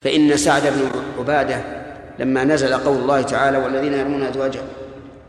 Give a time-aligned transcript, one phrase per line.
[0.00, 1.62] فإن سعد بن عبادة
[2.18, 4.66] لما نزل قول الله تعالى والذين يرمون أزواجهم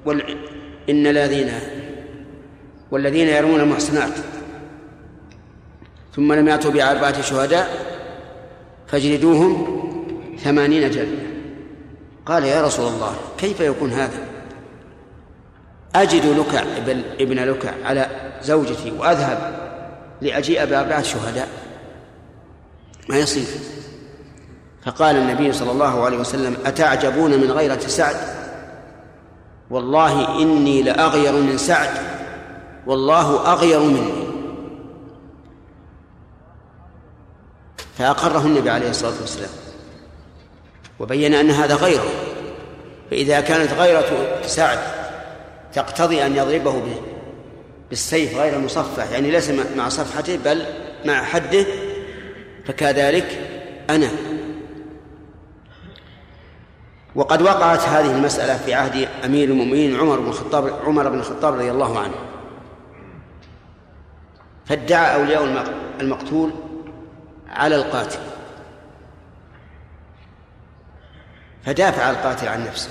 [0.05, 0.38] وال...
[0.90, 1.51] إن الذين
[2.92, 4.13] والذين يرمون المحصنات
[6.15, 7.70] ثم لم يأتوا بأربعة شهداء
[8.88, 9.81] فاجلدوهم
[10.44, 11.22] ثمانين جلدة.
[12.26, 14.19] قال يا رسول الله كيف يكون هذا؟
[15.96, 16.63] أجد لكع
[17.20, 18.08] ابن لكع على
[18.41, 19.53] زوجتي وأذهب
[20.22, 21.48] لأجيء بأربعة شهداء.
[23.09, 23.45] ما يصير؟
[24.86, 28.16] فقال النبي صلى الله عليه وسلم أتعجبون من غيرة سعد؟
[29.70, 31.89] والله إني لأغير من سعد
[32.88, 34.22] والله أغير مني.
[37.98, 39.49] فأقره النبي عليه الصلاة والسلام
[41.00, 42.09] وبين أن هذا غيره.
[43.11, 44.80] فإذا كانت غيرة سعد
[45.73, 46.84] تقتضي أن يضربه
[47.89, 50.66] بالسيف غير مصفح يعني ليس مع صفحته بل
[51.05, 51.66] مع حده
[52.66, 53.39] فكذلك
[53.89, 54.30] أنا.
[57.15, 61.72] وقد وقعت هذه المسألة في عهد أمير المؤمنين عمر بن الخطاب عمر بن الخطاب رضي
[61.72, 62.16] الله عنه.
[64.66, 65.66] فادعى أولياء
[66.02, 66.52] المقتول
[67.49, 68.19] على القاتل.
[71.66, 72.89] فدافع القاتل عن نفسه.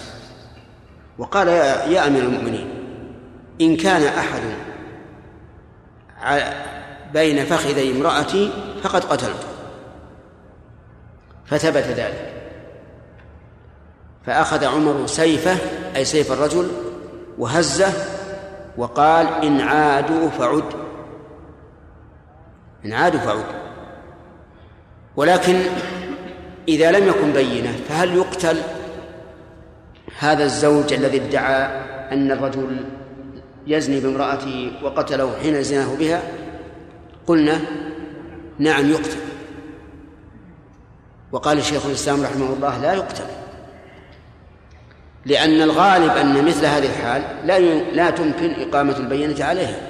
[1.18, 2.68] وقال يا, أمير المؤمنين
[3.60, 4.42] إن كان أحد
[7.12, 8.52] بين فخذي امرأتي
[8.82, 9.48] فقد قتلته.
[11.46, 12.39] فثبت ذلك.
[14.30, 15.56] فأخذ عمر سيفه
[15.96, 16.68] أي سيف الرجل
[17.38, 17.92] وهزه
[18.76, 20.64] وقال إن عادوا فعد.
[22.84, 23.44] إن عادوا فعد.
[25.16, 25.60] ولكن
[26.68, 28.56] إذا لم يكن بينة فهل يقتل؟
[30.18, 31.64] هذا الزوج الذي ادعى
[32.12, 32.84] أن الرجل
[33.66, 36.22] يزني بامرأته وقتله حين زناه بها
[37.26, 37.60] قلنا
[38.58, 39.20] نعم يقتل.
[41.32, 43.39] وقال شيخ الإسلام رحمه الله لا يقتل.
[45.26, 47.58] لأن الغالب أن مثل هذه الحال لا
[47.92, 49.80] لا تمكن إقامة البينة عليها.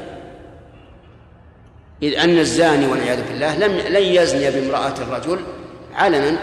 [2.03, 5.41] إذ أن الزاني والعياذ بالله لم لن يزني بامرأة الرجل
[5.95, 6.37] علنا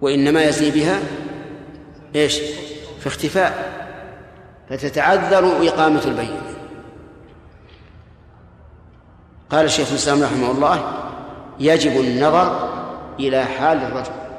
[0.00, 0.98] وإنما يزني بها
[2.14, 2.38] إيش؟
[3.00, 3.80] في اختفاء.
[4.70, 6.42] فتتعذر إقامة البينة.
[9.50, 10.92] قال الشيخ الإسلام رحمه الله
[11.60, 12.70] يجب النظر
[13.20, 14.29] إلى حال الرجل.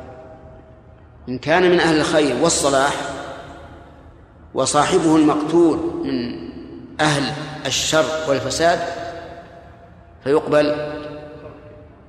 [1.29, 2.93] إن كان من أهل الخير والصلاح
[4.53, 6.49] وصاحبه المقتول من
[6.99, 7.33] أهل
[7.65, 8.79] الشر والفساد
[10.23, 10.93] فيقبل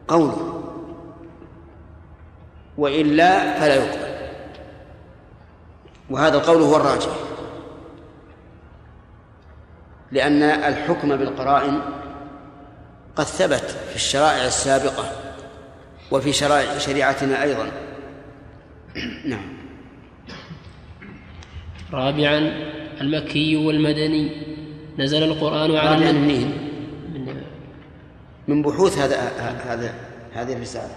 [0.09, 0.63] قوله
[2.79, 4.13] وإلا فلا يقبل.
[6.11, 7.13] وهذا القول هو الراجح
[10.13, 11.81] لأن الحكم بالقرائن
[13.17, 15.05] قد ثبت في الشرائع السابقة
[16.11, 17.71] وفي شرائع شريعتنا أيضا.
[19.33, 19.47] نعم.
[21.93, 22.53] رابعا
[23.01, 24.31] المكي والمدني.
[24.99, 26.45] نزل القرآن على النبي
[27.15, 27.43] من
[28.49, 29.17] من بحوث هذا
[29.65, 29.95] هذا
[30.33, 30.97] هذه الرسالة.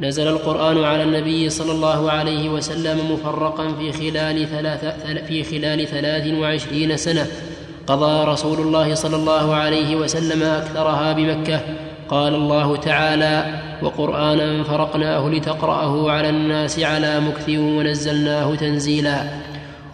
[0.00, 4.84] نزل القرآن على النبي صلى الله عليه وسلم مفرقا في خلال ثلاث
[5.26, 7.26] في خلال ثلاث وعشرين سنة.
[7.86, 11.60] قضى رسول الله صلى الله عليه وسلم أكثرها بمكة.
[12.10, 19.24] قال الله تعالى وقرآنا فرقناه لتقرأه على الناس على مكث ونزلناه تنزيلا.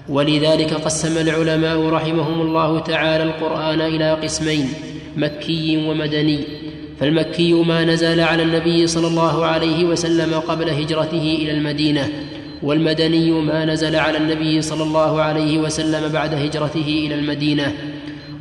[0.09, 4.69] ولذلك قسم العلماء رحمهم الله تعالى القرآن إلى قسمين
[5.17, 6.41] مكي ومدني.
[7.01, 12.09] فالمكي ما نزل على النبي صلى الله عليه وسلم قبل هجرته إلى المدينة
[12.63, 17.73] والمدني ما نزل على النبي صلى الله عليه وسلم بعد هجرته إلى المدينة.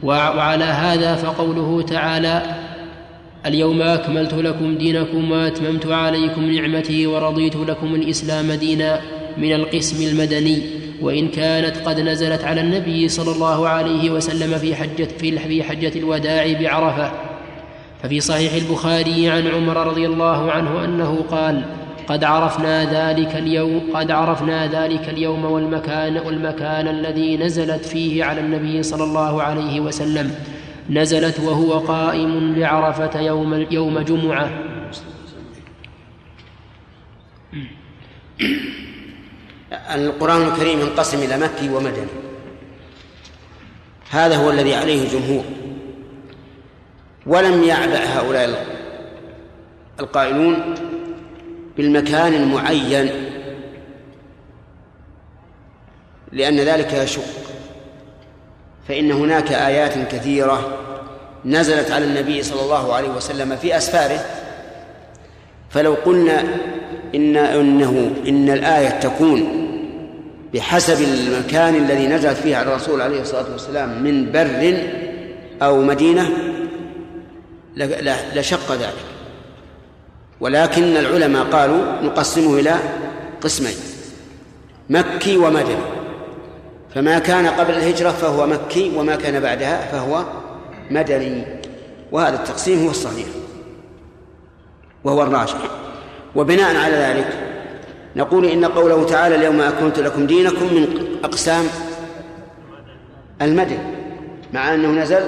[0.03, 2.41] وعلى هذا فقوله تعالى
[3.45, 9.01] اليوم أكملت لكم دينكم وأتممت عليكم نعمتي ورضيت لكم الإسلام دينا
[9.37, 10.61] من القسم المدني
[11.01, 16.53] وإن كانت قد نزلت على النبي صلى الله عليه وسلم في حجة في حجة الوداع
[16.53, 17.11] بعرفة.
[18.03, 21.63] ففي صحيح البخاري عن عمر رضي الله عنه أنه قال
[22.07, 28.83] قد عرفنا ذلك اليوم قد عرفنا ذلك اليوم والمكان والمكان الذي نزلت فيه على النبي
[28.83, 30.31] صلى الله عليه وسلم.
[30.89, 34.49] نزلت وهو قائم بعرفة يوم يوم جمعة.
[39.71, 42.07] القرآن الكريم ينقسم إلى مكي ومدني.
[44.09, 45.43] هذا هو الذي عليه الجمهور.
[47.25, 48.65] ولم يعبأ هؤلاء
[49.99, 50.75] القائلون
[51.77, 53.09] بالمكان المعين
[56.31, 57.50] لأن ذلك يشق.
[58.87, 60.77] فإن هناك آيات كثيرة
[61.45, 64.25] نزلت على النبي صلى الله عليه وسلم في أسفاره
[65.69, 66.43] فلو قلنا
[67.15, 69.67] إن إنه إن الآية تكون
[70.53, 74.77] بحسب المكان الذي نزلت فيه على الرسول عليه الصلاة والسلام من بر
[75.61, 76.29] أو مدينة
[78.35, 78.93] لشق ذلك.
[80.39, 82.75] ولكن العلماء قالوا نقسمه إلى
[83.41, 83.75] قسمين
[84.89, 86.00] مكي ومدني.
[86.95, 90.23] فما كان قبل الهجرة فهو مكي وما كان بعدها فهو
[90.89, 91.43] مدني.
[92.11, 93.27] وهذا التقسيم هو الصحيح
[95.03, 95.57] وهو الراجح.
[96.35, 97.27] وبناء على ذلك
[98.15, 101.65] نقول إن قوله تعالى اليوم أكملت لكم دينكم من أقسام
[103.41, 103.77] المدن
[104.53, 105.23] مع أنه نزل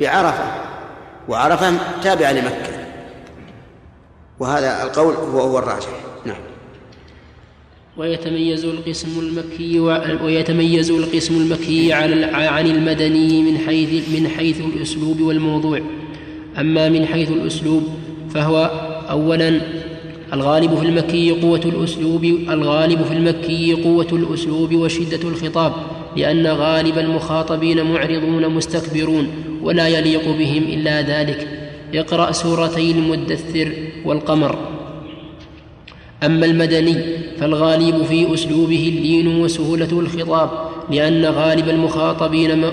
[0.00, 0.44] بعرفة
[1.28, 2.74] وعرفة تابعة لمكة.
[4.38, 5.88] وهذا القول هو هو الراجح.
[6.24, 6.53] نعم.
[7.96, 9.80] ويتميز القسم المكي
[10.24, 15.80] ويتميز القسم المكي عن المدني من حيث من حيث الأسلوب والموضوع.
[16.58, 17.82] أما من حيث الأسلوب
[18.30, 18.56] فهو
[19.10, 19.60] أولا
[20.32, 25.72] الغالب في المكي قوة الأسلوب الغالب في المكي قوة الأسلوب وشدة الخطاب
[26.16, 29.28] لأن غالب المخاطبين معرضون مستكبرون
[29.62, 31.48] ولا يليق بهم إلا ذلك.
[31.94, 33.72] اقرأ سورتي المدثر
[34.04, 34.73] والقمر.
[36.26, 36.96] أما المدني
[37.38, 40.50] فالغالب في أسلوبه اللين وسهولة الخطاب
[40.90, 42.64] لأن غالب المخاطبين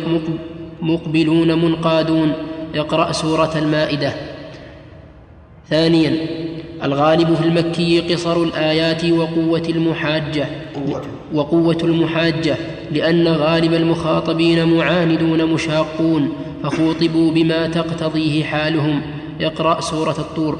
[0.81, 2.33] مقبلون منقادون.
[2.75, 4.13] اقرأ سورة المائدة.
[5.69, 6.15] ثانيا
[6.83, 10.47] الغالب في المكي قصر الآيات وقوة المحاجة
[11.33, 12.55] وقوة المحاجة
[12.91, 16.29] لأن غالب المخاطبين معاندون مشاقون
[16.63, 19.01] فخوطبوا بما تقتضيه حالهم.
[19.41, 20.59] اقرأ سورة الطور.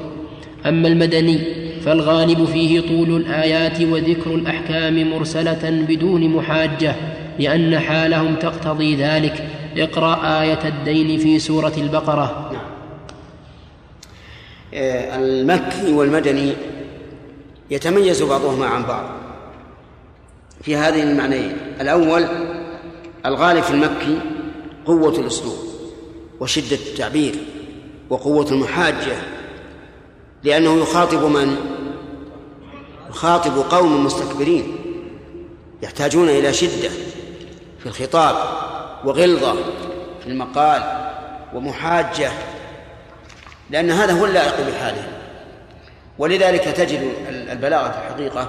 [0.66, 1.38] أما المدني
[1.84, 6.94] فالغالب فيه طول الآيات وذكر الأحكام مرسلة بدون محاجة
[7.38, 12.72] لأن حالهم تقتضي ذلك اقرأ آية الدين في سورة البقرة نعم.
[15.22, 16.52] المكي والمدني
[17.70, 19.04] يتميز بعضهما عن بعض
[20.62, 22.26] في هذين المعنيين الأول
[23.26, 24.18] الغالب في المكي
[24.86, 25.58] قوة الأسلوب
[26.40, 27.34] وشدة التعبير
[28.10, 29.16] وقوة المحاجة
[30.44, 31.56] لأنه يخاطب من؟
[33.10, 34.76] يخاطب قوم مستكبرين
[35.82, 36.90] يحتاجون إلى شدة
[37.78, 38.36] في الخطاب
[39.04, 39.54] وغلظة
[40.20, 40.82] في المقال
[41.54, 42.30] ومحاجة
[43.70, 45.08] لأن هذا هو اللائق بحاله
[46.18, 48.48] ولذلك تجد البلاغة في الحقيقة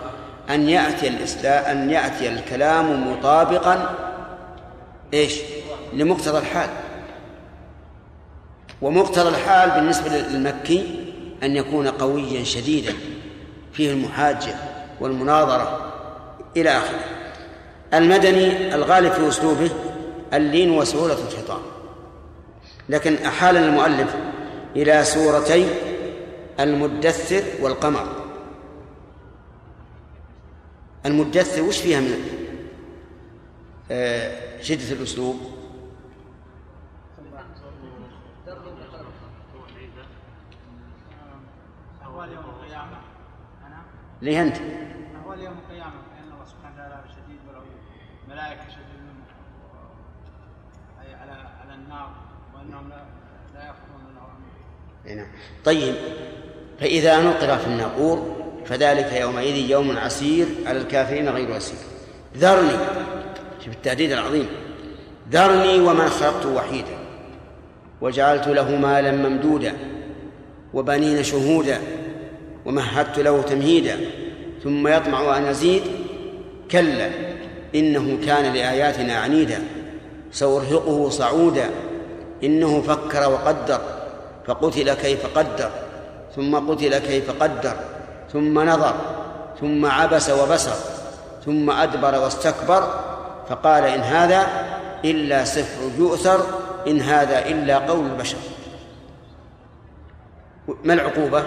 [0.50, 3.96] أن يأتي الإسلام أن يأتي الكلام مطابقا
[5.13, 5.39] إيش؟
[5.94, 6.69] لمقتضى الحال
[8.81, 11.02] ومقتضى الحال بالنسبة للمكي
[11.44, 12.94] أن يكون قويا شديدا
[13.74, 14.56] فيه المحاجة
[15.00, 15.94] والمناظرة
[16.57, 17.00] إلى آخره.
[17.94, 19.72] المدني الغالب في أسلوبه
[20.34, 21.62] اللين وسهولة الخطاب
[22.90, 24.16] لكن أحال المؤلف
[24.75, 25.68] إلى سورتي
[26.60, 28.07] المدثر والقمر.
[31.06, 32.13] المدثر وش فيها من
[33.92, 35.52] آه، شدة الأسلوب؟
[44.24, 47.68] ليه أنت؟ أهوال يوم القيامة فإن الله سبحانه وتعالى شديد والعيوب
[48.30, 48.84] ملائكة شديد
[51.02, 52.12] أي على على النار
[52.56, 55.22] وأنهم لا, يأخذون الأوامر.
[55.22, 55.31] نعم.
[55.66, 55.96] طيب
[56.80, 58.36] فإذا نقر في الناقور
[58.66, 61.77] فذلك يومئذ يوم عسير على الكافرين غير يسير
[62.38, 62.77] ذرني
[63.65, 64.48] شوف التهديد العظيم
[65.32, 66.98] ذرني ومن خلقت وحيدا
[68.01, 69.77] وجعلت له مالا ممدودا
[70.74, 71.82] وبنين شهودا
[72.65, 74.00] ومهدت له تمهيدا
[74.63, 75.84] ثم يطمع أن أزيد
[76.72, 77.10] كلا
[77.75, 79.63] إنه كان لآياتنا عنيدا
[80.32, 81.70] سأرهقه صعودا
[82.43, 83.82] إنه فكر وقدر
[84.48, 85.70] فقتل كيف قدر
[86.36, 87.75] ثم قتل كيف قدر
[88.34, 88.96] ثم نظر
[89.62, 90.75] ثم عبس وبسر
[91.46, 93.00] ثم أدبر واستكبر
[93.50, 94.48] فقال إن هذا
[95.05, 96.46] إلا سحر يؤثر
[96.88, 98.38] إن هذا إلا قول البشر
[100.84, 101.43] ما العقوبة؟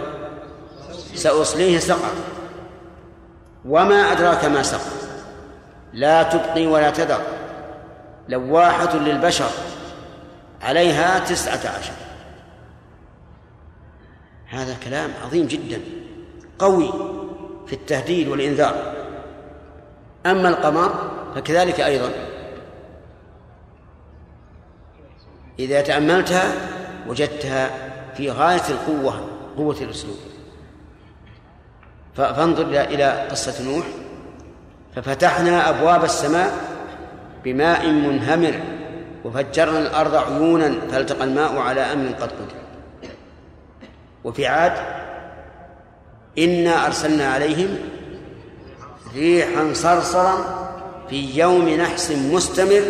[1.16, 2.12] سأصليه سقر.
[3.64, 4.90] وما أدراك ما سقر.
[5.92, 7.20] لا تبقي ولا تذر.
[8.28, 9.50] لواحة للبشر.
[10.62, 11.92] عليها تسعة عشر.
[14.49, 15.80] هذا كلام عظيم جدا.
[16.58, 16.92] قوي
[17.66, 18.94] في التهديد والإنذار.
[20.26, 22.11] أما القمر فكذلك أيضا.
[25.58, 26.52] إذا تأملتها
[27.08, 27.70] وجدتها
[28.16, 30.16] في غاية القوة قوة الأسلوب.
[32.16, 33.87] فانظر إلى قصة نوح.
[34.96, 36.52] ففتحنا أبواب السماء
[37.44, 38.61] بماء منهمر
[39.25, 43.11] وفجرنا الأرض عيونا فالتقى الماء على أمر قد قدر.
[44.25, 44.73] وفي عاد
[46.38, 47.78] إنا أرسلنا عليهم
[49.14, 50.35] ريحا صرصرا
[51.11, 52.82] في يوم نحس مستمر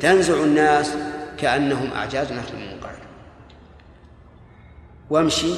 [0.00, 0.94] تنزع الناس
[1.38, 2.98] كأنهم أعجاز نخل منقعر.
[5.10, 5.54] وامشي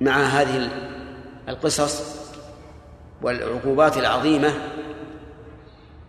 [0.00, 0.68] مع هذه
[1.50, 2.20] القصص
[3.22, 4.52] والعقوبات العظيمة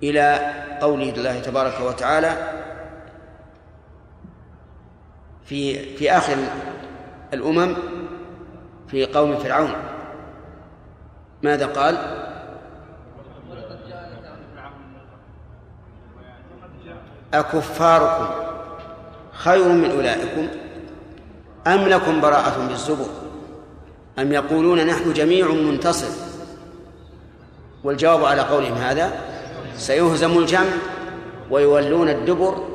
[0.04, 2.62] إلى قوله الله تبارك وتعالى
[5.46, 6.38] في في آخر
[7.34, 7.76] الأمم
[8.88, 9.74] في قوم فرعون
[11.44, 12.22] ماذا قال؟
[17.34, 18.26] أكفاركم
[19.32, 20.48] خير من أولئكم
[21.68, 23.21] أم لكم براءة بالزبر
[24.22, 26.12] أم يقولون نحن جميع منتصر؟
[27.84, 29.12] والجواب على قولهم هذا
[29.78, 30.70] سيهزم الجمع
[31.50, 32.68] ويولون الدبر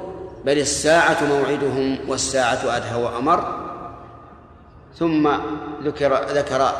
[0.44, 3.66] بل الساعة موعدهم والساعة أدهى وأمر.
[4.98, 5.30] ثم
[5.82, 6.72] ذكر ذكر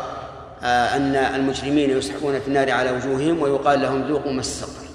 [0.63, 4.87] آه، أن المجرمين يسحبون في النار على وجوههم ويقال لهم ذوقوا مس السقر.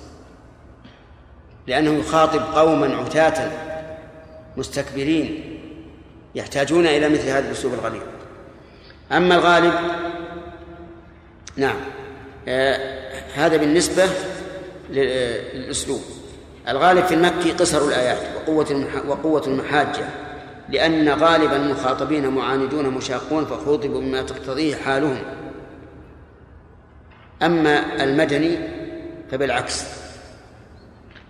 [1.68, 3.52] لأنه يخاطب قوما عتاة
[4.58, 5.58] مستكبرين
[6.36, 8.21] يحتاجون إلى مثل هذا الأسلوب الغليظ.
[9.12, 9.74] أما الغالب
[11.58, 11.76] نعم
[12.48, 13.02] آه
[13.36, 14.04] هذا بالنسبة
[14.90, 16.02] للأسلوب.
[16.68, 20.06] الغالب في المكي قصر الآيات وقوة وقوة المحاجة
[20.70, 25.18] لأن غالب المخاطبين معاندون مشاقون فخوطبوا بما تقتضيه حالهم.
[27.42, 28.58] أما المدني
[29.32, 29.84] فبالعكس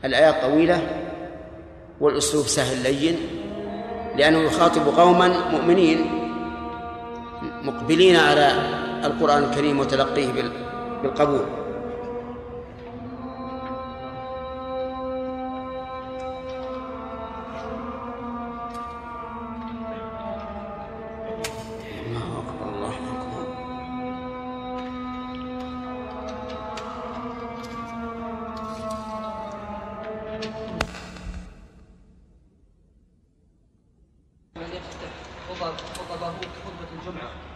[0.05, 0.87] الآيات طويلة
[1.99, 3.17] والأسلوب سهل لين
[4.17, 6.20] لأنه يخاطب قوما مؤمنين
[7.63, 8.51] مقبلين على
[9.03, 10.27] القرآن الكريم وتلقيه
[11.03, 11.60] بالقبول.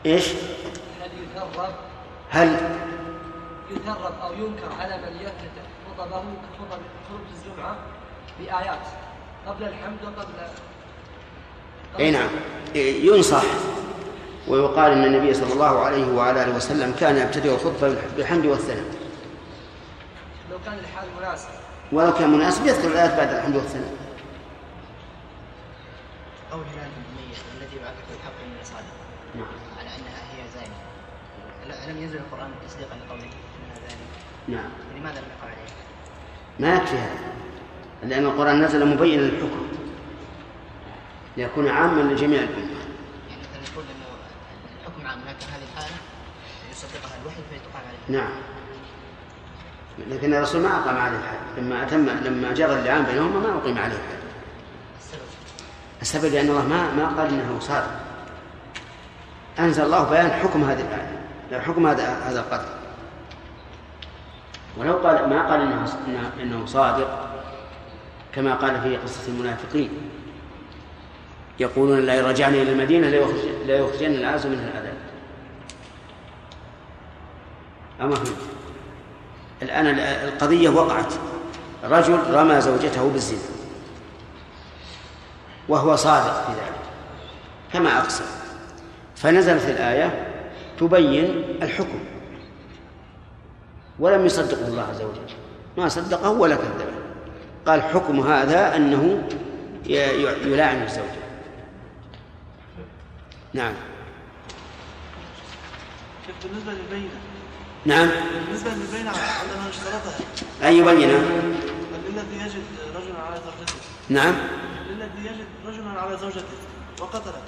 [0.06, 0.28] إيش؟
[1.02, 1.70] هل يثرب
[2.30, 2.60] هل؟
[3.72, 5.66] يثرب أو ينكر على من يفتتح
[5.98, 7.76] خطبه كخطب خطبة الجمعة
[8.40, 8.80] بآيات.
[9.48, 10.34] قبل الحمد وقبل
[12.00, 12.30] أي نعم.
[12.76, 13.44] ينصح
[14.48, 18.86] ويقال إن النبي صلى الله عليه وعلى آله وسلم كان يبتدئ الخطبة بالحمد والثناء.
[20.52, 21.50] لو كان الحال مناسب.
[21.92, 23.94] ولو كان مناسب يذكر الآيات بعد الحمد والثناء.
[26.52, 26.62] قول
[31.96, 33.30] ألم ينزل القرآن تصديقا لقوله
[34.48, 34.70] نعم.
[34.98, 35.66] لماذا لم يقع عليه؟
[36.60, 37.34] ما يكفي هذا.
[38.04, 39.68] لأن القرآن نزل مبينا للحكم.
[41.38, 42.58] ليكون عاما لجميع الأمة.
[43.30, 44.08] يعني مثلا يقول أنه
[44.82, 45.96] الحكم عام لكن هذه الحالة
[46.72, 48.20] يصدقها الوحي فتقام عليه.
[48.20, 48.32] نعم.
[50.10, 51.60] لكن الرسول ما أقام عليه الحد.
[51.60, 54.20] لما أتم لما جرى اللعان بينهما ما أقيم عليه الحد.
[55.00, 55.22] السبب.
[56.02, 58.00] السبب لأن الله ما ما قال إنه صادق.
[59.60, 61.25] أنزل الله بيان حكم هذه الآية.
[61.54, 62.68] حكم هذا هذا القتل.
[64.78, 67.30] ولو قال ما قال إنه انه صادق
[68.34, 69.90] كما قال في قصة المنافقين.
[71.60, 73.08] يقولون لا رجعنا إلى المدينة
[73.66, 74.98] لا يخرجن العاز منها العذاب
[78.02, 78.38] أما فهمت
[79.62, 79.88] الآن
[80.28, 81.14] القضية وقعت.
[81.84, 83.40] رجل رمى زوجته بالزنا.
[85.70, 86.86] وهو صادق في ذلك.
[87.74, 88.26] كما أقسم
[89.16, 90.35] فنزلت الآية
[90.80, 92.00] تبين الحكم
[94.00, 95.34] ولم يصدقه الله عز وجل.
[95.78, 96.86] ما صدقه ولا كذبه
[97.66, 99.28] قال حكم هذا أنه
[99.86, 101.26] يلاعن الزوجة
[103.54, 103.74] نعم.
[106.44, 107.20] بالنسبة للبينة.
[107.86, 108.10] نعم.
[108.46, 110.20] بالنسبة للبينة عندما اشترطها.
[110.64, 111.18] أي بينة؟
[112.10, 112.64] الذي يجد
[112.96, 113.76] رجلا على زوجته.
[114.10, 114.36] نعم.
[114.90, 116.44] الذي يجد رجلا على زوجته
[117.02, 117.42] وقتله.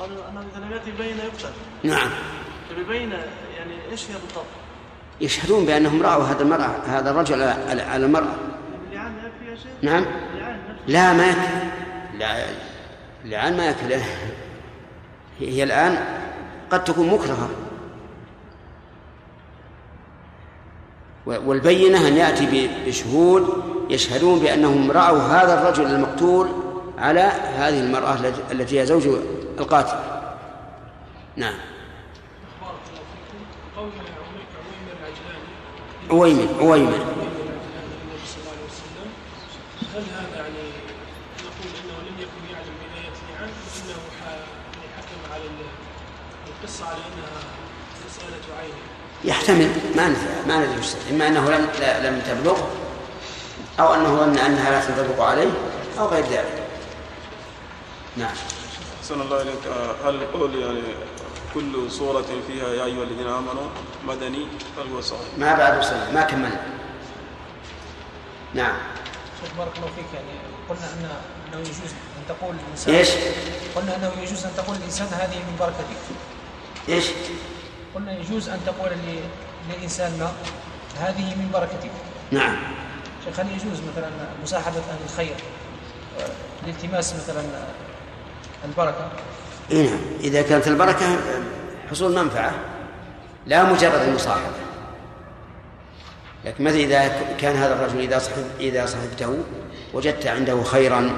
[0.00, 1.48] قالوا أنه إذا لم يأتي بينة يقتل.
[1.82, 2.10] نعم.
[2.78, 3.16] البينة
[3.56, 4.46] يعني إيش هي بالضبط؟
[5.20, 8.34] يشهدون بأنهم رأوا هذا المرأة هذا الرجل على المرأة.
[9.56, 10.04] شيخ؟ نعم.
[10.86, 11.70] لا ما يكفي.
[12.18, 12.44] لا
[13.24, 14.02] اللعان ما يكفي.
[15.40, 15.98] هي الآن
[16.70, 17.50] قد تكون مكرهة.
[21.26, 26.48] والبينة أن يأتي بشهود يشهدون بأنهم رأوا هذا الرجل المقتول
[26.98, 27.20] على
[27.56, 28.18] هذه المرأة
[28.52, 29.08] التي هي زوج
[29.58, 29.96] القاتل.
[31.36, 31.54] نعم.
[36.10, 37.16] عويمر عويمر
[39.94, 40.70] هل هذا يعني
[41.38, 43.98] نقول إنه لم يكن يعلم بداية نعم إنه
[44.96, 45.44] حكم على
[46.64, 47.40] نص على إنها
[48.06, 48.74] مسألة عين
[49.24, 51.68] يحتمل ما ندري ما ندري وش إما أنه لم
[52.02, 52.58] لم تبلغ
[53.80, 55.50] أو أنه ظن أنها لا تنطبق عليه
[55.98, 56.62] أو غير ذلك.
[58.16, 58.34] نعم.
[59.06, 59.66] أحسن الله إليك.
[59.66, 60.80] آه، هل القول يعني
[61.54, 63.68] كل سورة فيها يا أيها الذين آمنوا
[64.06, 64.46] مدني
[64.78, 66.60] هل هو صحيح؟ ما بعد وصلنا ما كملنا
[68.54, 68.74] نعم.
[69.42, 70.04] شيخ بارك الله فيك.
[70.14, 71.10] يعني قلنا أن
[71.48, 73.08] أنه يجوز أن تقول الانسان إيش؟
[73.76, 76.02] قلنا أنه يجوز أن تقول الإنسان هذه من بركتك
[76.88, 77.04] إيش؟
[77.94, 79.28] قلنا يجوز أن تقول ل-
[79.70, 80.32] للانسان ما
[80.98, 81.90] هذه من بركتك
[82.30, 82.56] نعم.
[83.24, 84.10] شيخ هل يجوز مثلا
[84.42, 85.36] مصاحبه أهل الخير؟
[86.20, 86.28] آه،
[86.66, 87.42] لالتماس مثلا
[88.64, 89.08] البركة.
[89.70, 89.98] إيه نعم.
[90.20, 91.16] إذا كانت البركة
[91.90, 92.54] حصول منفعة
[93.46, 94.56] لا مجرد المصاحبة.
[96.44, 99.38] لكن مثلا إذا كان هذا الرجل إذا صحب إذا صحبته
[99.94, 101.10] وجدت عنده خيرا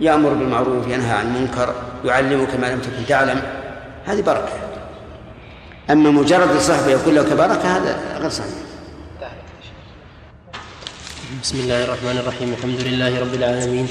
[0.00, 1.74] يأمر بالمعروف ينهى عن المنكر
[2.04, 3.42] يعلمك ما لم تكن تعلم
[4.04, 4.52] هذه بركة.
[5.90, 8.48] أما مجرد الصحبة يقول لك بركة هذا غير صحيح.
[11.42, 12.52] بسم الله الرحمن الرحيم.
[12.52, 13.88] الحمد لله رب العالمين.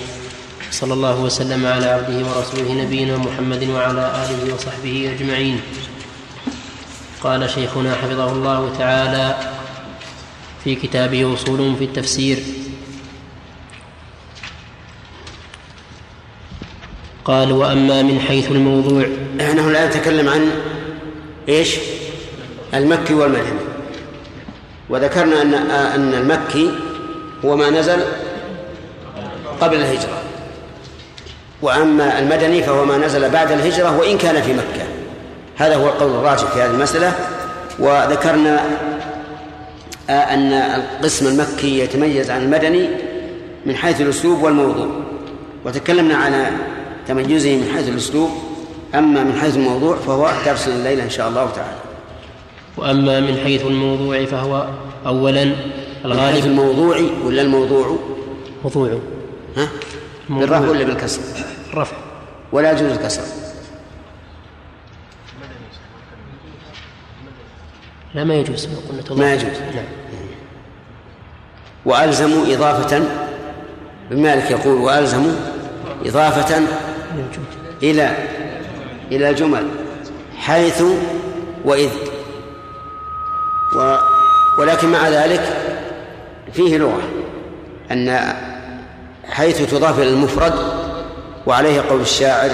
[0.74, 5.62] صلى الله وسلم على عبده ورسوله نبينا محمد وعلى آله وصحبه أجمعين.
[7.22, 9.38] قال شيخنا حفظه الله تعالى
[10.63, 12.38] في كتابه أصول في التفسير.
[17.25, 19.06] قال وأما من حيث الموضوع.
[19.38, 20.51] نحن الآن نتكلم عن
[21.50, 21.77] إيش؟
[22.74, 23.62] المكي والمدني
[24.89, 26.72] وذكرنا أن أن المكي
[27.46, 28.00] هو ما نزل
[29.62, 30.23] قبل الهجرة.
[31.63, 34.86] وأما المدني فهو ما نزل بعد الهجرة وإن كان في مكة.
[35.55, 37.13] هذا هو القول الراجح في هذه المسألة.
[37.79, 38.60] وذكرنا
[40.10, 42.89] آه، أن القسم المكي يتميز عن المدني
[43.65, 44.88] من حيث الأسلوب والموضوع.
[45.65, 46.48] وتكلمنا على
[47.08, 48.29] تميزه من حيث الأسلوب.
[48.96, 51.77] أما من حيث الموضوع فهو درس الليلة إن شاء الله تعالى.
[52.77, 54.67] وأما من حيث الموضوع فهو
[55.05, 56.45] اولا من حيث الغالب.
[56.45, 57.97] الموضوع ولا الموضوع؟
[58.63, 58.99] موضوع.
[59.58, 59.67] ها.
[60.39, 61.22] بالرفع ولا بالكسر؟
[61.74, 61.96] الرفع
[62.52, 63.24] ولا يجوز الكسر.
[68.13, 68.65] لا ما يجوز.
[68.65, 69.19] ما قلنا تضاف.
[69.19, 69.60] ما يجوز.
[69.76, 69.86] نعم.
[71.86, 72.98] وألزموا إضافة
[74.12, 75.34] ابن مالك يقول وألزموا
[76.06, 76.62] إضافة
[77.84, 78.17] إلى
[79.12, 79.69] إلى الجمل
[80.38, 80.84] حيث
[81.65, 81.89] وإذ.
[83.76, 83.98] و
[84.60, 85.58] ولكن مع ذلك
[86.54, 87.02] فيه لغة
[87.91, 88.10] أن
[89.30, 90.54] حيث تضاف إلى المفرد
[91.46, 92.52] وعليه قول الشاعر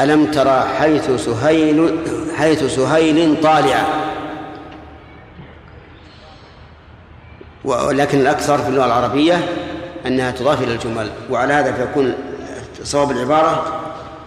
[0.00, 1.98] ألم ترى حيث سهيل
[2.36, 3.84] حيث سهيل طالعا
[7.64, 9.48] ولكن الأكثر في اللغة العربية
[10.06, 12.14] أنها تضاف إلى الجمل وعلى هذا فيكون
[12.82, 13.82] صواب العبارة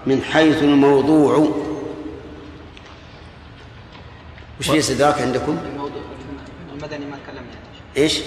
[0.08, 1.38] من حيث الموضوع
[4.60, 6.02] وش في استدراك عندكم؟ الموضوع
[6.74, 7.52] المدني ما تكلمنا
[7.98, 8.22] إيش؟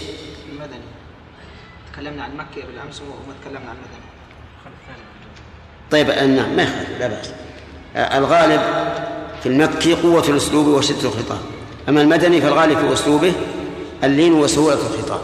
[1.95, 4.05] تكلمنا عن مكة بالأمس وما تكلمنا عن المدني
[5.91, 7.31] طيب نعم ما يخالف لا بأس.
[7.97, 8.61] الغالب
[9.43, 11.39] في المكي قوة الأسلوب وشدة الخطاب.
[11.89, 13.33] أما المدني فالغالب في أسلوبه
[14.05, 15.21] اللين وسهولة الخطاب.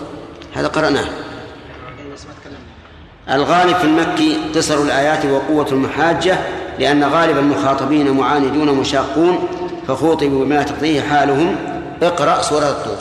[0.55, 1.01] هذا قرأناه.
[1.01, 3.43] إيه، بس ما تكلمنا.
[3.43, 6.39] الغالب في المكي قصر الآيات وقوة المحاجة
[6.79, 9.49] لأن غالب المخاطبين معاندون مشاقون
[9.89, 11.57] فخوطبوا بما تقضيه حالهم.
[12.03, 12.97] اقرأ سورة الطور.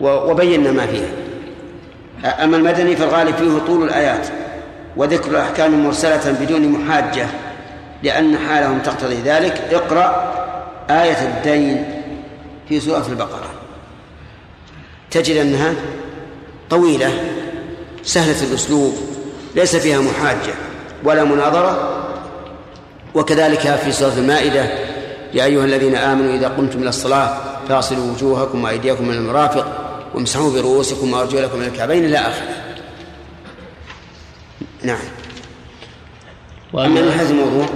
[0.00, 1.29] وبينا ما فيها.
[2.24, 4.28] أما المدني فالغالب فيه طول الآيات
[4.96, 7.26] وذكر الأحكام مرسلة بدون محاجة
[8.02, 9.68] لأن حالهم تقتضي ذلك.
[9.72, 10.32] اقرأ
[10.90, 11.84] آية الدين
[12.68, 13.50] في سورة البقرة.
[15.10, 15.74] تجد أنها
[16.70, 17.10] طويلة
[18.02, 18.94] سهلة الأسلوب
[19.56, 20.54] ليس فيها محاجة
[21.04, 21.96] ولا مناظرة
[23.14, 24.64] وكذلك في سورة المائدة
[25.34, 27.36] يا أيها الذين آمنوا إذا قمتم إلى الصلاة
[27.68, 29.79] فاغسلوا وجوهكم وأيديكم من المرافق.
[30.14, 32.70] وامسحوا برؤوسكم وأرجلكم من الكعبين إلى آخره.
[34.84, 34.98] نعم.
[36.74, 37.66] أما من حيث الموضوع؟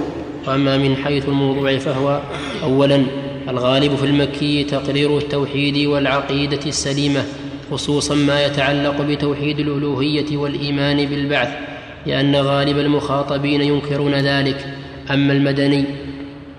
[0.46, 2.20] وأما من حيث الموضوع فهو
[2.62, 3.04] اولا
[3.48, 7.24] الغالب في المكي تقرير التوحيد والعقيدة السليمة
[7.70, 11.48] خصوصا ما يتعلق بتوحيد الألوهية والإيمان بالبعث
[12.06, 14.66] لأن غالب المخاطبين ينكرون ذلك.
[15.10, 15.84] أما المدني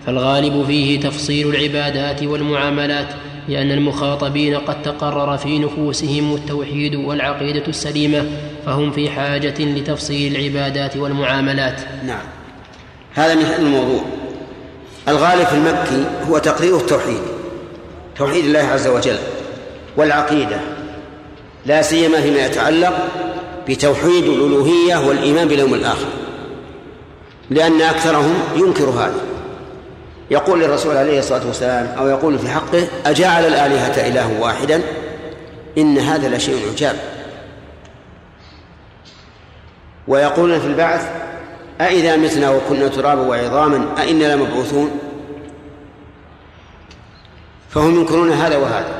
[0.05, 3.07] فالغالب فيه تفصيل العبادات والمعاملات
[3.47, 8.25] لأن المخاطبين قد تقرر في نفوسهم التوحيد والعقيدة السليمة
[8.65, 11.81] فهم في حاجة لتفصيل العبادات والمعاملات.
[12.05, 12.25] نعم.
[13.13, 14.01] هذا من الموضوع.
[15.07, 17.21] الغالب في المكي هو تقرير التوحيد
[18.17, 19.17] توحيد الله عز وجل
[19.97, 20.59] والعقيدة.
[21.65, 23.07] لا سيما فيما يتعلق
[23.69, 26.07] بتوحيد الألوهية والإيمان باليوم الآخر
[27.49, 29.34] لأن أكثرهم ينكر هذا.
[30.31, 34.81] يقول للرسول عليه الصلاة والسلام أو يقول في حقه أجعل الآلهة إله واحدا؟
[35.77, 36.95] إن هذا لشيء عجاب.
[40.07, 41.09] ويقولون في البعث
[41.81, 44.99] أإذا متنا وكنا ترابا وعظاما أئنا لمبعوثون؟
[47.69, 48.93] فهم ينكرون هذا وهذا.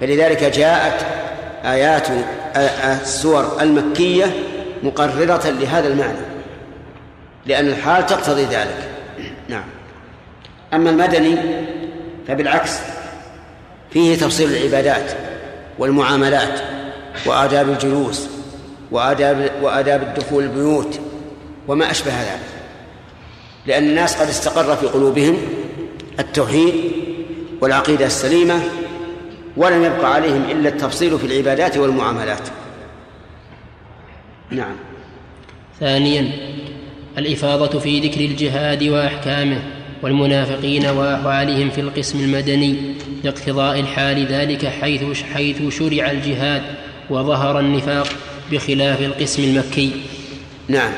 [0.00, 1.06] فلذلك جاءت
[1.64, 2.08] آيات
[3.02, 4.34] السور المكية
[4.82, 6.18] مقررة لهذا المعنى
[7.46, 8.88] لأن الحال تقتضي ذلك.
[9.48, 9.64] نعم.
[10.74, 11.36] أما المدني
[12.28, 12.78] فبالعكس
[13.92, 15.12] فيه تفصيل العبادات
[15.78, 16.60] والمعاملات
[17.26, 18.28] وآداب الجلوس
[18.90, 21.00] وآداب وآداب الدخول البيوت
[21.68, 22.40] وما أشبه ذلك.
[23.66, 25.36] لأن الناس قد استقر في قلوبهم
[26.18, 26.74] التوحيد
[27.60, 28.60] والعقيدة السليمة
[29.56, 32.48] ولم يبقى عليهم إلا التفصيل في العبادات والمعاملات.
[34.50, 34.76] نعم.
[35.80, 36.32] ثانيا
[37.18, 39.62] الإفاضة في ذكر الجهاد وأحكامه.
[40.02, 46.62] والمنافقين وأحوالهم في القسم المدني لاقتضاء الحال ذلك حيث حيث شرع الجهاد
[47.10, 48.08] وظهر النفاق
[48.52, 49.92] بخلاف القسم المكي.
[50.68, 50.92] نعم.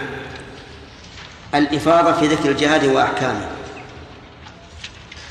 [1.55, 3.47] الإفاضة في ذكر الجهاد وأحكامه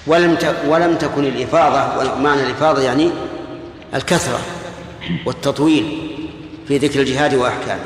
[0.07, 3.09] ولم ولم تكن الإفاضة ومعنى الإفاضة يعني
[3.93, 4.39] الكثرة
[5.25, 5.97] والتطويل
[6.67, 7.83] في ذكر الجهاد وأحكامه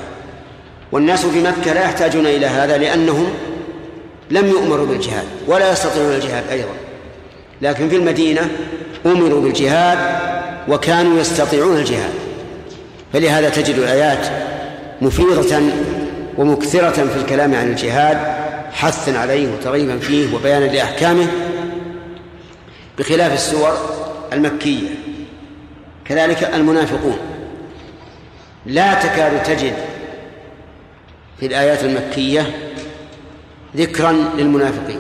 [0.91, 3.30] والناس في مكة لا يحتاجون إلى هذا لأنهم
[4.31, 6.73] لم يؤمروا بالجهاد ولا يستطيعون الجهاد أيضا.
[7.61, 8.49] لكن في المدينة
[9.05, 9.97] أمروا بالجهاد
[10.67, 12.13] وكانوا يستطيعون الجهاد.
[13.13, 14.27] فلهذا تجد الآيات
[15.01, 15.61] مفيضة
[16.38, 18.17] ومكثرة في الكلام عن الجهاد
[18.71, 21.27] حثا عليه وترغيبا فيه وبيانا لأحكامه
[22.97, 23.73] بخلاف السور
[24.33, 24.89] المكية.
[26.05, 27.17] كذلك المنافقون.
[28.65, 29.73] لا تكاد تجد
[31.39, 32.64] في الآيات المكية
[33.75, 34.99] ذكرا للمنافقين.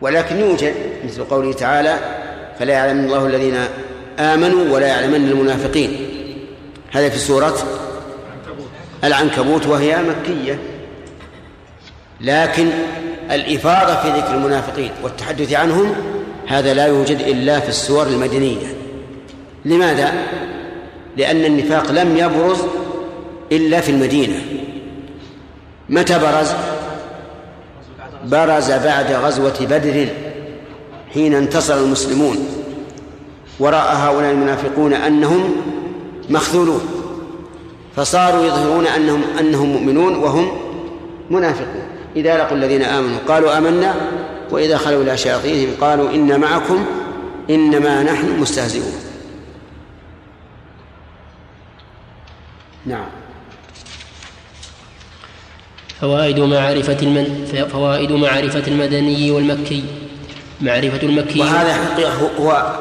[0.00, 1.98] ولكن يوجد مثل قوله تعالى
[2.58, 3.56] فلا يعلم الله الذين
[4.18, 5.96] آمنوا ولا يعلمن المنافقين.
[6.92, 7.54] هذا في سورة
[9.04, 10.58] العنكبوت وهي مكية.
[12.20, 12.68] لكن
[13.30, 15.94] الإفاضة في ذكر المنافقين والتحدث عنهم
[16.46, 18.66] هذا لا يوجد إلا في السور المدنية.
[19.64, 20.12] لماذا؟
[21.16, 22.58] لأن النفاق لم يبرز
[23.52, 24.61] إلا في المدينة.
[25.88, 26.52] متى برز؟
[28.24, 30.08] برز بعد غزوة بدر
[31.14, 32.36] حين انتصر المسلمون.
[33.60, 35.56] ورأى هؤلاء المنافقون أنهم
[36.30, 36.80] مخذولون.
[37.96, 40.58] فصاروا يظهرون أنهم أنهم مؤمنون وهم
[41.30, 41.82] منافقون.
[42.16, 43.94] إذا لقوا الذين آمنوا قالوا آمنا
[44.50, 46.84] وإذا خلوا إلى شياطينهم قالوا إن معكم
[47.50, 48.92] إنما نحن مستهزئون.
[52.86, 53.21] نعم.
[56.02, 57.46] فوائد معرفة المن...
[57.72, 59.84] فوائد معرفة المدني والمكي.
[60.60, 61.40] معرفة المكي.
[61.40, 62.76] وهذا حقيقة هو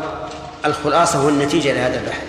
[0.66, 2.24] الخلاصة والنتيجة لهذا البحث.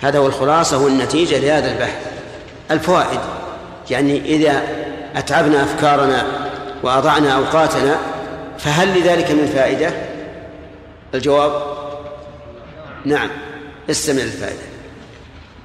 [0.00, 2.06] هذا هو الخلاصة والنتيجة لهذا البحث.
[2.70, 3.20] الفوائد
[3.90, 4.62] يعني إذا
[5.16, 6.26] أتعبنا أفكارنا
[6.82, 7.98] وأضعنا أوقاتنا
[8.58, 9.90] فهل لذلك من فائدة؟
[11.14, 11.62] الجواب؟
[13.04, 13.30] نعم
[13.90, 14.75] استمع للفائدة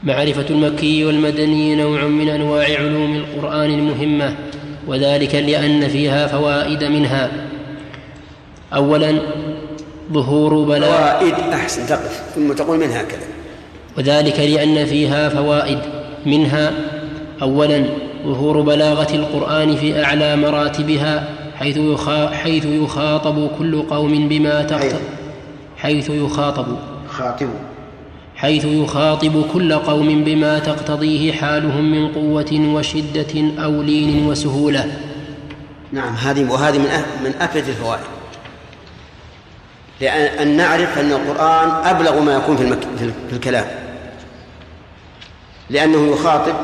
[0.04, 4.36] معرفة المكي والمدني نوع من أنواع علوم القرآن المهمة
[4.88, 7.32] وذلك لأن فيها فوائد منها.
[8.74, 9.20] أولا
[10.14, 11.20] ظهور بلاء.
[11.20, 13.28] فوائد أحسن تقف ثم تقول من هكذا.
[13.98, 15.80] وذلك لأن فيها فوائد
[16.26, 16.72] منها.
[17.42, 17.86] أولا
[18.26, 21.80] ظهور بلاغة القرآن في أعلى مراتبها حيث
[22.32, 24.96] حيث يخاطب كل قوم بما تقتضي
[25.78, 26.66] حيث يخاطب.
[27.10, 27.50] خاطب
[28.42, 34.92] حيث يخاطب كل قوم بما تقتضيه حالهم من قوة وشدة أو لين وسهولة.
[35.92, 36.90] نعم هذه وهذه من
[37.24, 38.04] من أفيد الفوائد.
[40.02, 42.80] لأن أن نعرف أن القرآن أبلغ ما يكون في, المك...
[43.30, 43.66] في الكلام.
[45.70, 46.56] لأنه يخاطب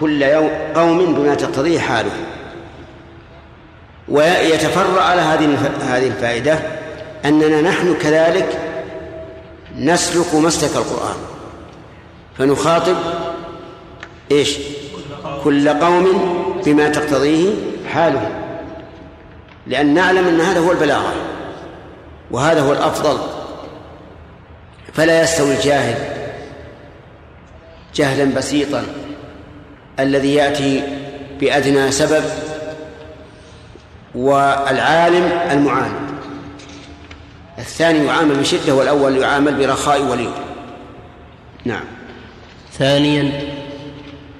[0.00, 2.12] كل يوم قوم بما تقتضيه حاله.
[4.08, 6.58] ويتفرع على هذه هذه الفائدة
[7.24, 8.69] أننا نحن كذلك
[9.80, 11.16] نسلك مسلك القرآن.
[12.38, 12.96] فنخاطب
[14.32, 14.58] إيش؟
[15.44, 16.06] كل قوم
[16.66, 17.50] بما تقتضيه
[17.92, 18.30] حاله
[19.66, 21.12] لأن نعلم أن هذا هو البلاغة
[22.30, 23.18] وهذا هو الأفضل.
[24.92, 25.96] فلا يستوي الجاهل
[27.94, 28.86] جهلا بسيطا
[30.00, 30.82] الذي يأتي
[31.40, 32.24] بأدنى سبب
[34.14, 36.09] والعالم المعاند
[37.60, 40.30] الثاني يعامل بشدة والأول يعامل برخاء ولين
[41.64, 41.84] نعم.
[42.72, 43.32] ثانيا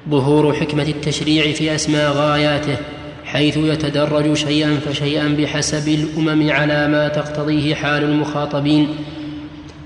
[0.09, 2.77] ظهور حكمة التشريع في أسماء غاياته
[3.25, 8.97] حيث يتدرج شيئا فشيئا بحسب الأمم على ما تقتضيه حال المخاطبين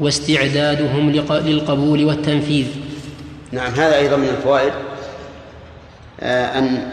[0.00, 2.66] واستعدادهم للقبول والتنفيذ.
[3.52, 4.72] نعم هذا أيضا من الفوائد
[6.20, 6.88] آه، أن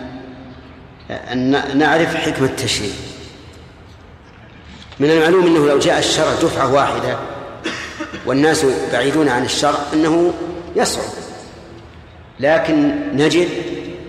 [1.31, 2.91] أن نعرف حكمة التشريع.
[5.01, 7.17] من المعلوم أنه لو جاء الشرع دفعة واحدة
[8.25, 10.33] والناس بعيدون عن الشرع أنه
[10.75, 11.03] يصعب
[12.39, 13.47] لكن نجد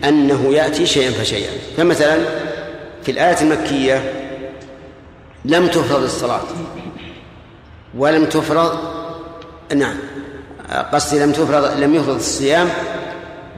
[0.04, 1.50] أنه يأتي شيئا فشيئا.
[1.76, 2.18] فمثلا
[3.02, 4.12] في الآية المكية
[5.44, 6.40] لم تفرض الصلاة.
[7.94, 8.78] ولم تفرض
[9.74, 9.96] نعم
[10.92, 12.68] قصدي لم تفرض لم يفرض الصيام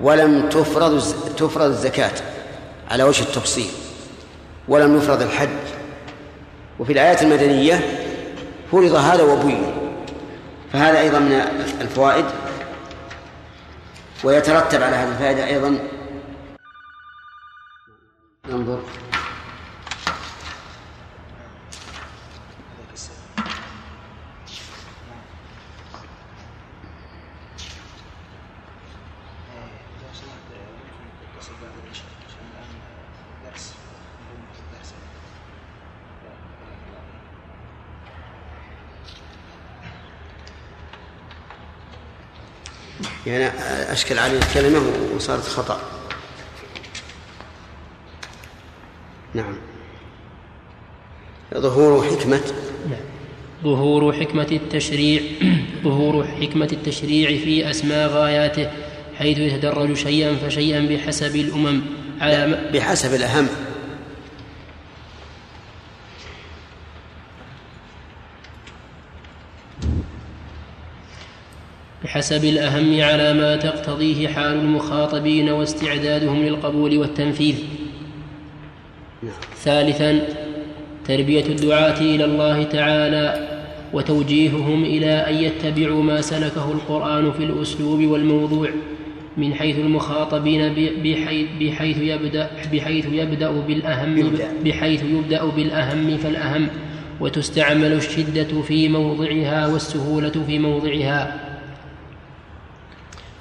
[0.03, 1.03] ولم تفرض
[1.37, 2.13] تفرض الزكاة
[2.91, 3.71] على وجه التفصيل.
[4.69, 5.49] ولم يفرض الحج.
[6.79, 7.81] وفي الآيات المدنية
[8.73, 9.63] فرض هذا وبين.
[10.73, 11.33] فهذا أيضا من
[11.81, 12.25] الفوائد
[14.25, 15.79] ويترتب على هذه الفائدة أيضا.
[18.51, 18.81] ننظر.
[43.27, 43.49] يعني
[43.93, 44.81] أشكل عليه الكلمة
[45.17, 45.81] وصارت خطأ.
[49.35, 49.57] نعم.
[51.55, 52.41] ظهور حكمة.
[53.65, 55.23] ظهور حكمة التشريع
[55.85, 58.71] ظهور حكمة التشريع في أسماء غاياته
[59.19, 61.81] حيث يتدرج شيئا فشيئا بحسب الأمم.
[62.21, 63.49] على بحسب الأهم.
[72.15, 77.55] بحسب الأهم على ما تقتضيه حال المخاطبين واستعدادهم للقبول والتنفيذ.
[79.57, 80.21] ثالثا
[81.09, 83.49] تربية الدعاة إلى الله تعالى
[83.93, 88.69] وتوجيههم إلى أن يتبعوا ما سلكه القرآن في الأسلوب والموضوع
[89.37, 90.75] من حيث المخاطبين
[91.05, 94.31] بحيث, بحيث يبدأ بحيث يبدأ بالأهم
[94.65, 96.69] بحيث يبدأ بالأهم فالأهم
[97.21, 101.44] وتستعمل الشدة في موضعها والسهولة في موضعها.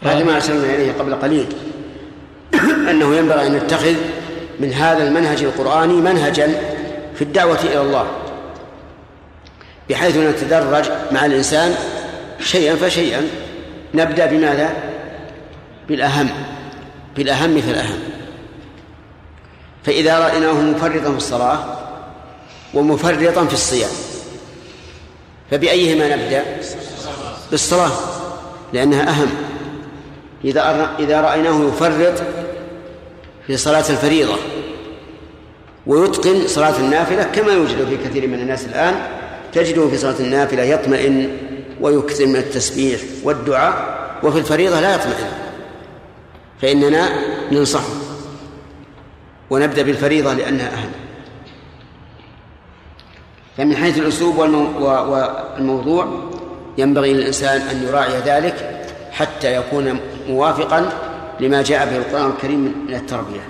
[0.03, 1.45] هذا ما أشرنا إليه قبل قليل.
[2.89, 3.95] أنه ينبغي أن نتخذ
[4.59, 6.61] من هذا المنهج القرآني منهجا
[7.15, 8.07] في الدعوة إلى الله
[9.89, 11.75] بحيث نتدرج مع الإنسان
[12.39, 13.27] شيئا فشيئا.
[13.93, 14.69] نبدأ بماذا؟
[15.87, 16.29] بالأهم
[17.15, 17.99] بالأهم فالأهم
[19.83, 21.59] فإذا رأيناه مفرطا في الصلاة
[22.73, 23.89] ومفرطا في الصيام
[25.51, 26.43] فبأيهما نبدأ؟
[27.51, 27.91] بالصلاة
[28.73, 29.29] لأنها أهم.
[30.45, 32.23] إذا إذا رأيناه يفرط
[33.47, 34.36] في صلاة الفريضة
[35.88, 38.95] ويتقن صلاة النافلة كما يوجد في كثير من الناس الآن
[39.53, 41.38] تجده في صلاة النافلة يطمئن
[41.82, 45.27] ويكثر من التسبيح والدعاء وفي الفريضة لا يطمئن.
[46.62, 47.10] فإننا
[47.51, 47.93] ننصحه
[49.49, 50.91] ونبدأ بالفريضة لأنها أهم.
[53.58, 56.08] فمن حيث الأسلوب والموضوع
[56.77, 60.89] ينبغي للإنسان أن يراعي ذلك حتى يكون موافقا
[61.39, 63.41] لما جاء به القرآن الكريم من التربية.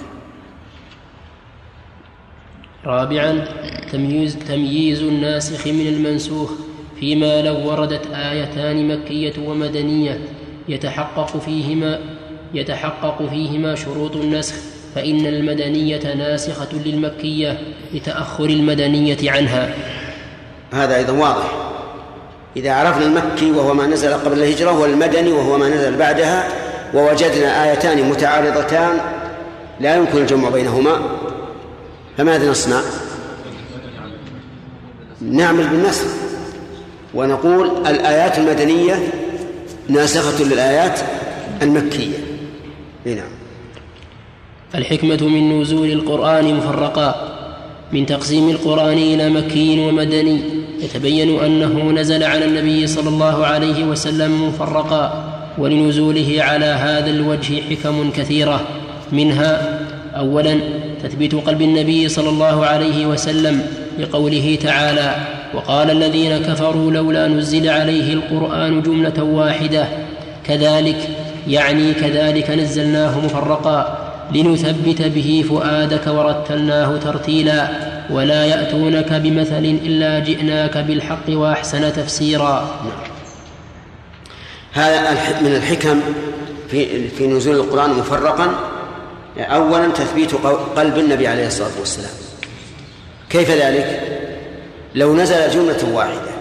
[2.86, 3.46] رابعا
[3.92, 6.52] تمييز تمييز الناسخ من المنسوخ
[7.00, 10.20] فيما لو وردت آيتان مكية ومدنية.
[10.68, 12.00] يتحقق فيهما
[12.54, 14.56] يتحقق فيهما شروط النسخ
[14.96, 17.58] فإن المدنية ناسخة للمكية
[17.94, 19.76] لتأخر المدنية عنها.
[20.74, 21.52] هذا أيضا واضح.
[22.56, 26.63] إذا عرفنا المكي وهو ما نزل قبل الهجرة والمدني وهو ما نزل بعدها
[26.94, 28.98] ووجدنا آيتان متعارضتان
[29.80, 31.02] لا يمكن الجمع بينهما
[32.18, 32.82] فماذا نصنع؟
[35.22, 36.06] نعمل بالنسخ
[37.14, 38.96] ونقول الآيات المدنية
[39.90, 41.00] ناسخة للآيات
[41.62, 42.18] المكية.
[43.06, 43.32] نعم.
[44.76, 47.30] الحكمة من نزول القرآن مفرقا
[47.92, 50.42] من تقسيم القرآن إلى مكي ومدني
[50.80, 55.23] يتبين أنه نزل على النبي صلى الله عليه وسلم مفرقا.
[55.58, 58.62] ولنزوله على هذا الوجه حكم كثيرة.
[59.12, 59.80] منها
[60.18, 60.60] أولا
[61.04, 63.62] تثبيت قلب النبي صلى الله عليه وسلم
[64.00, 65.16] لقوله تعالى
[65.54, 69.88] وقال الذين كفروا لولا نزل عليه القرآن جملة واحدة
[70.46, 71.10] كذلك
[71.48, 73.98] يعني كذلك نزلناه مفرقا
[74.36, 77.68] لنثبت به فؤادك ورتلناه ترتيلا
[78.10, 82.70] ولا يأتونك بمثل إلا جئناك بالحق وأحسن تفسيرا.
[84.74, 86.02] هذا من الحكم
[86.70, 88.56] في في نزول القرآن مفرقا.
[89.38, 90.36] أولا تثبيت
[90.76, 92.12] قلب النبي عليه الصلاة والسلام.
[93.30, 94.02] كيف ذلك؟
[94.96, 96.32] لو نزل جملة واحدة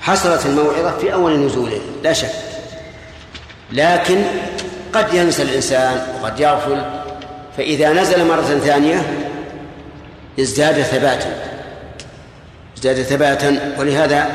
[0.00, 2.32] حصلت الموعظة في أول نزوله لا شك.
[3.72, 4.22] لكن
[4.92, 6.82] قد ينسى الإنسان وقد يغفل.
[7.56, 9.26] فإذا نزل مرة ثانية
[10.40, 11.36] ازداد ثباتا.
[12.76, 13.74] ازداد ثباتا.
[13.78, 14.26] ولهذا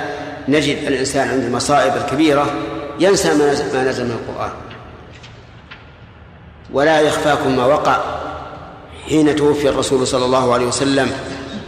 [0.47, 2.53] نجد الإنسان عند المصائب الكبيرة
[2.99, 4.51] ينسى ما نزل, ما نزل من القرآن.
[6.73, 7.97] ولا يخفاكم ما وقع
[9.09, 11.11] حين توفي الرسول صلى الله عليه وسلم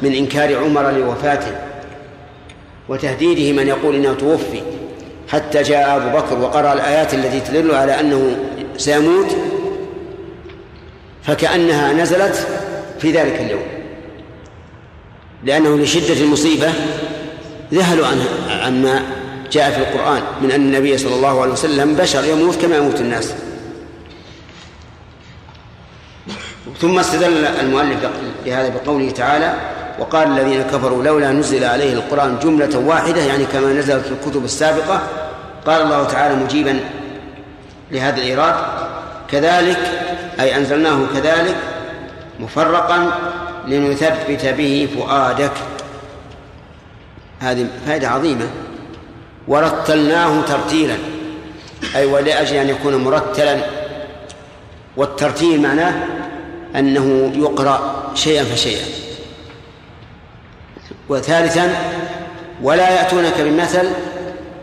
[0.02, 1.56] من إنكار عمر لوفاته
[2.90, 4.62] وتهديده من يقول إنه توفي
[5.28, 8.38] حتى جاء أبو بكر وقرأ الآيات التي تدل على أنه
[8.78, 9.36] سيموت
[11.24, 12.48] فكأنها نزلت
[13.00, 13.64] في ذلك اليوم.
[15.44, 16.74] لأنه لشدة المصيبة
[17.74, 19.02] ذهلوا عن عما
[19.52, 23.34] جاء في القرآن من أن النبي صلى الله عليه وسلم بشر يموت كما يموت الناس.
[26.82, 28.10] ثم استدل المؤلف
[28.46, 29.54] بهذا بقوله تعالى
[30.00, 35.02] وقال الذين كفروا لولا نزل عليه القرآن جملة واحدة يعني كما نزلت في الكتب السابقة.
[35.66, 36.80] قال الله تعالى مجيبا
[37.92, 38.56] لهذا الإيراد
[39.32, 39.80] كذلك
[40.40, 41.56] أي أنزلناه كذلك
[42.40, 43.12] مفرقا
[43.68, 45.52] لنثبت به فؤادك.
[47.40, 48.48] هذه فائدة عظيمة.
[49.50, 50.96] ورتلناه ترتيلا.
[51.96, 53.58] أي ولأجل أن يكون مرتلا.
[54.98, 55.94] والترتيل معناه
[56.76, 58.86] أنه يقرأ شيئا فشيئا.
[61.10, 61.76] وثالثا
[62.64, 63.90] ولا يأتونك بمثل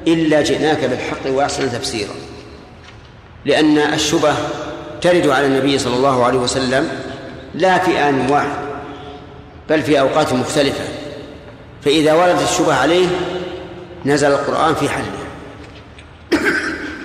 [0.07, 2.15] إلا جئناك بالحق وأحسن تفسيرا.
[3.45, 4.35] لأن الشبه
[5.01, 6.89] ترد على النبي صلى الله عليه وسلم
[7.55, 8.59] لا في آن واحد
[9.71, 10.85] بل في أوقات مختلفة.
[11.85, 13.07] فإذا وردت الشبه عليه
[14.07, 15.27] نزل القرآن في حله.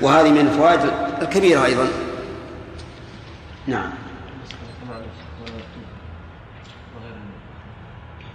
[0.01, 0.79] وهذه من الفوائد
[1.21, 1.87] الكبيرة أيضا.
[3.67, 3.89] نعم.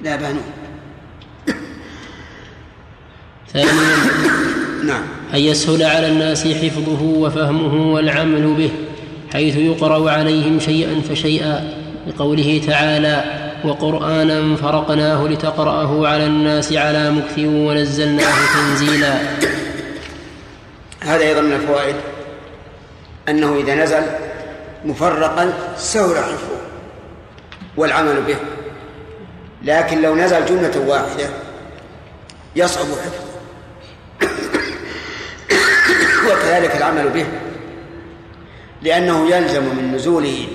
[0.00, 0.42] لا بانون
[3.52, 3.72] ثانيا
[4.84, 5.02] نعم.
[5.34, 8.70] أن يسهل على الناس حفظه وفهمه والعمل به
[9.32, 11.74] حيث يقرأ عليهم شيئا فشيئا
[12.06, 19.18] لقوله تعالى وقرآنا فرقناه لتقرأه على الناس على مكث ونزلناه تنزيلا.
[21.00, 21.96] هذا أيضا من الفوائد.
[23.28, 24.02] أنه إذا نزل
[24.84, 26.60] مفرقا سهل حفظه
[27.76, 28.36] والعمل به.
[29.62, 31.28] لكن لو نزل جملة واحدة
[32.56, 33.26] يصعب حفظه.
[36.26, 37.26] وكذلك العمل به.
[38.82, 40.46] لأنه يلزم من نزوله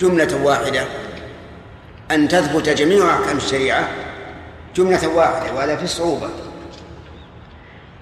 [0.00, 0.84] جملة واحدة
[2.10, 3.88] أن تثبت جميع أحكام الشريعة
[4.76, 6.28] جملة واحدة وهذا في الصعوبة.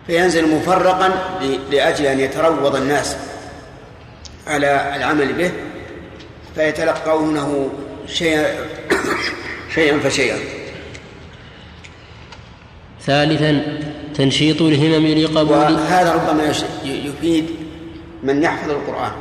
[0.07, 1.39] فينزل مفرقا
[1.71, 3.17] لأجل أن يتروض الناس
[4.47, 5.53] على العمل به
[6.55, 7.71] فيتلقونه
[8.07, 8.55] شيئا
[9.75, 10.39] شيئا فشيئا.
[13.07, 13.79] ثالثا
[14.15, 16.53] تنشيط الهمم لقبول وهذا ربما
[16.85, 17.51] يفيد
[18.23, 19.13] من يحفظ القرآن.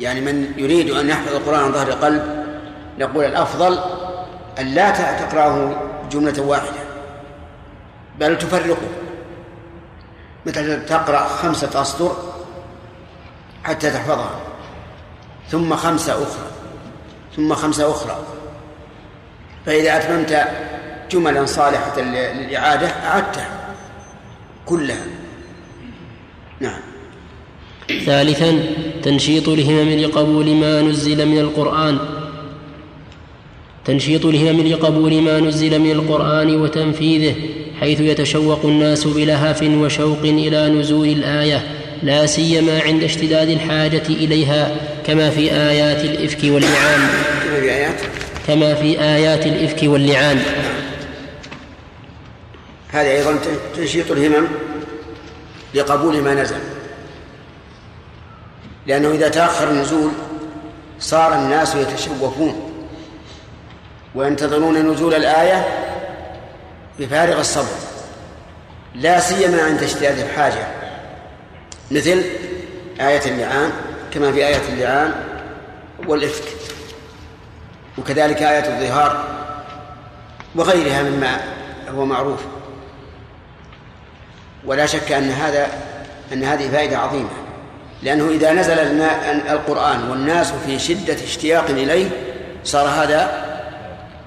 [0.00, 2.47] يعني من يريد أن يحفظ القرآن عن ظهر قلب
[2.98, 3.78] نقول الأفضل
[4.60, 6.80] أن لا تقرأه جملة واحدة
[8.18, 8.88] بل تفرقه.
[10.46, 12.16] مثل تقرأ خمسة أسطر
[13.64, 14.40] حتى تحفظها
[15.48, 16.46] ثم خمسة أخرى
[17.36, 18.18] ثم خمسة أخرى.
[19.66, 20.48] فإذا أتممت
[21.10, 23.74] جملا صالحة للإعادة أعدتها
[24.66, 25.06] كلها.
[26.60, 26.80] نعم.
[28.06, 28.60] ثالثا
[29.02, 32.17] تنشيط الهمم لقبول ما نزل من القرآن.
[33.88, 37.34] تنشيط الهمم لقبول ما نزل من القرآن وتنفيذه
[37.80, 41.62] حيث يتشوق الناس بلهف وشوق إلى نزول الآية
[42.02, 47.00] لا سيما عند اشتداد الحاجة إليها كما في آيات الإفك واللعان.
[48.46, 50.42] كما في آيات الإفك واللعان.
[52.88, 53.38] هذا أيضا
[53.76, 54.46] تنشيط الهمم
[55.74, 56.56] لقبول ما نزل.
[58.86, 60.10] لأنه إذا تأخر النزول
[61.00, 62.68] صار الناس يتشوفون
[64.18, 65.68] وينتظرون نزول الآية
[66.98, 67.76] بفارغ الصبر
[68.94, 70.66] لا سيما عند اشتداد الحاجة.
[71.90, 72.22] مثل
[73.00, 73.70] آية اللعان
[74.14, 75.14] كما في آية اللعان
[76.06, 76.44] والإفك
[77.98, 79.24] وكذلك آية الظهار
[80.54, 81.40] وغيرها مما
[81.88, 82.40] هو معروف.
[84.64, 85.66] ولا شك أن هذا
[86.32, 87.30] أن هذه فائدة عظيمة
[88.02, 88.78] لأنه إذا نزل
[89.50, 92.10] القرآن والناس في شدة اشتياق إليه
[92.64, 93.47] صار هذا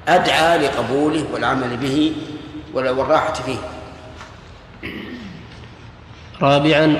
[0.08, 2.12] أدعى لقبوله والعمل به
[2.74, 3.58] والراحة فيه.
[6.41, 6.95] رابعا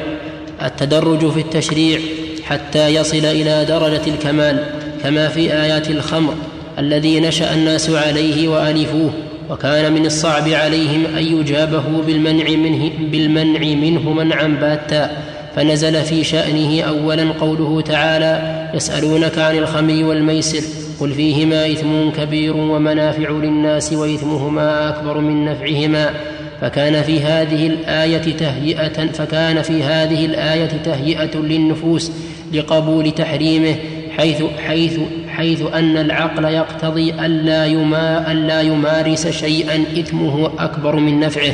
[0.62, 2.00] التدرج في التشريع
[2.44, 4.66] حتى يصل إلى درجة الكمال
[5.04, 6.36] كما في آيات الخمر
[6.80, 9.14] الذي نشأ الناس عليه وألفوه
[9.50, 15.32] وكان من الصعب عليهم أن يجابه بالمنع منه, بالمنع منه منعا باتا.
[15.56, 20.64] فنزل في شأنه اولا قوله تعالى يسألونك عن الخمر والميسر
[21.02, 26.14] قل فيهما إثم كبير ومنافع للناس وإثمهما أكبر من نفعهما
[26.62, 32.12] فكان في هذه الآية تهيئة فكان في هذه الآية تهيئة للنفوس
[32.54, 33.76] لقبول تحريمه
[34.18, 41.54] حيث حيث حيث أن العقل يقتضي ألا يما ألا يمارس شيئا إثمه أكبر من نفعه.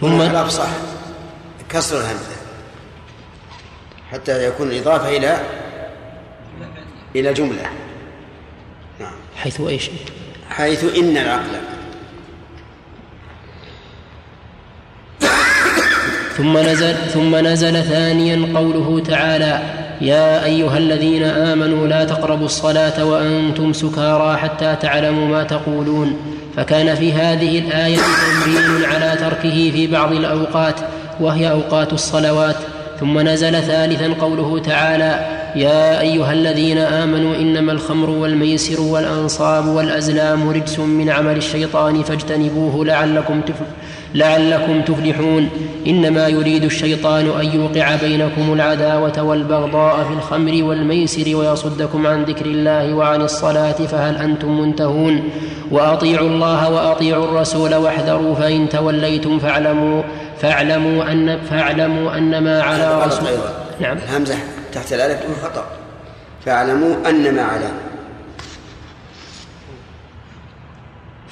[0.00, 0.68] ثم لا صح.
[1.70, 2.36] كسر الهمزة.
[4.10, 5.36] حتى يكون الإضافة إلى
[7.16, 7.87] إلى جملة.
[9.42, 9.90] حيث إيش؟
[10.50, 11.58] حيث إن العقل.
[16.36, 19.62] ثم نزل ثم نزل ثانيا قوله تعالى
[20.00, 26.16] يا أيها الذين آمنوا لا تقربوا الصلاة وأنتم سكارى حتى تعلموا ما تقولون.
[26.56, 30.74] فكان في هذه الآية تنبيه على تركه في بعض الأوقات
[31.20, 32.56] وهي أوقات الصلوات.
[33.00, 40.78] ثم نزل ثالثا قوله تعالى يا أيها الذين آمنوا إنما الخمر والميسر والأنصاب والأزلام رجس
[40.78, 43.72] من عمل الشيطان فاجتنبوه لعلكم تفلحون
[44.14, 45.48] لعلكم تفلحون.
[45.86, 52.94] إنما يريد الشيطان أن يوقع بينكم العداوة والبغضاء في الخمر والميسر ويصدكم عن ذكر الله
[52.94, 55.22] وعن الصلاة فهل أنتم منتهون؟
[55.70, 60.02] وأطيعوا الله وأطيعوا الرسول واحذروا فإن توليتم فاعلموا
[60.40, 63.28] فاعلموا ان فاعلموا أن ما على رسول
[63.80, 63.96] نعم.
[63.96, 64.57] الهمزة.
[64.78, 65.66] تحت الالف خطأ.
[66.46, 67.70] فاعلموا أن ما على.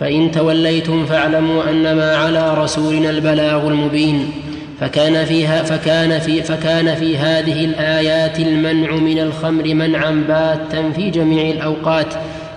[0.01, 4.33] فإن توليتم فاعلموا انما على رسولنا البلاغ المبين.
[4.81, 11.51] فكان فيها فكان في فكان في هذه الآيات المنع من الخمر منعا باتا في جميع
[11.51, 12.15] الأوقات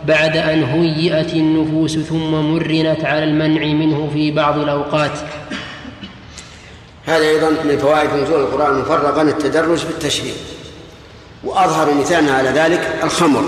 [0.08, 5.12] بعد أن هيئت النفوس ثم مرنت على المنع منه في بعض الأوقات.
[7.06, 10.34] هذا أيضا من فوائد نزول القرآن مفرغا التدرج في التشريع
[11.44, 13.44] وأظهر مثال على ذلك الخمر.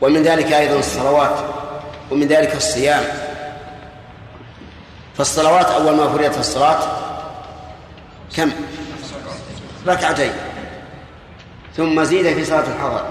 [0.00, 1.34] ومن ذلك أيضا الصلوات
[2.10, 3.04] ومن ذلك الصيام.
[5.18, 6.78] فالصلوات أول ما فرضت الصلاة
[8.36, 8.50] كم؟
[9.86, 10.32] ركعتين.
[11.76, 13.04] ثم زيد في صلاة الحضر.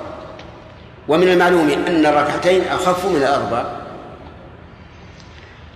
[1.07, 3.63] ومن المعلوم أن الركعتين أخف من الأربع.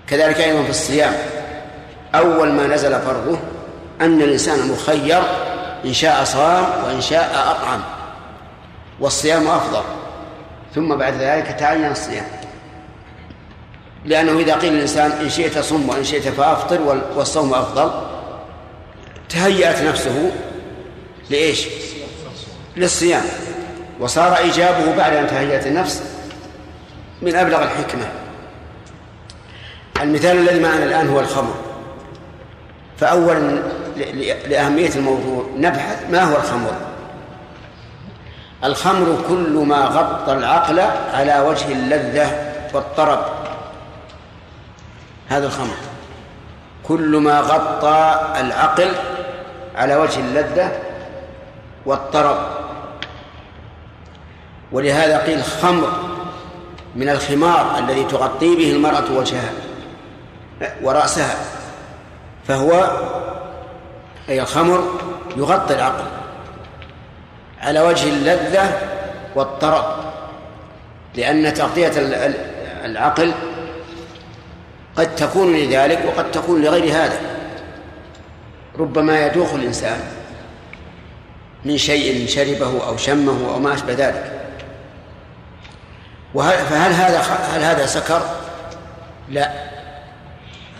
[0.07, 1.13] كذلك أيضا في الصيام.
[2.15, 3.39] أول ما نزل فرضه
[4.01, 5.21] أن الإنسان مخير
[5.85, 7.81] إن شاء صام وإن شاء أطعم
[8.99, 9.83] والصيام أفضل.
[10.75, 12.25] ثم بعد ذلك تعين الصيام.
[14.05, 17.91] لأنه إذا قيل للإنسان إن شئت صم وإن شئت فأفطر والصوم أفضل
[19.29, 20.31] تهيأت نفسه
[21.29, 21.67] لإيش؟
[22.77, 23.23] للصيام.
[23.99, 26.03] وصار إيجابه بعد أن تهيأت النفس
[27.21, 28.09] من أبلغ الحكمة.
[30.01, 31.55] المثال الذي معنا الآن هو الخمر.
[32.99, 33.63] فأولا
[34.49, 35.45] لأهمية الموضوع.
[35.57, 36.71] نبحث ما هو الخمر.
[38.63, 40.79] الخمر كل ما غطى العقل
[41.13, 43.19] على وجه اللذة والطرب.
[45.29, 45.75] هذا الخمر.
[46.83, 48.91] كل ما غطى العقل
[49.75, 50.71] على وجه اللذة
[51.85, 52.37] والطرب.
[54.71, 55.89] ولهذا قيل خمر
[56.95, 59.51] من الخمار الذي تغطي به المرأة وجهها
[60.83, 61.35] ورأسها
[62.47, 62.89] فهو
[64.29, 64.99] أي الخمر
[65.37, 66.05] يغطي العقل
[67.61, 68.79] على وجه اللذة
[69.35, 69.85] والطرب
[71.15, 71.91] لأن تغطية
[72.85, 73.33] العقل
[74.95, 77.19] قد تكون لذلك وقد تكون لغير هذا.
[78.79, 79.99] ربما يدوخ الإنسان
[81.65, 84.31] من شيء شربه أو شمه أو ما أشبه ذلك.
[86.33, 87.19] فهل هذا
[87.53, 88.21] هل هذا سكر؟
[89.29, 89.51] لا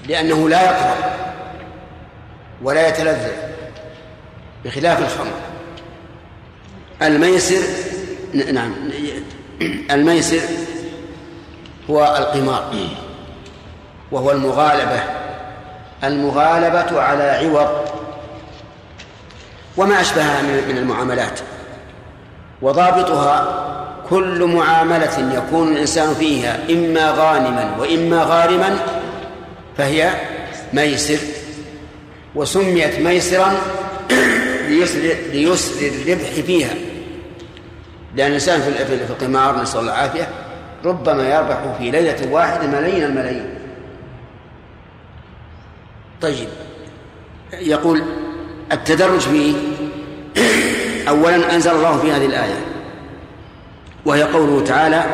[0.08, 0.96] لأنه لا يقرأ
[2.64, 3.32] ولا يتلذذ
[4.66, 5.34] بخلاف الخمر
[7.02, 7.62] الميسر
[8.54, 8.74] نعم
[9.92, 10.42] الميسر
[11.90, 12.74] هو القمار.
[14.12, 15.00] وهو المغالبة
[16.04, 17.88] المغالبة على عوض.
[19.78, 21.40] وما أشبهها من المعاملات.
[22.62, 23.64] وضابطها
[24.10, 28.78] كل معاملة يكون الإنسان فيها إما غانما وإما غارما
[29.78, 30.12] فهي
[30.74, 31.20] ميسر.
[32.38, 33.54] وسميت ميسرا
[34.68, 35.00] ليسر,
[35.32, 36.74] ليسر الربح فيها.
[38.16, 40.30] لأن الإنسان في القمار نسأل الله العافية
[40.86, 43.50] ربما يربح في ليلة واحدة ملايين الملايين.
[46.22, 46.48] طيب
[47.54, 48.04] يقول
[48.72, 49.54] التدرج فيه
[51.10, 52.66] أولا أنزل الله في هذه الآية
[54.06, 55.06] وهي قوله تعالى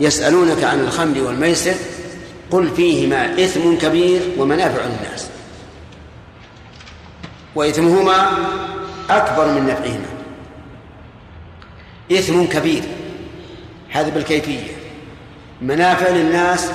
[0.00, 1.74] يسألونك عن الخمر والميسر
[2.50, 5.35] قل فيهما إثم كبير ومنافع للناس.
[7.56, 8.28] وإثمهما
[9.10, 10.06] أكبر من نفعهما.
[12.12, 12.82] إثم كبير
[13.90, 14.72] هذا بالكيفية.
[15.62, 16.70] منافع للناس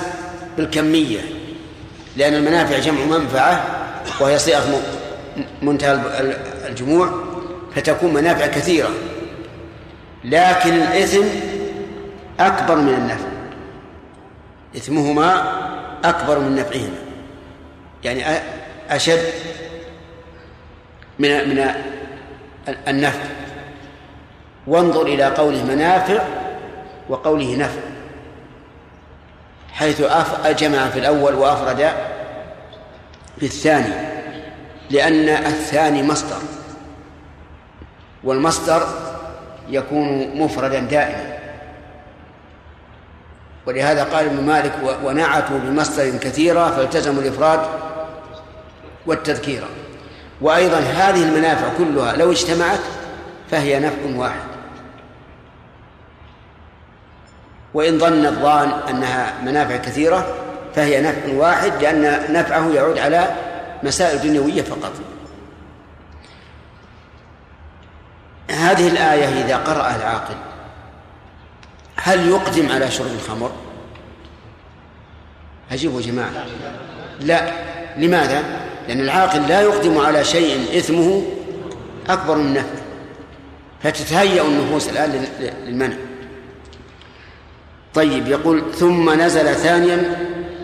[0.56, 1.20] بالكمية
[2.16, 3.64] لأن المنافع جمع منفعة
[4.20, 4.82] وهي صيغة
[5.62, 6.00] منتهى
[6.68, 7.10] الجموع
[7.74, 8.90] فتكون منافع كثيرة.
[10.24, 11.24] لكن الإثم
[12.40, 13.28] أكبر من النفع.
[14.76, 15.52] إثمهما
[16.04, 16.98] أكبر من نفعهما.
[18.04, 18.24] يعني
[18.90, 19.22] أشد
[21.22, 21.74] من من
[22.88, 23.24] النفع.
[24.66, 26.22] وانظر إلى قوله منافع
[27.08, 27.80] وقوله نفع
[29.72, 30.02] حيث
[30.58, 31.92] جمع في الأول وأفرد
[33.38, 33.94] في الثاني
[34.90, 36.38] لأن الثاني مصدر
[38.24, 38.86] والمصدر
[39.68, 41.38] يكون مفردا دائما.
[43.66, 44.72] ولهذا قال ابن مالك
[45.04, 47.60] ونعتوا بمصدر كثيرة فالتزموا الإفراد
[49.06, 49.62] والتذكير.
[50.42, 52.80] وأيضا هذه المنافع كلها لو اجتمعت
[53.50, 54.52] فهي نفع واحد
[57.74, 60.34] وإن ظن الظان أنها منافع كثيرة
[60.74, 63.34] فهي نفع واحد لأن نفعه يعود على
[63.82, 64.92] مسائل دنيوية فقط
[68.50, 70.34] هذه الآية إذا قرأها العاقل
[71.96, 73.52] هل يقدم على شرب الخمر؟
[75.72, 76.30] أجيبوا يا جماعة
[77.20, 77.50] لا
[77.96, 81.22] لماذا؟ لأن العاقل لا يقدم على شيء إثمه
[82.08, 82.82] أكبر من نفعه.
[83.82, 85.26] فتتهيأ النفوس الآن
[85.66, 85.96] للمنع.
[87.94, 90.16] طيب يقول ثم نزل ثانيا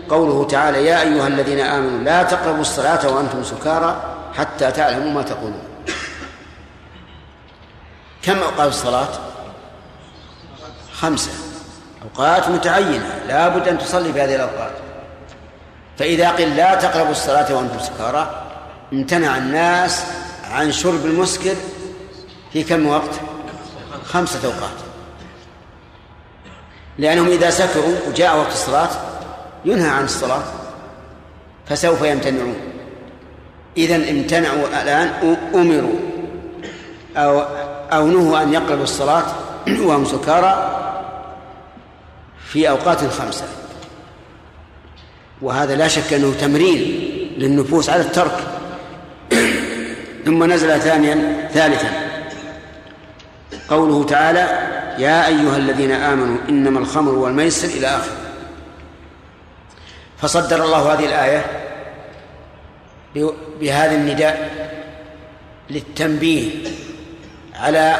[0.09, 5.63] قوله تعالى يا أيها الذين آمنوا لا تقربوا الصلاة وأنتم سكارى حتى تعلموا ما تقولون.
[8.23, 9.07] كم أوقات الصلاة؟
[10.93, 11.31] خمسة.
[12.03, 13.19] أوقات متعينة.
[13.27, 14.71] لا بد أن تصلي في هذه الأوقات.
[15.99, 18.45] فإذا قيل لا تقربوا الصلاة وأنتم سكارى
[18.93, 20.05] امتنع الناس
[20.51, 21.55] عن شرب المسكر
[22.53, 23.09] في كم وقت؟
[24.05, 24.77] خمسة أوقات.
[26.97, 28.89] لأنهم إذا سكروا وجاء وقت الصلاة
[29.65, 30.43] ينهى عن الصلاة
[31.65, 32.55] فسوف يمتنعون.
[33.77, 35.99] إذا امتنعوا الآن أمروا
[37.17, 37.39] أو
[37.93, 39.25] أو نهوا أن يقربوا الصلاة
[39.67, 40.79] وهم سكارى
[42.45, 43.58] في أوقات خمسة.
[45.41, 48.37] وهذا لا شك أنه تمرين للنفوس على الترك.
[50.25, 51.89] ثم نزل ثانيا ثالثا.
[53.69, 54.39] قوله تعالى
[55.03, 58.17] يا أيها الذين آمنوا إنما الخمر والميسر إلى آخره.
[60.17, 61.45] فصدر الله هذه الآية
[63.61, 64.49] بهذا النداء
[65.69, 66.49] للتنبيه
[67.55, 67.97] على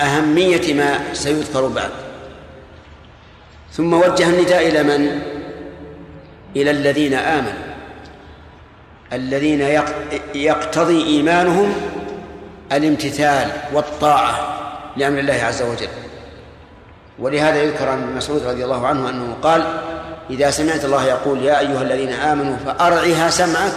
[0.00, 1.90] أهمية ما سيذكر بعد.
[3.72, 5.20] ثم وجه النداء إلى من؟
[6.56, 7.76] إلى الذين آمنوا.
[9.12, 9.60] الذين
[10.34, 11.74] يقتضي إيمانهم
[12.72, 14.56] الامتثال والطاعة
[14.96, 15.88] لأمر الله عز وجل.
[17.18, 19.64] ولهذا يذكر عن ابن مسعود رضي الله عنه أنه قال
[20.30, 23.72] إذا سمعت الله يقول يا أيها الذين آمنوا فأرعها سمعك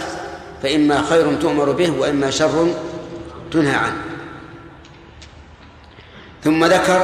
[0.62, 2.68] فإما خير تؤمر به وإما شر
[3.52, 4.02] تنهى عنه.
[6.44, 7.00] ثم ذكر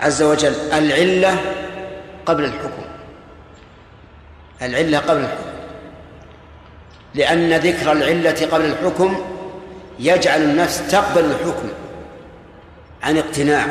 [0.00, 1.38] عز وجل العلة
[2.26, 2.85] قبل الحكم.
[4.62, 5.46] العلة قبل الحكم.
[7.14, 9.24] لأن ذكر العلة قبل الحكم
[9.98, 11.68] يجعل النفس تقبل الحكم
[13.02, 13.66] عن اقتناع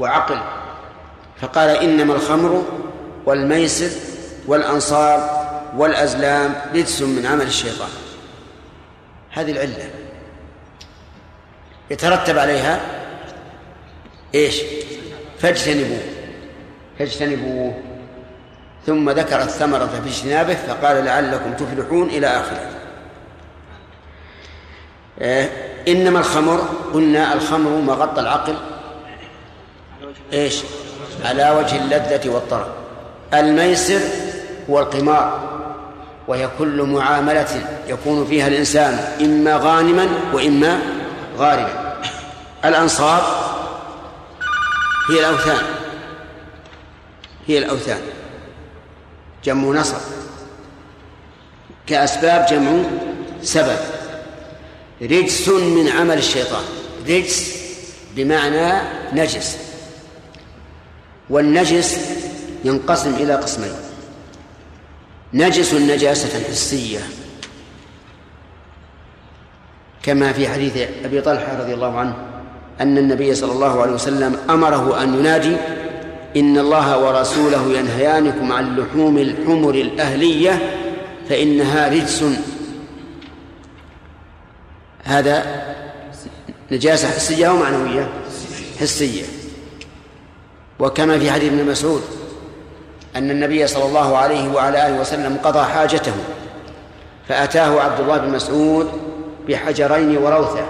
[0.00, 0.40] وعقل.
[1.40, 2.64] فقال إنما الخمر
[3.26, 3.90] والميسر
[4.46, 5.40] والأنصار
[5.76, 7.88] والأزلام رجس من عمل الشيطان.
[9.30, 9.90] هذه العلة.
[11.90, 12.80] يترتب عليها
[14.34, 14.62] إيش؟
[15.38, 16.02] فاجتنبوه.
[16.98, 17.89] فاجتنبوه.
[18.86, 22.70] ثم ذكر الثمرة في اجتنابه فقال لعلكم تفلحون إلى آخره.
[25.18, 25.48] آه،
[25.88, 26.60] إنما الخمر
[26.94, 28.54] قلنا الخمر ما غطى العقل.
[30.32, 30.62] إيش؟
[31.24, 32.66] على وجه اللذة والطرب.
[33.34, 34.00] الميسر
[34.70, 35.50] هو القمار
[36.28, 40.78] وهي كل معاملة يكون فيها الإنسان إما غانما وإما
[41.38, 41.96] غارما.
[42.64, 43.22] الأنصاب
[45.10, 45.62] هي الأوثان.
[47.46, 48.00] هي الأوثان.
[49.44, 49.96] جمع نصر
[51.86, 52.82] كأسباب جمع
[53.42, 53.78] سبب.
[55.02, 56.64] رجس من عمل الشيطان.
[57.08, 57.56] رجس
[58.16, 58.82] بمعنى
[59.12, 59.58] نجس.
[61.30, 61.98] والنجس
[62.64, 63.72] ينقسم إلى قسمين.
[65.34, 67.00] نجس نجاسة حسية
[70.02, 72.14] كما في حديث أبي طلحة رضي الله عنه
[72.80, 75.56] أن النبي صلى الله عليه وسلم أمره أن ينادي
[76.36, 80.58] إن الله ورسوله ينهيانكم عن لحوم الحمر الأهلية
[81.28, 82.24] فإنها رجس.
[85.04, 85.64] هذا
[86.72, 88.08] نجاسة حسية أو معنوية؟
[88.80, 89.22] حسية.
[90.78, 92.02] وكما في حديث ابن مسعود
[93.16, 96.12] أن النبي صلى الله عليه وعلى آله وسلم قضى حاجته
[97.28, 98.90] فأتاه عبد الله بن مسعود
[99.48, 100.66] بحجرين وروثة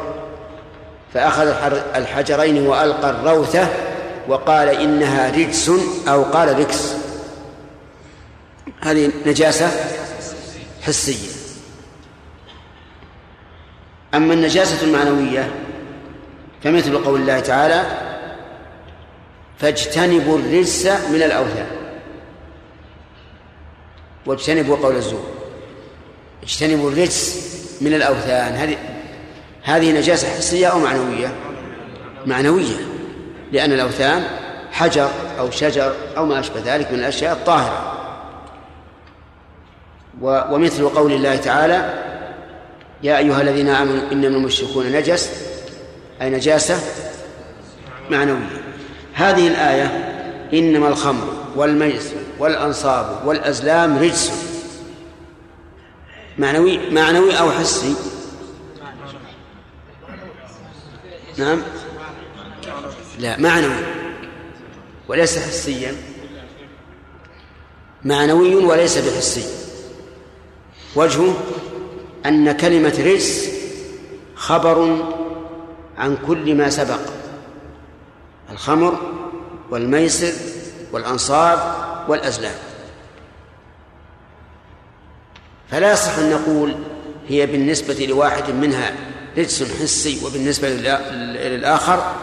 [1.14, 1.54] فأخذ
[1.96, 3.68] الحجرين وألقى الروثة
[4.28, 5.70] وقال إنها رجس
[6.08, 6.94] أو قال ركس.
[8.80, 9.70] هذه نجاسة
[10.82, 11.30] حسية.
[14.14, 15.54] أما النجاسة المعنوية
[16.64, 17.84] فمثل قول الله تعالى
[19.58, 21.66] فاجتنبوا الرجس من الأوثان.
[24.26, 25.26] واجتنبوا قول الزور.
[26.42, 27.50] اجتنبوا الرجس
[27.80, 28.52] من الأوثان.
[28.52, 28.76] هذه
[29.62, 31.34] هذه نجاسة حسية أو معنوية؟
[32.26, 32.89] معنوية.
[33.52, 34.24] لأن الأوثان
[34.72, 37.96] حجر أو شجر أو ما أشبه ذلك من الأشياء الطاهرة.
[40.20, 41.94] ومثل قول الله تعالى
[43.02, 45.30] يا أيها الذين آمنوا إنما المشركون نجس
[46.22, 46.80] أي نجاسة
[48.10, 48.62] معنوية.
[49.14, 49.84] هذه الآية
[50.52, 54.32] إنما الخمر والميسر والأنصاب والأزلام رجس.
[56.38, 57.94] معنوي معنوي أو حسي؟
[61.38, 61.62] نعم.
[63.20, 63.40] لا.
[63.40, 63.82] معنوي.
[65.08, 65.96] وليس حسيا.
[68.04, 69.44] معنوي وليس بحسي.
[70.96, 71.36] وجهه
[72.26, 73.50] أن كلمة رجس
[74.34, 75.06] خبر
[75.98, 77.00] عن كل ما سبق.
[78.50, 78.98] الخمر
[79.70, 80.32] والميسر
[80.92, 81.74] والأنصاب
[82.08, 82.54] والأزلام.
[85.70, 86.74] فلا يصح أن نقول
[87.28, 88.94] هي بالنسبة لواحد منها
[89.38, 92.14] رجس حسي وبالنسبة للآخر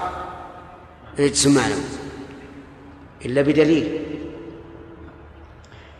[1.20, 1.84] رجس معنوي
[3.26, 4.00] إلا بدليل.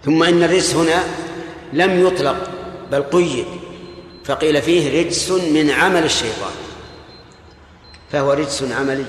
[0.06, 1.04] ثم إن الرجس هنا
[1.74, 2.50] لم يطلق
[2.92, 3.46] بل قيد
[4.26, 6.52] فقيل فيه رجس من عمل الشيطان.
[8.12, 9.06] فهو رجس عملي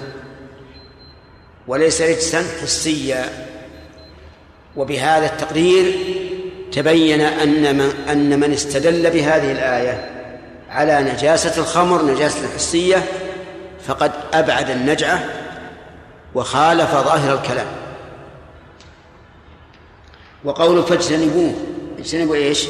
[1.66, 3.48] وليس رجسا حسيا.
[4.76, 5.98] وبهذا التقرير
[6.72, 10.10] تبين أن من, أن من استدل بهذه الآية
[10.70, 13.02] على نجاسة الخمر نجاسة حسية
[13.86, 15.37] فقد أبعد النجعة.
[16.34, 17.66] وخالف ظاهر الكلام.
[20.44, 21.54] وقوله فاجتنبوه.
[21.98, 22.68] اجتنبوا إيش؟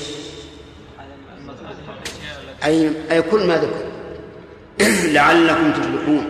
[2.64, 3.84] أي أي كل ما ذكر.
[5.14, 6.26] لعلكم تفلحون.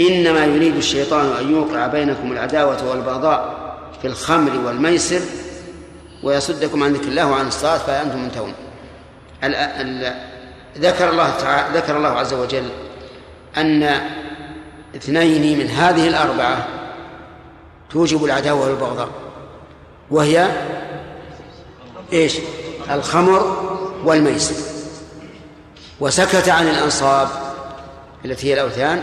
[0.00, 3.62] إنما يريد الشيطان أن يوقع بينكم العداوة والبغضاء
[4.02, 5.20] في الخمر والميسر
[6.22, 8.54] ويصدكم عن ذكر الله وعن الصلاة فأنتم منتهون.
[10.78, 12.68] ذكر الله تعالى ذكر الله عز وجل
[13.56, 14.00] أن
[14.96, 16.66] اثنين من هذه الأربعة
[17.90, 19.08] توجب العداوة والبغضاء
[20.10, 20.48] وهي
[22.12, 22.38] إيش؟
[22.90, 23.62] الخمر
[24.04, 24.54] والميسر
[26.00, 27.28] وسكت عن الأنصاب
[28.24, 29.02] التي هي الأوثان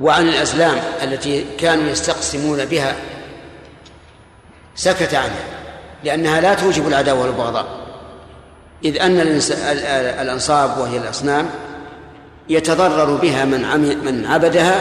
[0.00, 2.96] وعن الأزلام التي كانوا يستقسمون بها.
[4.74, 5.44] سكت عنها
[6.04, 7.66] لأنها لا توجب العداوة والبغضاء.
[8.84, 9.20] إذ أن
[10.20, 11.50] الأنصاب وهي الأصنام
[12.48, 14.80] يتضرر بها من من عبدها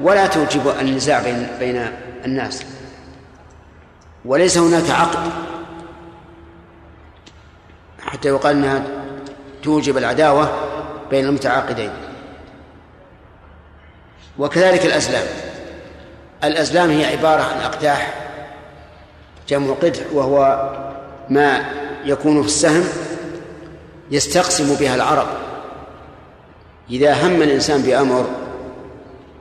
[0.00, 1.88] ولا توجب النزاع بين بين
[2.24, 2.64] الناس.
[4.24, 5.30] وليس هناك عقد.
[8.00, 8.82] حتى يقال إنها
[9.62, 10.52] توجب العداوة
[11.10, 11.90] بين المتعاقدين.
[14.38, 15.26] وكذلك الأزلام.
[16.44, 18.14] الأزلام هي عبارة عن أقداح
[19.48, 20.70] جمع قدح وهو
[21.30, 21.64] ما
[22.04, 22.84] يكون في السهم
[24.10, 25.43] يستقسم بها العرب.
[26.90, 28.30] إذا هم الإنسان بأمر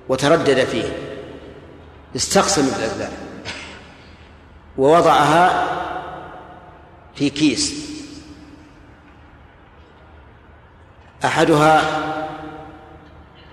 [0.09, 0.89] وتردد فيه
[2.15, 3.11] استقسم بالأذلام
[4.77, 5.67] ووضعها
[7.15, 7.73] في كيس.
[11.25, 11.81] أحدها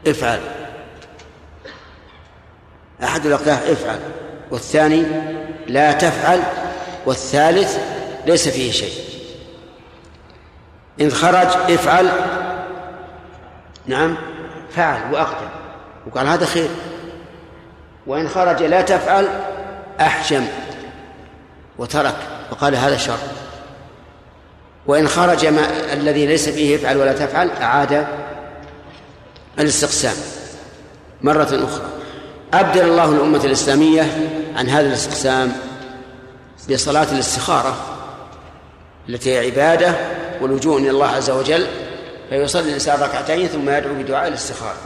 [0.06, 0.40] افعل.
[3.02, 4.00] أحد الأقداح افعل.
[4.50, 5.02] والثاني
[5.66, 6.42] لا تفعل.
[7.06, 7.78] والثالث
[8.26, 9.04] ليس فيه شيء.
[11.00, 12.10] إن خرج افعل.
[13.86, 14.16] نعم
[14.76, 15.48] فعل وأقدم.
[16.06, 16.68] وقال هذا خير.
[18.06, 19.28] وإن خرج لا تفعل
[20.00, 20.46] أحجم
[21.78, 22.16] وترك.
[22.50, 23.18] وقال هذا شر.
[24.86, 28.06] وإن خرج ما الذي ليس فيه افعل ولا تفعل أعاد
[29.58, 30.16] الاستقسام
[31.22, 31.90] مرة أخرى.
[32.54, 34.02] أبدل الله الأمة الإسلامية
[34.56, 35.52] عن هذا الاستقسام
[36.70, 37.76] بصلاة الاستخارة
[39.08, 39.94] التي هي عبادة
[40.40, 41.66] ولجوء إلى الله عز وجل
[42.30, 44.76] فيصلي الإنسان ركعتين ثم يدعو بدعاء الاستخارة.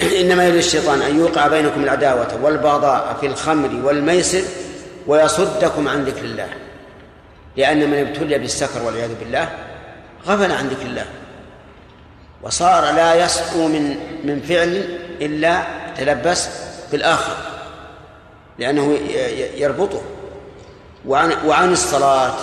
[0.00, 4.42] إنما يريد الشيطان أن يوقع بينكم العداوة والبغضاء في الخمر والميسر
[5.06, 6.48] ويصدكم عن ذكر الله.
[7.56, 9.48] لأن من ابتلي بالسكر والعياذ بالله
[10.26, 11.06] غفل عن ذكر الله.
[12.42, 15.62] وصار لا يسقو من من فعل إلا
[15.96, 16.48] تلبس
[16.92, 17.36] بالآخر.
[18.58, 18.98] لأنه
[19.56, 20.02] يربطه.
[21.06, 22.34] وعن وعن الصلاة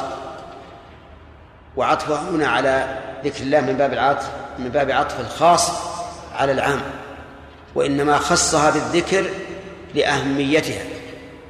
[1.78, 5.72] وعطفه هنا على ذكر الله من باب العطف من باب عطف الخاص
[6.36, 6.82] على العام.
[7.76, 9.26] وإنما خصها بالذكر
[9.96, 10.84] لأهميتها.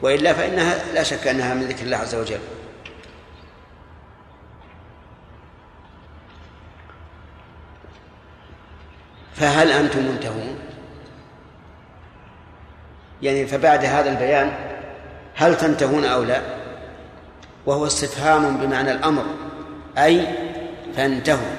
[0.02, 2.40] وإلا فإنها لا شك أنها من ذكر الله عز وجل.
[9.36, 10.60] فهل أنتم منتهون؟
[13.22, 14.54] يعني فبعد هذا البيان
[15.36, 16.42] هل تنتهون أو لا؟
[17.66, 19.26] وهو استفهام بمعنى الأمر.
[19.98, 20.28] أي
[20.98, 21.56] فانتهوا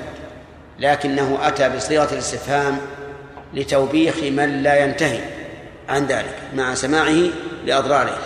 [0.78, 2.78] لكنه أتى بصيغة الاستفهام
[3.55, 5.20] لتوبيخ من لا ينتهي
[5.89, 7.30] عن ذلك مع سماعه
[7.64, 8.18] لأضراره.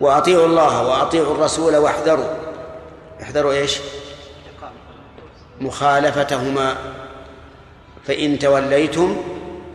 [0.00, 2.28] وأطيعوا الله وأطيعوا الرسول واحذروا.
[3.22, 3.78] احذروا إيش؟
[5.60, 6.76] مخالفتهما.
[8.06, 9.16] فإن توليتم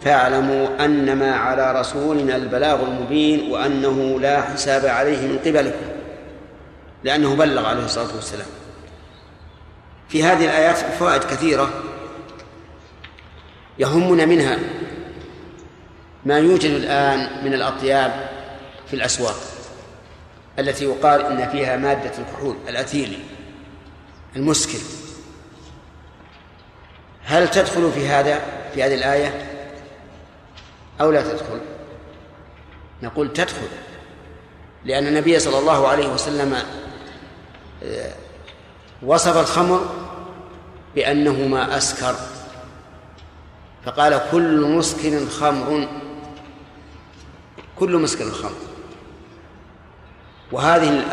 [0.02, 5.86] فاعلموا أنما على رسولنا البلاغ المبين وأنه لا حساب عليه من قبلكم
[7.04, 8.48] لأنه بلغ عليه الصلاة والسلام.
[10.10, 11.84] في هذه الآيات فوائد كثيرة
[13.80, 14.60] يهمنا منها
[16.26, 18.30] ما يوجد الآن من الأطياب
[18.88, 19.36] في الأسواق
[20.60, 23.20] التي يقال إن فيها مادة الكحول الأثيلي
[24.36, 24.80] المسكر.
[27.24, 28.42] هل تدخل في هذا
[28.74, 29.46] في هذه الآية؟
[31.02, 31.60] أو لا تدخل؟
[33.04, 33.68] نقول تدخل
[34.86, 36.58] لأن النبي صلى الله عليه وسلم
[37.84, 38.14] آه،
[39.04, 39.86] وصف الخمر
[40.96, 42.16] بأنه ما أسكر.
[43.86, 45.88] فقال كل مسكر خمر
[47.80, 48.52] كل مسكر خمر.
[50.52, 51.04] وهذه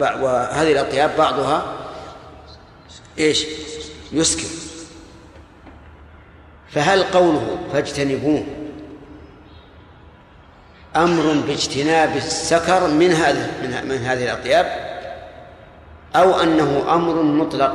[0.00, 1.74] وهذه الأطياب بعضها
[3.18, 3.46] إيش؟
[4.12, 4.48] يسكر.
[6.70, 8.44] فهل قوله فاجتنبوه
[10.96, 13.50] أمر باجتناب السكر من هذه
[13.84, 14.87] من, هذه الأطياب؟
[16.16, 17.74] أو أنه أمر مطلق.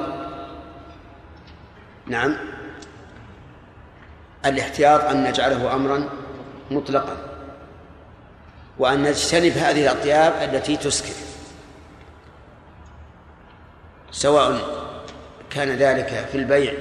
[2.06, 2.36] نعم.
[4.46, 6.10] الاحتياط أن نجعله أمرا
[6.72, 7.18] مطلقا.
[8.80, 11.14] وأن نجتنب هذه الأطياب التي تسكر.
[14.12, 14.60] سواء
[15.50, 16.74] كان ذلك في البيع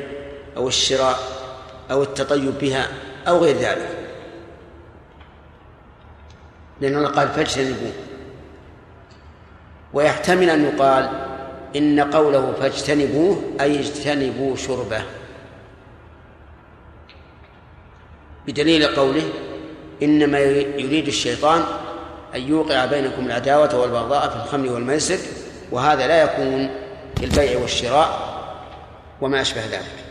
[0.56, 1.18] أو الشراء
[1.90, 2.88] أو التطيب بها
[3.28, 3.98] أو غير ذلك.
[6.80, 7.92] لأنه قال فاجتنبوه.
[9.92, 11.31] ويحتمل أن يقال
[11.76, 15.02] إن قوله فاجتنبوه أي اجتنبوا شربه.
[18.46, 19.28] بدليل قوله
[20.02, 21.64] إنما يريد الشيطان
[22.34, 25.18] أن يوقع بينكم العداوة والبغضاء في الخمر والميسر
[25.70, 26.70] وهذا لا يكون
[27.16, 28.32] في البيع والشراء
[29.20, 30.04] وما أشبه ذلك.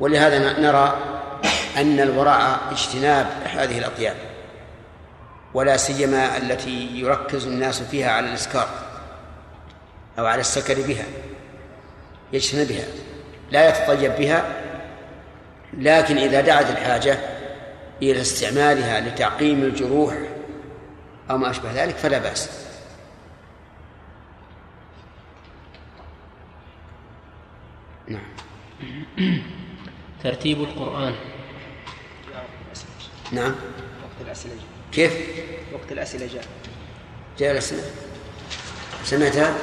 [0.00, 0.96] ولهذا نرى
[1.76, 4.16] أن الوراء اجتناب هذه الأطياب
[5.54, 8.68] ولا سيما التي يركز الناس فيها على الإسكار.
[10.18, 11.04] أو على السكر بها
[12.32, 12.84] يجتنبها
[13.50, 14.62] لا يتطيب بها
[15.72, 17.18] لكن إذا دعت الحاجة
[18.02, 20.14] إلى استعمالها لتعقيم الجروح
[21.30, 22.50] أو ما أشبه ذلك فلا بأس.
[28.08, 28.22] نعم.
[30.24, 31.14] ترتيب القرآن.
[33.32, 33.54] نعم.
[34.02, 34.64] وقت الأسئلة جاء.
[34.92, 35.12] كيف؟
[35.72, 36.44] وقت الأسئلة جاء.
[37.38, 37.82] جاء الأسئلة.
[39.04, 39.54] سمعتها؟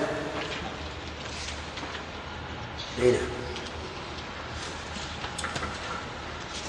[3.02, 3.18] اي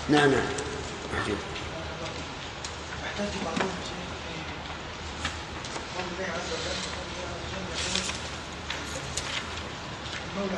[0.09, 0.47] نعم نعم.
[3.45, 3.71] بعضهم
[6.07, 6.79] الله عز وجل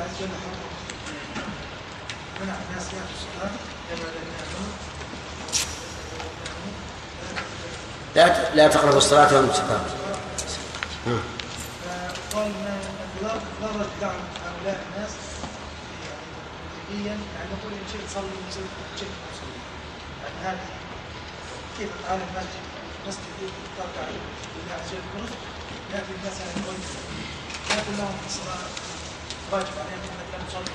[0.01, 0.29] عز وجل
[2.69, 2.83] الناس
[3.15, 3.51] الصلاة
[3.89, 4.33] كما لم
[8.15, 9.85] لا لا تقربوا الصلاة وأنتم سكارى
[12.35, 12.53] ان
[13.21, 14.15] ضرر ضرر دعم
[14.45, 15.11] هؤلاء الناس.
[16.93, 18.51] يعني يعني نقول إن شئت صلي وإن
[18.99, 19.59] شئت تصلي
[20.23, 20.67] يعني هذه
[21.77, 22.63] كيف تعالى المسجد
[23.07, 24.05] مسجد تركع
[24.75, 25.37] عز وجل الكرسي
[25.93, 26.83] ياتي الناس على الغيب
[27.69, 28.67] يقول لهم الصلاة
[29.51, 30.73] واجب عليهم انك لم تصلي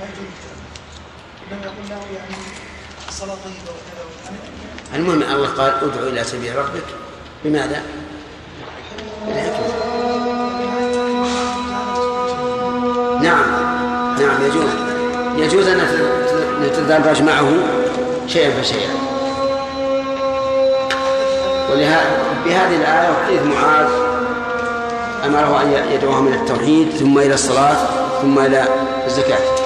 [0.00, 0.34] ما يجوز.
[1.52, 2.36] إنما يقول له يعني
[3.08, 4.04] الصلاة طيبة وكذا.
[4.04, 6.84] وكذا المهم الله قال ادعو إلى سبيل ربك.
[7.44, 7.82] بماذا؟
[9.26, 9.92] بالحكمة
[13.22, 13.62] نعم.
[14.20, 14.81] نعم يجوز
[15.36, 15.80] يجوز أن
[16.62, 17.48] نتدرج معه
[18.26, 18.94] شيئا فشيئا.
[21.70, 23.88] ولهذا بهذه الآية وحديث معاذ
[25.24, 27.76] أمره أن يدعوهم إلى التوحيد ثم إلى الصلاة
[28.22, 28.64] ثم إلى
[29.06, 29.62] الزكاة.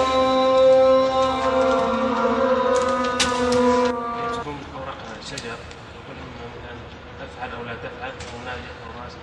[9.05, 9.19] راسخ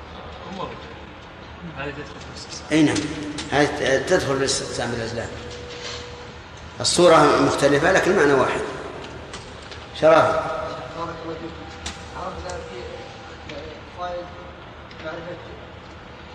[0.53, 0.69] امور
[1.77, 2.95] هذه تدخل في الاستثناء أي نعم
[3.51, 5.27] هذه تدخل الاستقسام بالأزلام
[6.84, 8.61] الصورة مختلفة لكن المعنى واحد.
[10.01, 10.53] شرافة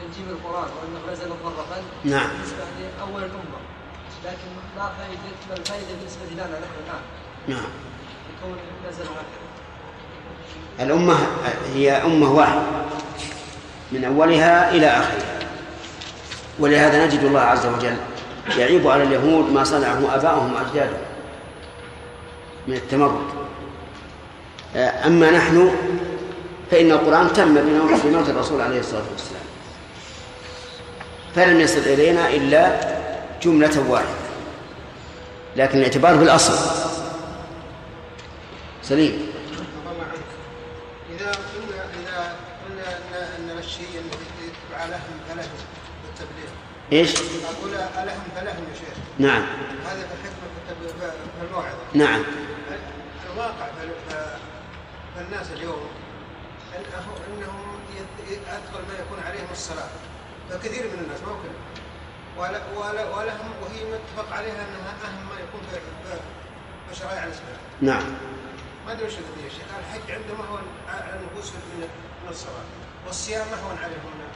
[0.00, 2.28] تنجيم القرآن وأنه نزل مفرقا نعم.
[2.28, 2.64] بالنسبة
[2.98, 3.58] لأول الأمة
[4.24, 5.20] لكن ما فائدة
[5.50, 7.02] ما الفائدة بالنسبة لنا نحن الآن
[7.48, 7.70] نعم.
[8.28, 8.56] بكون
[8.88, 9.48] نزل هكذا
[10.86, 11.16] الأمة
[11.74, 12.62] هي أمة واحدة
[13.92, 15.38] من أولها إلى آخرها.
[16.58, 17.96] ولهذا نجد الله عز وجل
[18.56, 21.00] يعيب على اليهود ما صنعه آباؤهم وأجدادهم
[22.66, 23.26] من التمرد.
[24.76, 25.74] أما نحن
[26.70, 27.54] فإن القرآن تم
[28.04, 29.42] بموت الرسول عليه الصلاة والسلام.
[31.34, 32.80] فلم يصل إلينا إلا
[33.42, 34.08] جملة واحدة
[35.56, 36.58] لكن الاعتبار بالأصل.
[38.82, 39.28] سليم.
[41.16, 42.32] إذا قلنا إذا
[42.64, 42.88] قلنا
[43.36, 45.17] أن الشيء الذي يتبع لهم
[46.92, 48.96] إيش؟ أقول ألهم فلهم يا شيخ.
[49.18, 49.42] نعم.
[49.86, 50.48] هذا في الحكمة
[51.40, 51.78] في الموعظة.
[51.94, 52.22] نعم.
[53.32, 54.36] الواقع في- في-
[55.14, 55.88] في الناس اليوم
[58.30, 59.88] يت- أثقل ما يكون عليهم الصلاة.
[60.50, 61.64] فكثير من الناس ما هو كلهم
[62.38, 67.58] ولا ولا ولهم وهي متفق عليها أنها أهم ما يكون في شرائع الإسلام.
[67.80, 68.04] نعم.
[68.86, 69.66] ما أدري وش القضية يا شيخ.
[69.80, 71.88] الحج عندهم اهون على النفوس من
[72.24, 72.64] من الصلاة.
[73.06, 74.28] والصيام اهون عليهم من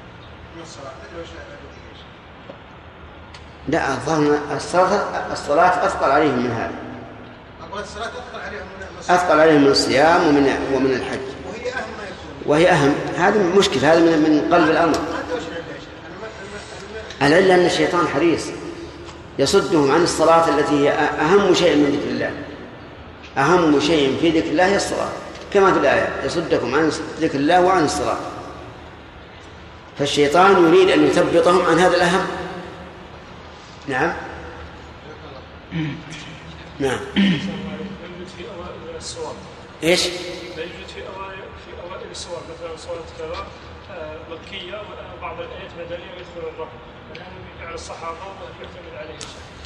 [0.57, 0.84] من الصلاة.
[0.98, 1.28] ما أدري وش
[3.68, 6.72] لا الظاهر الصلاة الصلاة أثقل عليهم من هذا.
[7.70, 9.16] أقول الصلاة أثقل عليهم من الصلاة.
[9.16, 11.20] أثقل عليهم من الصيام ومن ومن الحج.
[11.46, 12.46] وهي أهم ما يكون.
[12.46, 12.94] وهي أهم.
[13.16, 14.96] هذه مشكلة هذا من من قلب الأمر.
[17.22, 18.46] العلة أن الشيطان حريص
[19.38, 20.90] يصدهم عن الصلاة التي هي
[21.20, 22.30] أهم شيء من ذكر الله.
[23.38, 25.08] أهم شيء في ذكر الله هي الصلاة.
[25.52, 26.90] كما في الآية يصدكم عن
[27.20, 28.16] ذكر الله وعن الصلاة.
[29.98, 32.26] فالشيطان يريد أن يثبطهم عن هذا الأهم.
[33.88, 34.12] نعم
[36.78, 36.98] نعم
[38.36, 38.44] في
[39.82, 40.06] إيش؟
[40.56, 43.46] لا يوجد في اوائل في اوائل الصور مثلا صورة كذا
[44.30, 44.82] مكية
[45.18, 45.70] وبعض الايات
[46.36, 46.68] الرعب
[47.10, 47.22] هل
[47.58, 49.18] بفعل الصحابة وهل يعتمد عليه؟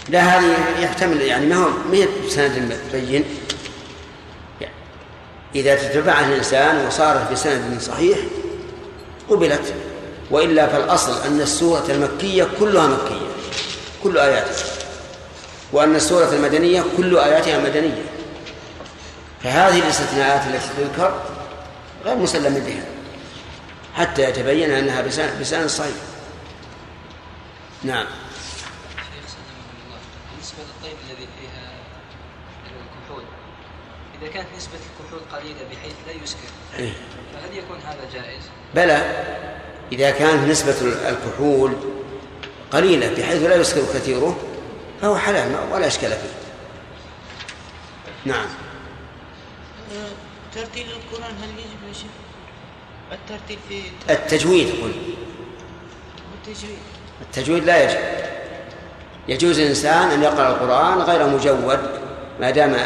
[0.08, 3.24] لا هذه يحتمل يعني ما هو ما هي بسند بين
[5.54, 8.18] إذا تتبعها الإنسان وصارت بسند صحيح
[9.28, 9.74] قبلت
[10.30, 13.25] وإلا فالأصل أن السورة المكية كلها مكية
[14.02, 14.64] كل آياتها
[15.72, 18.04] وأن السورة المدنية كل آياتها مدنية.
[19.42, 21.22] فهذه الاستثناءات التي تذكر
[22.04, 22.84] غير مسلم بها.
[23.94, 25.02] حتى يتبين أنها
[25.40, 25.94] بسند صحيح.
[27.82, 28.06] نعم.
[28.96, 29.98] شيخ سلمكم الله
[30.30, 31.72] بالنسبة للطيب الذي فيها
[32.66, 33.24] الكحول.
[34.22, 36.92] إذا كانت نسبة الكحول قليلة بحيث لا يسكر إيه.
[37.34, 38.42] فهل يكون هذا جائز؟
[38.74, 39.24] بلى.
[39.92, 40.76] إذا كانت نسبة
[41.08, 41.76] الكحول
[42.72, 44.36] قليلة بحيث لا يسكر كثيره
[45.02, 46.36] فهو حلال ولا إشكال فيه.
[48.24, 48.46] نعم.
[50.54, 52.10] ترتيل القرآن هل يجب يا شيخ؟
[53.12, 54.92] الترتيل في التجويد قل.
[56.34, 56.78] التجويد
[57.22, 58.26] التجويد لا يجب.
[59.28, 61.80] يجوز الإنسان أن يقرأ القرآن غير مجود
[62.40, 62.76] ما دام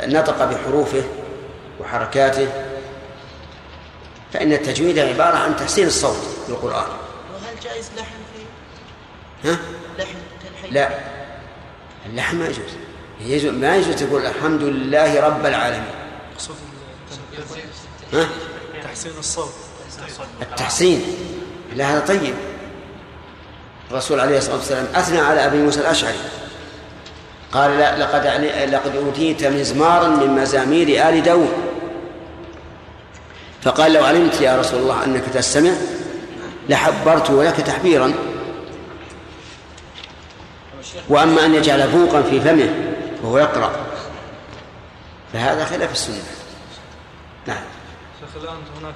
[0.00, 1.02] نطق بحروفه
[1.80, 2.48] وحركاته.
[4.32, 6.16] فإن التجويد عبارة عن تحسين الصوت
[6.48, 6.88] للقرآن
[7.34, 8.21] وهل جائز لحن
[9.44, 9.58] ها؟
[10.70, 10.88] لا.
[12.06, 12.58] اللحم ما يجوز.
[13.20, 15.90] يجوز ما يجوز تقول الحمد لله رب العالمين.
[16.34, 16.56] مقصود
[18.12, 18.28] ها؟
[18.84, 19.52] تحسين الصوت.
[20.42, 21.02] التحسين.
[21.76, 22.34] لا هذا طيب.
[23.90, 26.18] الرسول عليه الصلاة والسلام أثنى على أبي موسى الأشعري.
[27.52, 31.52] قال لا لقد علي- لقد أوتيت مزمارا من مزامير آل داود.
[33.62, 35.72] فقال لو علمت يا رسول الله أنك تستمع
[36.68, 38.14] لحبرت لك تحبيرا.
[41.08, 43.86] وأما أن يجعل بوقا في فمه وهو يقرأ.
[45.32, 46.22] فهذا خلاف السنة.
[47.46, 47.64] نعم.
[48.20, 48.94] شيخ الآن هناك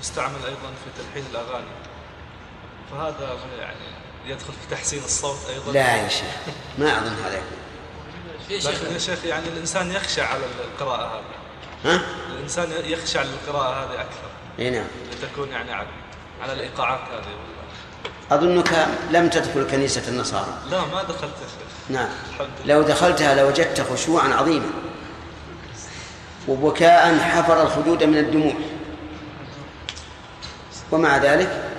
[0.00, 1.70] يستعمل أيضا في تلحين الأغاني.
[2.90, 6.36] فهذا يعني يدخل في تحسين الصوت أيضا؟ لا يا شيخ
[6.78, 7.42] ما أظن هذا.
[8.48, 11.24] يكون لكن يا شيخ يعني الإنسان يخشى على القراءة هذه.
[11.84, 12.00] ها؟
[12.30, 14.30] الإنسان يخشى على القراءة هذه أكثر.
[14.58, 14.86] إي نعم.
[15.12, 15.88] لتكون يعني على,
[16.42, 17.49] على الإيقاعات هذه.
[18.30, 20.58] أظنك لم تدخل كنيسة النصارى.
[20.70, 22.08] لا ما دخلت يا نعم.
[22.30, 24.70] الحمد لو دخلتها لوجدت خشوعا عظيما.
[26.48, 28.54] وبكاء حفر الخدود من الدموع.
[30.92, 31.70] ومع ذلك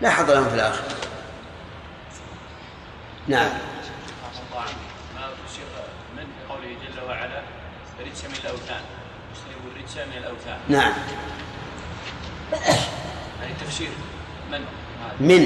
[0.00, 0.84] لا حظ لهم في الآخرة.
[3.28, 3.48] نعم.
[6.16, 7.42] من قوله جل وعلا
[8.00, 8.80] رجس من الأوثان
[9.32, 10.58] اجتنبوا الرجس من الأوثان.
[10.68, 10.92] نعم.
[13.42, 13.90] يعني تفسير
[14.50, 14.64] من؟
[15.20, 15.42] من.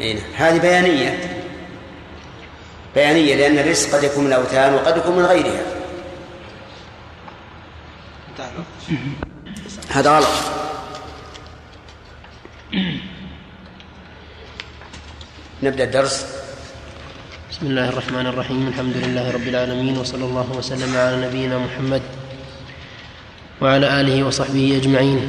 [0.00, 0.22] أي نعم.
[0.36, 1.38] هذه بيانية.
[2.94, 5.62] بيانية لأن الرزق قد يكون من الأوثان وقد يكون من غيرها.
[9.88, 10.28] هذا غلط.
[15.62, 16.26] نبدأ الدرس.
[17.50, 18.68] بسم الله الرحمن الرحيم.
[18.68, 22.02] الحمد لله رب العالمين وصلى الله وسلم على نبينا محمد
[23.60, 25.22] وعلى آله وصحبه أجمعين.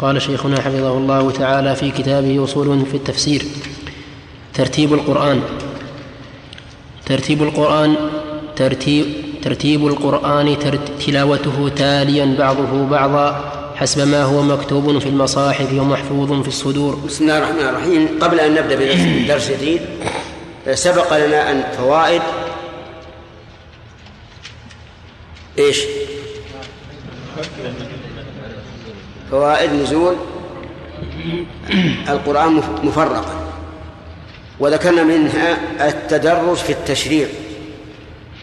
[0.00, 3.44] قال شيخنا حفظه الله تعالى في كتابه أصول في التفسير.
[4.54, 5.42] ترتيب القرآن.
[7.06, 7.96] ترتيب القرآن
[8.56, 9.06] ترتيب
[9.42, 10.56] ترتيب القرآن
[11.06, 16.94] تلاوته تاليا بعضه بعضا حسب ما هو مكتوب في المصاحف ومحفوظ في الصدور.
[17.06, 18.08] بسم الله الرحمن الرحيم.
[18.20, 19.80] قبل أن نبدأ بدرس جديد
[20.74, 22.22] سبق لنا أن فوائد
[25.58, 25.78] إيش؟
[29.30, 30.16] فوائد نزول
[32.08, 33.24] القرآن مفرقا
[34.60, 35.58] وذكرنا منها
[35.88, 37.28] التدرج في التشريع.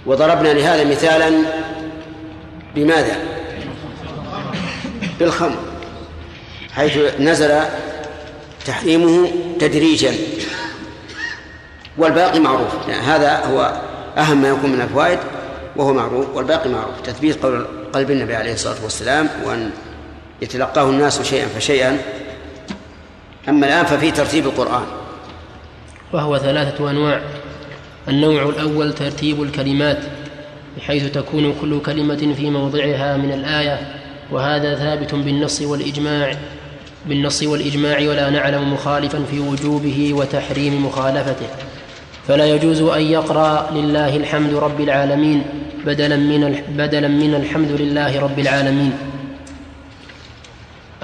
[0.06, 1.32] وضربنا لهذا مثالا
[2.76, 3.16] بماذا؟
[5.20, 5.58] بالخمر
[6.74, 7.60] حيث نزل
[8.66, 10.14] تحريمه تدريجا.
[11.98, 12.88] والباقي معروف.
[12.88, 13.82] يعني هذا هو
[14.18, 15.20] أهم ما يكون من الفوائد
[15.76, 16.26] وهو معروف.
[16.34, 17.02] والباقي معروف.
[17.04, 19.72] تثبيت قول قلب النبي عليه الصلاة والسلام وأن
[20.42, 21.98] يتلقاه الناس شيئا فشيئا.
[23.50, 24.84] أما الآن ففي ترتيب القرآن.
[26.14, 27.22] وهو ثلاثة أنواع.
[28.08, 29.98] النوع الأول ترتيب الكلمات
[30.78, 33.80] بحيث تكون كل كلمة في موضعها من الآية
[34.32, 36.36] وهذا ثابت بالنص والإجماع.
[37.06, 41.48] بالنص والإجماع ولا نعلم مخالفا في وجوبه وتحريم مخالفته.
[42.28, 45.44] فلا يجوز أن يقرأ لله الحمد رب العالمين
[45.86, 48.94] بدلا من بدلا من الحمد لله رب العالمين.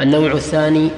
[0.01, 0.89] النوع الثاني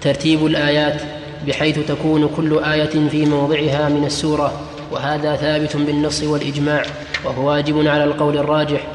[0.00, 1.02] ترتيب الآيات
[1.46, 4.52] بحيث تكون كل آية في موضعها من السورة
[4.92, 6.82] وهذا ثابت بالنص والإجماع
[7.24, 8.86] وهو واجب على القول الراجح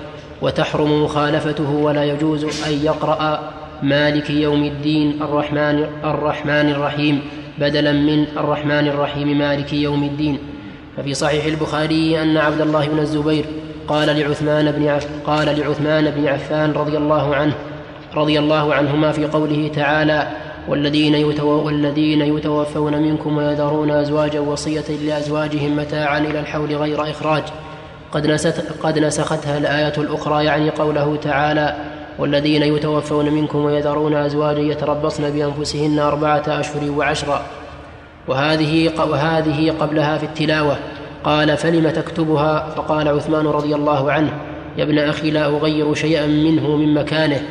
[0.41, 3.53] وتحرم مخالفته ولا يجوز أن يقرأ
[3.83, 7.21] مالك يوم الدين الرحمن الرحمن الرحيم
[7.59, 10.37] بدلا من الرحمن الرحيم مالك يوم الدين.
[10.97, 13.45] ففي صحيح البخاري أن عبد الله بن الزبير
[13.87, 17.53] قال لعثمان بن عف قال لعثمان بن عفان رضي الله عنه
[18.15, 20.27] رضي الله عنهما في قوله تعالى
[20.67, 27.43] والذين, يتو والذين يتوفون منكم ويذرون أزواجا وصية لأزواجهم متاعا إلى الحول غير إخراج.
[28.11, 31.75] قد, نست قد نسختها الآية الأخرى يعني قوله تعالى
[32.19, 37.41] والذين يتوفون منكم ويذرون أزواجا يتربصن بأنفسهن أربعة أشهر وعشرا.
[38.27, 40.77] وهذه وهذه قبلها في التلاوة.
[41.23, 44.31] قال فلم تكتبها؟ فقال عثمان رضي الله عنه
[44.77, 47.41] يا ابن أخي لا أغير شيئا منه من مكانه.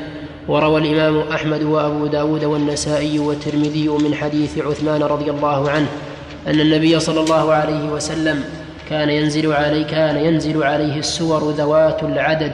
[0.48, 5.88] وروى الإمام أحمد وأبو داود والنسائي والترمذي من حديث عثمان رضي الله عنه
[6.46, 8.44] أن النبي صلى الله عليه وسلم
[8.90, 12.52] كان ينزل عليه كان ينزل عليه السور ذوات العدد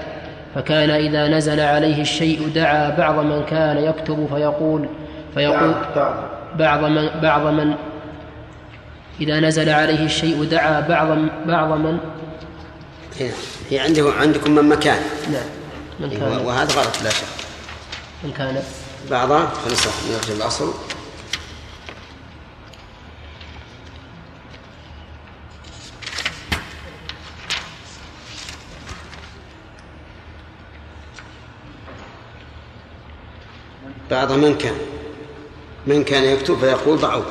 [0.55, 4.89] فكان إذا نزل عليه الشيء دعا بعض من كان يكتب فيقول
[5.35, 5.75] فيقول
[6.59, 7.75] بعض من بعض من
[9.21, 11.99] إذا نزل عليه الشيء دعا بعض بعض من
[13.71, 14.99] هي عنده عندكم من مكان.
[15.33, 15.43] نعم
[16.01, 16.47] من كان.
[16.47, 17.44] وهذا غلط لا شك.
[18.25, 18.63] من كان.
[19.11, 20.73] بعض خلص نرجع الأصل.
[34.11, 34.75] بعض من كان.
[35.87, 37.23] من كان يكتب فيقول ضعوا.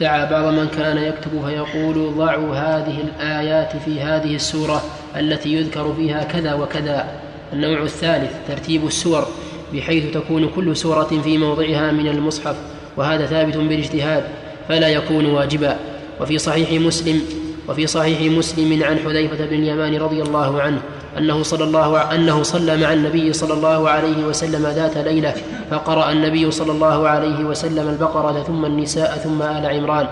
[0.00, 4.82] دعا بعض من كان يكتب فيقول ضعوا هذه الآيات في هذه السورة
[5.16, 7.23] التي يذكر فيها كذا وكذا.
[7.52, 9.26] النوع الثالث ترتيب السور
[9.72, 12.56] بحيث تكون كل سورة في موضعها من المصحف
[12.96, 14.24] وهذا ثابت بالاجتهاد
[14.68, 15.76] فلا يكون واجبا.
[16.20, 17.22] وفي صحيح مسلم
[17.68, 20.80] وفي صحيح مسلم عن حذيفة بن اليمان رضي الله عنه
[21.18, 25.34] أنه صلى الله أنه صلى مع النبي صلى الله عليه وسلم ذات ليلة
[25.70, 30.06] فقرأ النبي صلى الله عليه وسلم البقرة ثم النساء ثم آل عمران.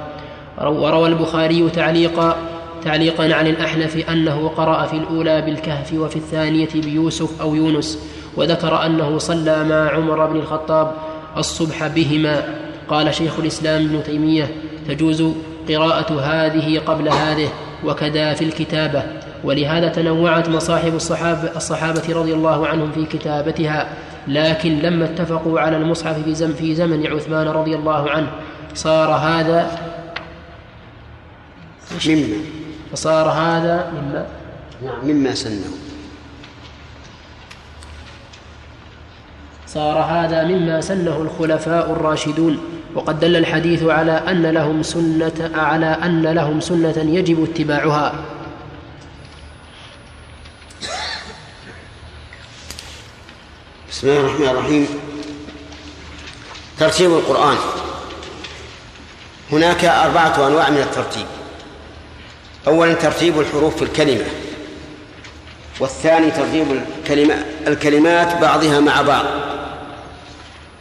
[0.58, 2.36] وروى البخاري تعليقا
[2.84, 7.98] تعليقا عن الأحنف أنه قرأ في الأولى بالكهف وفي الثانية بيوسف أو يونس
[8.36, 10.94] وذكر أنه صلى مع عمر بن الخطاب
[11.36, 12.54] الصبح بهما.
[12.88, 14.50] قال شيخ الإسلام ابن تيمية
[14.88, 15.24] تجوز
[15.68, 17.48] قراءة هذه قبل هذه
[17.84, 19.02] وكذا في الكتابة.
[19.44, 23.88] ولهذا تنوعت مصاحب الصحابة, الصحابة رضي الله عنهم في كتابتها
[24.28, 28.30] لكن لما اتفقوا على المصحف في, زم في زمن عثمان رضي الله عنه.
[28.74, 29.70] صار هذا
[32.06, 32.61] مما.
[32.92, 34.26] فصار هذا مما
[34.84, 35.64] نعم مما سنه.
[39.66, 42.58] صار هذا مما سنه الخلفاء الراشدون
[42.94, 48.14] وقد دل الحديث على أن لهم سنة على أن لهم سنة يجب اتباعها.
[53.90, 54.88] بسم الله الرحمن الرحيم.
[56.78, 57.56] ترتيب القرآن.
[59.52, 61.26] هناك أربعة أنواع من الترتيب.
[62.66, 64.24] أولا ترتيب الحروف في الكلمة
[65.80, 66.66] والثاني ترتيب
[67.00, 67.34] الكلمة
[67.66, 69.24] الكلمات بعضها مع بعض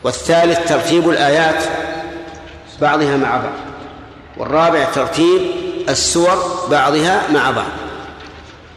[0.03, 1.63] والثالث ترتيب الآيات
[2.81, 3.53] بعضها مع بعض
[4.37, 5.41] والرابع ترتيب
[5.89, 7.71] السور بعضها مع بعض.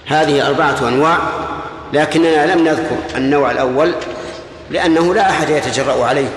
[0.07, 1.19] هذه أربعة أنواع
[1.93, 3.95] لكننا لم نذكر النوع الأول
[4.71, 6.31] لأنه لا أحد يتجرأ عليه.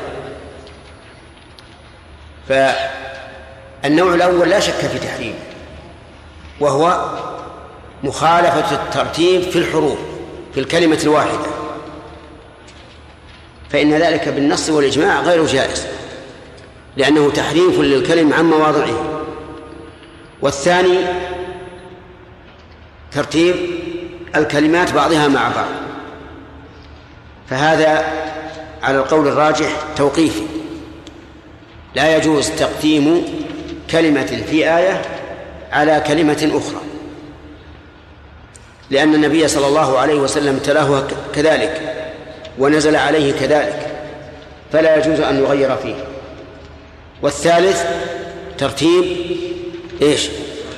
[2.50, 5.36] فالنوع الأول لا شك في تحريمه
[6.60, 7.12] وهو
[8.04, 9.98] مخالفة الترتيب في الحروف
[10.54, 11.48] في الكلمة الواحدة.
[13.70, 15.88] فإن ذلك بالنص والإجماع غير جائز
[16.98, 19.24] لأنه تحريف للكلم عن مواضعه.
[20.42, 20.98] والثاني
[23.12, 23.56] ترتيب
[24.36, 25.70] الكلمات بعضها مع بعض.
[27.50, 28.06] فهذا
[28.84, 30.44] على القول الراجح توقيفي.
[31.96, 33.24] لا يجوز تقديم
[33.92, 35.17] كلمة في آية
[35.72, 36.82] على كلمة أخرى.
[38.90, 41.94] لأن النبي صلى الله عليه وسلم تلاه كذلك
[42.60, 43.92] ونزل عليه كذلك
[44.74, 45.96] فلا يجوز أن يغير فيه.
[47.22, 47.84] والثالث
[48.58, 49.18] ترتيب
[50.02, 50.30] إيش؟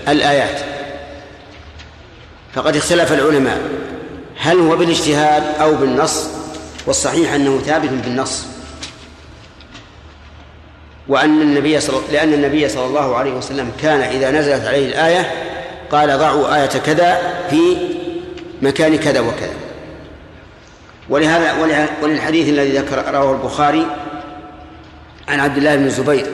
[0.07, 0.59] الآيات.
[2.53, 3.61] فقد اختلف العلماء
[4.37, 6.27] هل هو بالإجتهاد أو بالنص؟
[6.87, 8.48] والصحيح أنه ثابت بالنص.
[11.09, 15.31] وأن النبي صلى لأن النبي صلى الله عليه وسلم كان إذا نزلت عليه الآية
[15.91, 17.17] قال ضعوا آية كذا
[17.49, 17.77] في
[18.61, 19.53] مكان كذا وكذا.
[21.09, 21.53] ولهذا
[22.03, 23.85] وللحديث الذي ذكر رواه البخاري
[25.27, 26.25] عن عبد الله بن الزبير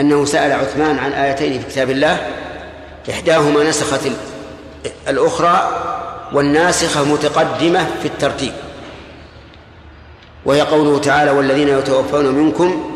[0.00, 2.18] أنه سأل عثمان عن آيتين في كتاب الله
[3.10, 4.00] إحداهما نسخت
[5.08, 5.70] الأخرى
[6.32, 8.52] والناسخة متقدمة في الترتيب.
[10.44, 12.93] وهي قوله تعالى والذين يتوفون منكم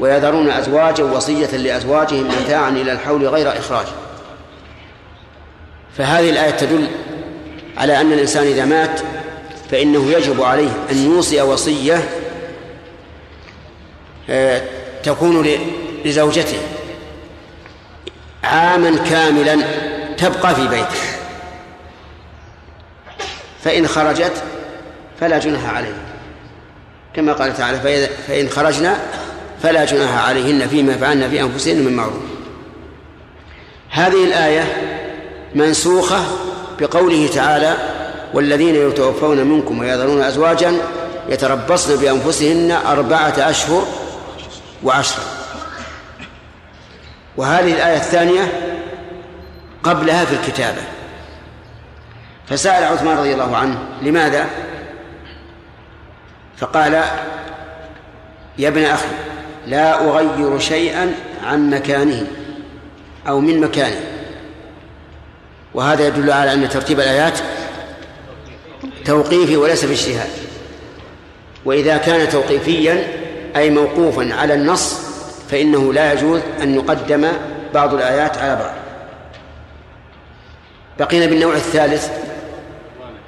[0.00, 3.86] ويذرون أزواجا وصية لأزواجهم متاعا إلى الحول غير إخراج.
[5.98, 6.88] فهذه الآية تدل
[7.76, 9.00] على أن الإنسان إذا مات
[9.70, 12.08] فإنه يجب عليه أن يوصي وصية
[14.30, 14.62] آه،
[15.02, 15.48] تكون
[16.04, 16.58] لزوجته
[18.44, 19.58] عاما كاملا
[20.18, 21.00] تبقى في بيته.
[23.64, 24.42] فإن خرجت
[25.20, 25.94] فلا جناح عليه.
[27.16, 28.98] كما قال تعالى فإن خرجنا
[29.62, 32.22] فلا جناح عليهن فيما فعلن في أنفسهن من معروف.
[33.90, 34.64] هذه الآية
[35.54, 36.20] منسوخة
[36.80, 37.76] بقوله تعالى
[38.34, 40.72] والذين يتوفون منكم ويذرون أزواجا
[41.28, 43.86] يتربصن بأنفسهن أربعة أشهر
[44.82, 45.22] وعشرة.
[47.36, 48.52] وهذه الآية الثانية
[49.82, 50.82] قبلها في الكتابة.
[52.48, 54.46] فسأل عثمان رضي الله عنه لماذا؟
[56.58, 56.92] فقال
[58.58, 59.08] يا ابن أخي
[59.66, 61.14] لا أغير شيئا
[61.44, 62.26] عن مكانه
[63.28, 64.00] أو من مكانه.
[65.74, 67.38] وهذا يدل على أن ترتيب الآيات
[69.04, 70.30] توقيفي وليس باجتهاد.
[71.64, 73.08] وإذا كان توقيفيا
[73.56, 74.94] أي موقوفا على النص
[75.50, 77.28] فإنه لا يجوز أن يقدم
[77.74, 78.74] بعض الآيات على بعض.
[80.98, 82.10] بقينا بالنوع الثالث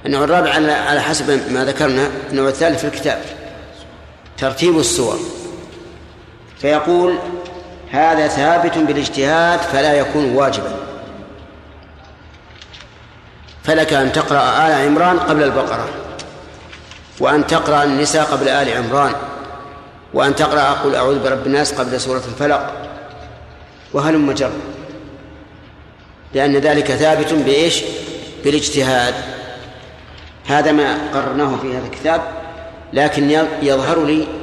[0.07, 3.23] النوع الرابع على حسب ما ذكرنا النوع الثالث في الكتاب
[4.39, 5.19] ترتيب السور.
[6.62, 7.18] فيقول
[7.90, 10.76] هذا ثابت بالاجتهاد فلا يكون واجبا.
[13.64, 15.89] فلك أن تقرأ آل عمران قبل البقرة
[17.20, 19.12] وأن تقرأ النساء قبل آل عمران
[20.14, 22.72] وأن تقرأ قل أعوذ برب الناس قبل سورة الفلق.
[23.93, 24.52] وهلم جر
[26.34, 27.82] لأن ذلك ثابت بإيش؟
[28.44, 29.14] بالاجتهاد.
[30.47, 32.22] هذا ما قررناه في هذا الكتاب
[32.93, 33.30] لكن
[33.62, 34.41] يظهر لي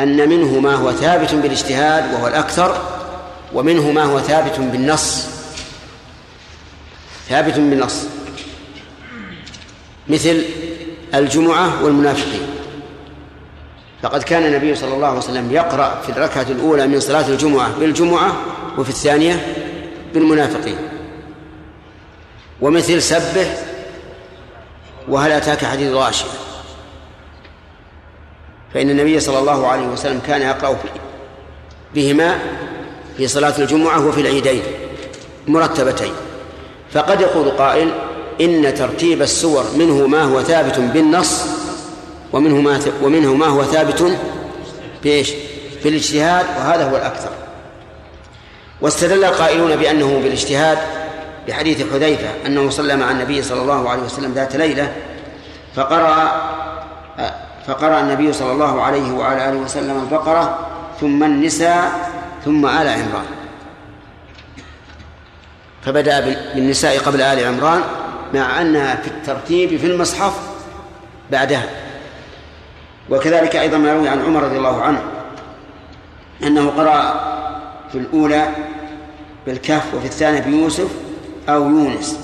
[0.00, 2.82] أن منه ما هو ثابت بالاجتهاد وهو الأكثر
[3.52, 5.26] ومنه ما هو ثابت بالنص.
[7.28, 8.04] ثابت بالنص.
[10.08, 10.44] مثل
[11.14, 12.46] الجمعة والمنافقين.
[14.02, 18.36] فقد كان النبي صلى الله عليه وسلم يقرأ في الركعة الأولى من صلاة الجمعة بالجمعة
[18.78, 19.46] وفي الثانية
[20.14, 20.78] بالمنافقين.
[22.60, 23.46] ومثل سبه
[25.08, 26.45] وهل أتاك حديث غاشية
[28.76, 30.76] فإن النبي صلى الله عليه وسلم كان يقرأ
[31.94, 32.38] بهما
[33.16, 34.62] في صلاة الجمعة وفي العيدين
[35.48, 36.12] مرتبتين
[36.92, 37.92] فقد يقول قائل
[38.40, 41.44] إن ترتيب السور منه ما هو ثابت بالنص
[42.32, 44.18] ومنه ما ومنه ما هو ثابت
[45.02, 45.32] بإيش؟
[45.84, 47.30] بالاجتهاد وهذا هو الأكثر
[48.80, 50.78] واستدل القائلون بأنه بالاجتهاد
[51.48, 54.92] بحديث حذيفة أنه صلى مع النبي صلى الله عليه وسلم ذات ليلة
[55.76, 56.56] فقرأ
[57.66, 60.68] فقرأ النبي صلى الله عليه وعلى آله وسلم البقرة
[61.00, 62.10] ثم النساء
[62.44, 63.26] ثم آل عمران.
[65.82, 66.20] فبدأ
[66.54, 67.82] بالنساء قبل آل عمران
[68.34, 70.38] مع أنها في الترتيب في المصحف
[71.30, 71.66] بعدها.
[73.10, 75.02] وكذلك أيضا ما يروي عن عمر رضي الله عنه
[76.42, 77.20] أنه قرأ
[77.92, 78.48] في الأولى
[79.46, 80.90] بالكهف وفي الثانية بيوسف
[81.48, 82.20] أو يونس.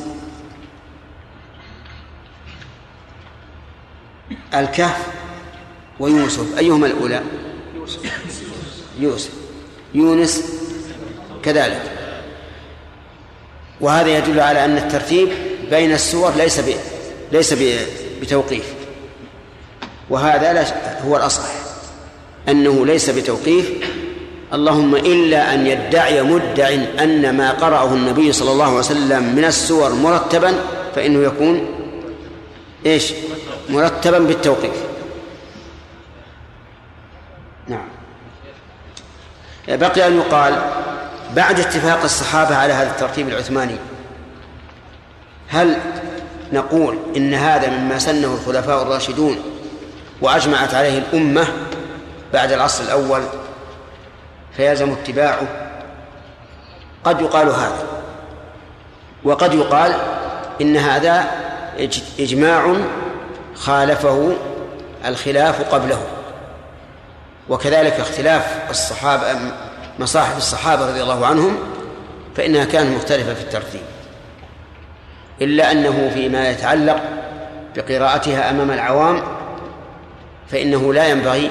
[4.54, 5.21] الكهف
[6.00, 7.22] ويوسف أيهما الأولى؟
[9.00, 9.30] يوسف.
[9.94, 10.44] يونس.
[11.42, 11.82] كذلك.
[13.80, 15.28] وهذا يدل على أن الترتيب
[15.70, 16.74] بين السور ليس ب...
[17.32, 17.76] ليس ب...
[18.20, 18.64] بتوقيف.
[20.10, 20.64] وهذا لا
[21.02, 21.48] هو الأصح.
[22.48, 23.70] أنه ليس بتوقيف.
[24.52, 26.68] اللهم إلا أن يدعي مدع
[27.02, 30.54] أن ما قرأه النبي صلى الله عليه وسلم من السور مرتبا
[30.94, 31.66] فإنه يكون
[32.86, 33.12] إيش؟
[33.68, 34.91] مرتبا بالتوقيف.
[39.68, 40.62] بقي أن يقال
[41.36, 43.76] بعد اتفاق الصحابة على هذا الترتيب العثماني
[45.48, 45.76] هل
[46.52, 49.36] نقول إن هذا مما سنه الخلفاء الراشدون
[50.20, 51.46] وأجمعت عليه الأمة
[52.32, 53.22] بعد العصر الأول
[54.56, 55.46] فيلزم اتباعه؟
[57.04, 57.86] قد يقال هذا
[59.24, 59.94] وقد يقال
[60.60, 61.24] إن هذا
[62.18, 62.74] إجماع
[63.54, 64.36] خالفه
[65.06, 66.02] الخلاف قبله.
[67.52, 69.24] وكذلك اختلاف الصحابة
[69.98, 71.58] مصاحف الصحابة رضي الله عنهم
[72.36, 73.80] فإنها كانت مختلفة في الترتيب.
[75.42, 77.02] إلا أنه فيما يتعلق
[77.76, 79.22] بقراءتها أمام العوام
[80.50, 81.50] فإنه لا ينبغي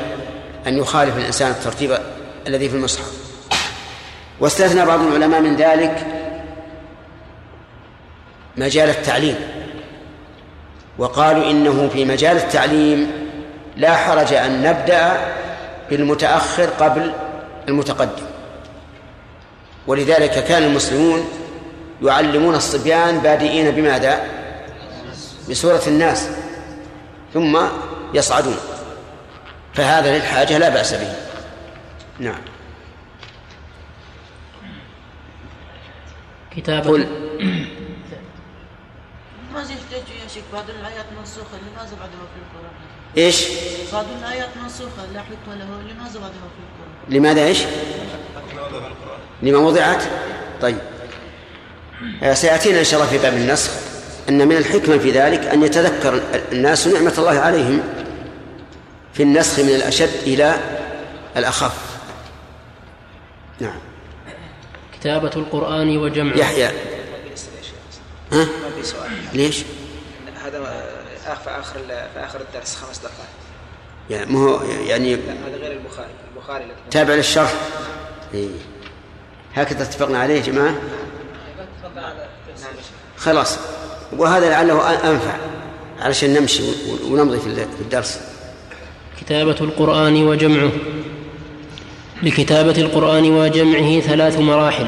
[0.67, 1.97] أن يخالف الإنسان الترتيب
[2.47, 3.11] الذي في المصحف.
[4.39, 6.05] واستثنى بعض العلماء من ذلك
[8.57, 9.35] مجال التعليم.
[10.97, 13.11] وقالوا إنه في مجال التعليم
[13.77, 15.17] لا حرج أن نبدأ
[15.91, 17.13] بالمتأخر قبل
[17.67, 18.25] المتقدم.
[19.87, 21.29] ولذلك كان المسلمون
[22.01, 24.23] يعلمون الصبيان بادئين بماذا؟
[25.49, 26.29] بسورة الناس
[27.33, 27.59] ثم
[28.13, 28.57] يصعدون.
[29.73, 31.13] فهذا للحاجة لا بأس به.
[32.19, 32.41] نعم.
[36.55, 37.07] كتابة قل.
[39.53, 43.47] ما يحتاج يا شيخ بعض الآيات منسوخة لماذا بعدها في القرآن؟ إيش؟
[43.93, 47.59] بعض الآيات منسوخة لا حكم له لماذا بعدها في القرآن؟ لماذا إيش؟
[49.41, 50.03] لما وضعت؟
[50.61, 50.77] طيب
[52.33, 53.71] سيأتينا إن شاء الله في باب النسخ
[54.29, 56.21] أن من الحكمة في ذلك أن يتذكر
[56.51, 57.81] الناس نعمة الله عليهم
[59.13, 60.55] في النسخ من الأشد إلى
[61.37, 61.77] الأخف
[63.59, 63.79] نعم
[64.99, 66.65] كتابة القرآن وجمعه يحيى
[68.31, 68.45] ها؟ ما
[68.77, 69.63] في سؤال ليش؟
[70.45, 71.00] هذا آه،
[71.43, 71.79] في آخر
[72.13, 73.15] في آخر الدرس خمس دقائق.
[74.09, 76.09] يعني ما هو يعني هذا غير البخاري.
[76.35, 77.53] البخاري تابع للشرح.
[78.33, 78.47] إيه.
[79.55, 80.75] هكذا اتفقنا عليه يا جماعة؟
[83.17, 83.57] خلاص.
[84.17, 85.35] وهذا لعله أنفع
[85.99, 86.63] علشان نمشي
[87.09, 87.47] ونمضي في
[87.81, 88.19] الدرس.
[89.21, 90.71] كتابة القرآن وجمعه.
[92.23, 94.87] لكتابة القرآن وجمعه ثلاث مراحل.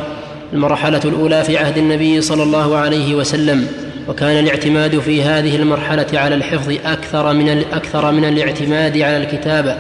[0.54, 3.83] المرحلة الأولى في عهد النبي صلى الله عليه وسلم.
[4.08, 9.76] وكان الاعتماد في هذه المرحلة على الحفظ أكثر من أكثر من الاعتماد على الكتابة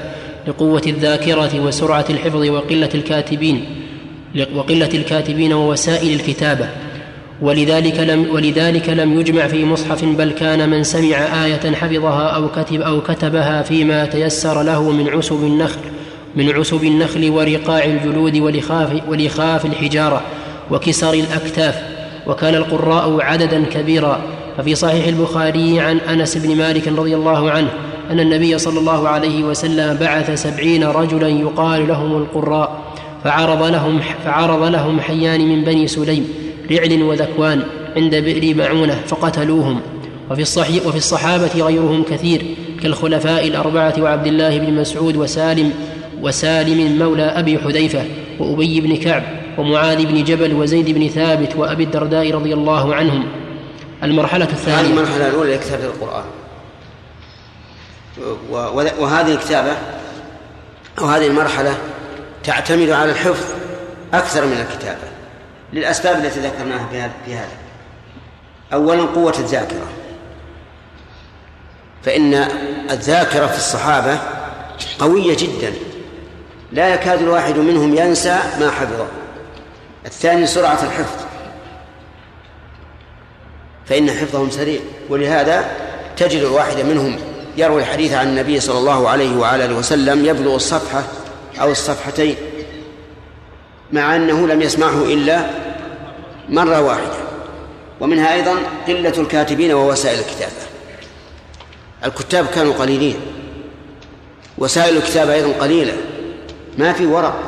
[0.47, 3.65] لقوة الذاكرة وسرعة الحفظ وقلة الكاتبين
[4.55, 6.69] وقلة الكاتبين ووسائل الكتابة.
[7.41, 12.81] ولذلك لم ولذلك لم يجمع في مصحف بل كان من سمع آية حفظها أو كتب
[12.81, 15.79] أو كتبها فيما تيسر له من عسب النخل
[16.35, 20.21] من عسب النخل ورقاع الجلود ولخاف ولخاف الحجارة
[20.71, 21.92] وكسر الأكتاف.
[22.27, 24.21] وكان القراء عددا كبيرا.
[24.57, 27.69] ففي صحيح البخاري عن أنس بن مالك رضي الله عنه
[28.11, 32.81] أن النبي صلى الله عليه وسلم بعث سبعين رجلا يقال لهم القراء
[33.23, 36.27] فعرض لهم فعرض لهم حيان من بني سليم
[36.71, 37.63] رعل وذكوان
[37.95, 39.79] عند بئر معونة فقتلوهم.
[40.31, 40.41] وفي
[40.85, 42.45] وفي الصحابة غيرهم كثير
[42.83, 45.71] كالخلفاء الأربعة وعبد الله بن مسعود وسالم
[46.21, 48.03] وسالم مولى أبي حذيفة
[48.39, 49.23] وأبي بن كعب
[49.57, 53.27] ومعاذ بن جبل وزيد بن ثابت وأبي الدرداء رضي الله عنهم.
[54.03, 56.23] المرحلة هذه الثانية المرحلة الأولى لكتابة القرآن.
[58.99, 59.71] وهذه الكتابة
[60.99, 61.77] أو هذه المرحلة
[62.43, 63.45] تعتمد على الحفظ
[64.13, 65.07] أكثر من الكتابة
[65.73, 67.57] للأسباب التي ذكرناها في هذا.
[68.73, 69.87] أولا قوة الذاكرة.
[72.03, 72.33] فإن
[72.91, 74.17] الذاكرة في الصحابة
[74.99, 75.73] قوية جدا.
[76.71, 79.07] لا يكاد الواحد منهم ينسى ما حفظه.
[80.05, 81.23] الثاني سرعة الحفظ.
[83.85, 85.71] فإن حفظهم سريع ولهذا
[86.17, 87.15] تجد الواحد منهم
[87.57, 91.03] يروي الحديث عن النبي صلى الله عليه وعلى آله وسلم يبلغ الصفحة
[91.61, 92.35] أو الصفحتين
[93.91, 95.49] مع أنه لم يسمعه إلا
[96.49, 97.23] مرة واحدة.
[97.99, 98.55] ومنها أيضا
[98.87, 100.51] قلة الكاتبين ووسائل الكتابة.
[102.05, 103.15] الكتاب كانوا قليلين
[104.57, 105.93] وسائل الكتابة أيضا قليلة.
[106.77, 107.39] ما في ورق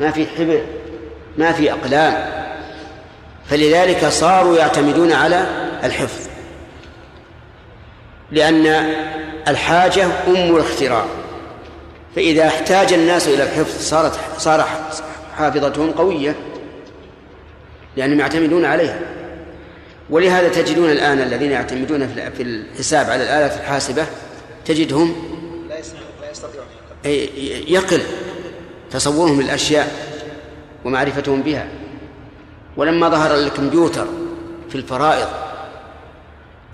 [0.00, 0.62] ما في حبر
[1.38, 2.30] ما في أقلام.
[3.50, 5.46] فلذلك صاروا يعتمدون على
[5.84, 6.28] الحفظ.
[8.32, 8.66] لأن
[9.48, 11.04] الحاجة أم الاختراع.
[12.16, 14.68] فإذا احتاج الناس إلى الحفظ صارت صار
[15.36, 16.34] حافظتهم قوية.
[17.96, 18.98] لأنهم يعتمدون عليها.
[20.10, 24.06] ولهذا تجدون الآن الذين يعتمدون في- الحساب على الآلة الحاسبة
[24.64, 25.16] تجدهم
[27.68, 28.02] يقل.
[28.90, 30.09] تصورهم للأشياء.
[30.84, 31.68] ومعرفتهم بها.
[32.76, 34.06] ولما ظهر الكمبيوتر
[34.68, 35.28] في الفرائض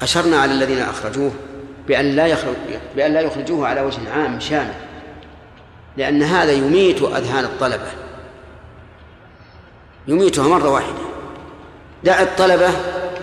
[0.03, 1.33] أشرنا على الذين أخرجوه
[1.89, 2.55] بأن لا يخرج
[2.97, 4.75] بأن لا يخرجوه على وجه عام شامل
[5.97, 7.87] لأن هذا يميت أذهان الطلبة.
[10.09, 10.99] يميتها مرة واحدة.
[12.05, 12.71] دع الطلبة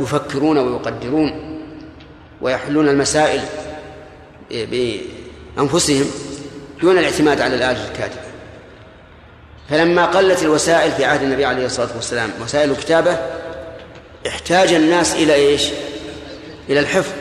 [0.02, 1.60] يفكرون ويقدرون
[2.42, 3.42] ويحلون المسائل
[4.52, 6.06] بأنفسهم
[6.82, 8.23] دون الاعتماد على الآلة الكاتبة.
[9.70, 13.18] فلما قلت الوسائل في عهد النبي عليه الصلاة والسلام وسائل الكتابة
[14.28, 15.70] احتاج الناس إلى إيش؟
[16.70, 17.12] إلى الحفظ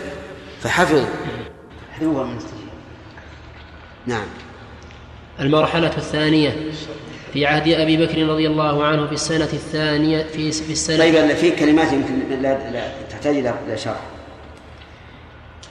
[0.62, 1.06] فحفظوا.
[1.92, 2.38] حفظوها من
[4.06, 4.26] نعم.
[5.40, 6.56] المرحلة الثانية.
[7.32, 11.34] في عهد أبي بكر رضي الله عنه في السنة الثانية في في السنة طيب أن
[11.34, 14.00] في كلمات يمكن لا, لا تحتاج إلى شرح.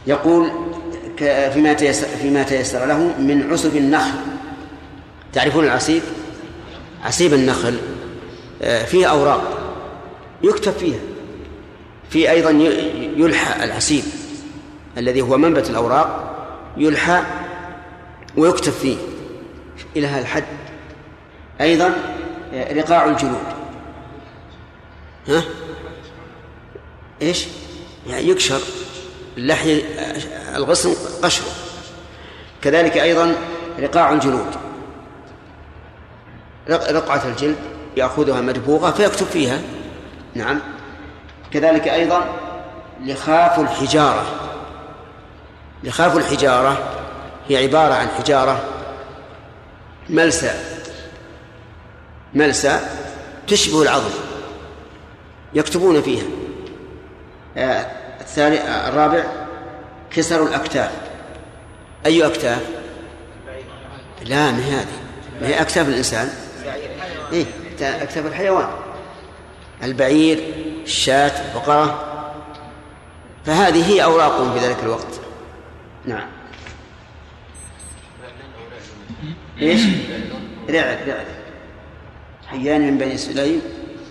[0.08, 0.52] يقول
[1.54, 4.12] فيما تيسر فيما تيسر له من عسب النخل.
[5.34, 6.02] تعرفون العسيب
[7.04, 7.78] عسيب النخل
[8.62, 9.58] آه، فيه أوراق
[10.44, 11.00] يكتب فيها.
[12.10, 12.50] في أيضا
[13.18, 14.04] يلحى العسيب
[14.98, 16.28] الذي هو منبت الأوراق
[16.78, 17.24] يلحى
[18.38, 18.98] ويكتب فيه
[19.96, 20.44] إلى هذا الحد.
[21.62, 21.94] أيضا
[22.54, 23.44] آه، رقاع الجلود
[25.28, 25.44] ها؟
[27.22, 27.46] إيش؟
[28.10, 28.60] يعني يكشر
[29.38, 31.52] اللحية آه، الغصن قشره.
[32.62, 33.36] كذلك أيضا
[33.80, 34.61] رقاع الجلود
[36.72, 37.58] رقعة الجلد
[37.98, 39.62] يأخذها مدبوغة فيكتب فيها.
[40.36, 40.60] نعم.
[41.54, 42.26] كذلك أيضا
[43.04, 44.26] لخاف الحجارة.
[45.84, 46.78] لخاف الحجارة
[47.50, 48.64] هي عبارة عن حجارة
[50.10, 50.52] ملسى
[52.34, 52.80] ملسى
[53.48, 54.12] تشبه العظم.
[55.54, 56.26] يكتبون فيها.
[57.58, 57.86] آه،
[58.22, 59.24] الثاني آه، الرابع
[60.12, 60.92] كسر الأكتاف.
[62.06, 62.62] أي أكتاف؟
[64.26, 64.88] لا ما هذه.
[65.42, 66.30] ما هي أكتاف الإنسان.
[67.32, 67.46] إيه
[67.80, 68.70] تا- أكتاف الحيوان.
[69.84, 70.40] البعير
[70.84, 72.08] الشاة البقرة
[73.46, 75.22] فهذه هي أوراقهم في ذلك الوقت.
[76.06, 76.28] نعم.
[79.62, 79.82] إيش؟
[80.70, 81.26] رعل رعل.
[82.48, 83.62] حيان من بني سليم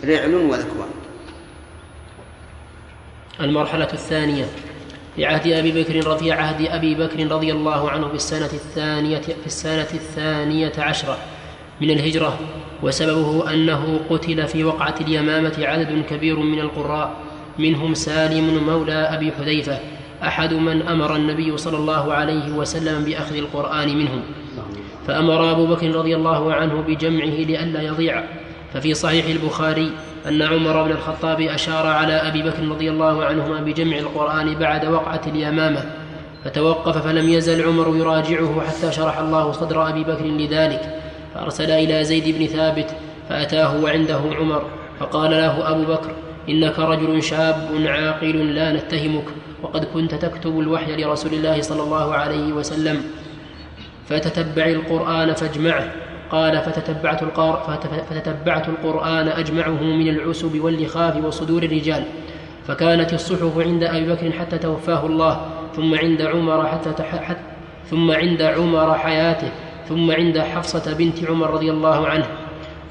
[0.04, 0.90] رعل وذكوان.
[3.40, 4.46] المرحلة الثانية.
[5.16, 9.46] في عهد أبي بكر في عهد أبي بكر رضي الله عنه في السنة الثانية في
[9.46, 11.18] السنة الثانية عشرة.
[11.80, 12.38] من الهجرة
[12.82, 17.16] وسببه أنه قتل في وقعة اليمامة عدد كبير من القراء
[17.58, 19.78] منهم سالم مولى أبي حذيفة
[20.22, 24.22] أحد من أمر النبي صلى الله عليه وسلم بأخذ القرآن منهم.
[25.06, 28.24] فأمر أبو بكر رضي الله عنه بجمعه لئلا يضيع.
[28.74, 29.90] ففي صحيح البخاري
[30.28, 35.20] أن عمر بن الخطاب أشار على أبي بكر رضي الله عنهما بجمع القرآن بعد وقعة
[35.26, 35.84] اليمامة
[36.44, 40.99] فتوقف فلم يزل عمر يراجعه حتى شرح الله صدر أبي بكر لذلك.
[41.34, 42.94] فأرسل إلى زيد بن ثابت
[43.28, 44.62] فأتاه وعنده عمر
[45.00, 46.10] فقال له أبو بكر
[46.48, 49.24] إنك رجل شاب عاقل لا نتهمك
[49.62, 53.02] وقد كنت تكتب الوحي لرسول الله صلى الله عليه وسلم
[54.06, 55.92] فتتبع القرآن فاجمعه
[56.30, 57.78] قال فتتبعت, القار
[58.10, 62.04] فتتبعت القرآن أجمعه من العسب واللخاف وصدور الرجال
[62.66, 67.40] فكانت الصحف عند أبي بكر حتى توفاه الله ثم عند عمر حتى, حتى
[67.90, 69.50] ثم عند عمر حياته
[69.90, 72.26] ثم عند حفصة بنت عمر رضي الله عنه.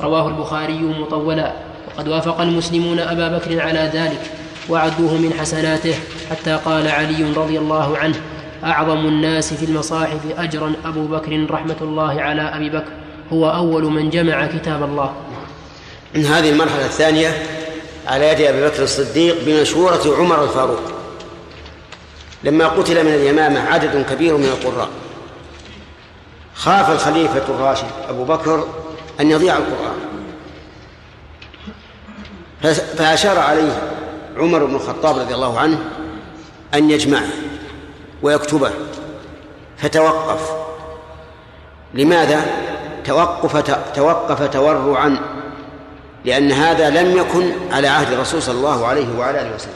[0.01, 1.53] رواه البخاري مطولا.
[1.87, 4.21] وقد وافق المسلمون أبا بكر على ذلك
[4.69, 5.95] وعدوه من حسناته
[6.29, 8.15] حتى قال علي رضي الله عنه
[8.63, 12.91] أعظم الناس في المصاحف أجرا أبو بكر رحمة الله على أبي بكر.
[13.33, 15.13] هو أول من جمع كتاب الله.
[16.15, 17.29] من هذه المرحلة الثانية
[18.07, 20.81] على يد أبي بكر الصديق بمشورة عمر الفاروق.
[22.43, 24.89] لما قتل من اليمامة عدد كبير من القراء.
[26.59, 28.67] خاف الخليفة الراشد أبو بكر
[29.19, 29.95] أن يضيع القرآن.
[32.97, 33.81] فأشار عليه
[34.37, 35.79] عمر بن الخطاب رضي الله عنه
[36.73, 37.27] أن يجمعه
[38.21, 38.71] ويكتبه
[39.77, 40.51] فتوقف.
[41.93, 42.45] لماذا؟
[43.05, 43.57] توقف
[43.95, 45.19] توقف تورعا
[46.25, 49.73] لأن هذا لم يكن على عهد الرسول صلى الله عليه وعلى آله وسلم.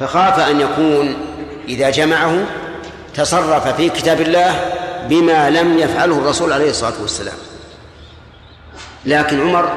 [0.00, 1.16] فخاف أن يكون
[1.68, 2.44] إذا جمعه
[3.14, 4.75] تصرف في كتاب الله
[5.08, 7.36] بما لم يفعله الرسول عليه الصلاة والسلام.
[9.06, 9.72] لكن عمر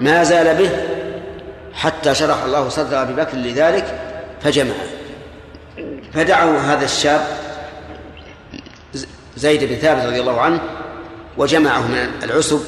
[0.00, 0.70] ما زال به
[1.74, 4.00] حتى شرح الله صدر أبي بكر لذلك
[4.42, 4.74] فجمع.
[6.14, 7.26] فدعوا هذا الشاب
[9.36, 10.60] زيد بن ثابت رضي الله عنه
[11.36, 12.60] وجمعه من العسب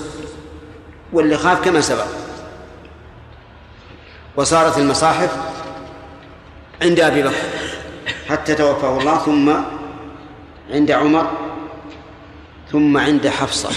[1.13, 2.07] واللي خاف كما سبق.
[4.37, 5.37] وصارت المصاحف
[6.83, 7.37] عند أبي بكر
[8.29, 9.53] حتى توفاه الله ثم
[10.71, 11.31] عند عمر
[12.73, 13.71] ثم عند حفصة.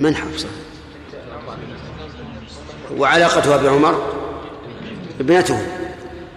[0.00, 0.48] من حفصة؟
[2.96, 4.02] وعلاقتها بعمر
[5.20, 5.66] ابنته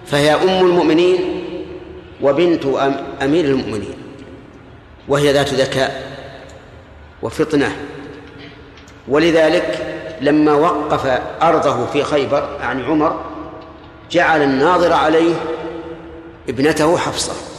[0.06, 1.43] فهي أم المؤمنين
[2.22, 2.65] وبنت
[3.22, 3.93] أمير المؤمنين
[5.07, 6.11] وهي ذات ذكاء
[7.22, 7.76] وفطنة.
[9.07, 11.06] ولذلك لما وقف
[11.41, 13.26] أرضه في خيبر عن عمر
[14.11, 15.35] جعل الناظر عليه
[16.49, 17.51] ابنته حفصة.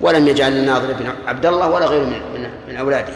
[0.00, 3.12] ولم يجعل الناظر ابن عبد الله ولا غيره من, من, من أولاده.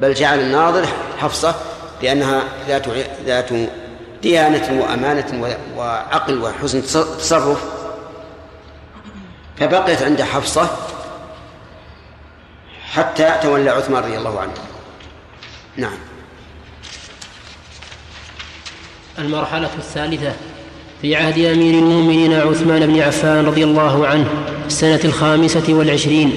[0.00, 0.86] بل جعل الناظر
[1.18, 1.54] حفصة
[2.02, 2.86] لأنها ذات
[3.26, 3.48] ذات
[4.22, 7.64] ديانة وأمانة وعقل وحسن تصرف.
[9.58, 10.70] فبقيت عند حفصة
[12.92, 14.52] حتى تولى عثمان رضي الله عنه.
[15.76, 15.98] نعم.
[19.18, 20.32] المرحلة الثالثة.
[21.02, 24.24] في عهد أمير المؤمنين عثمان بن عفان رضي الله عنه
[24.66, 26.32] السنة الخامسة والعشرين.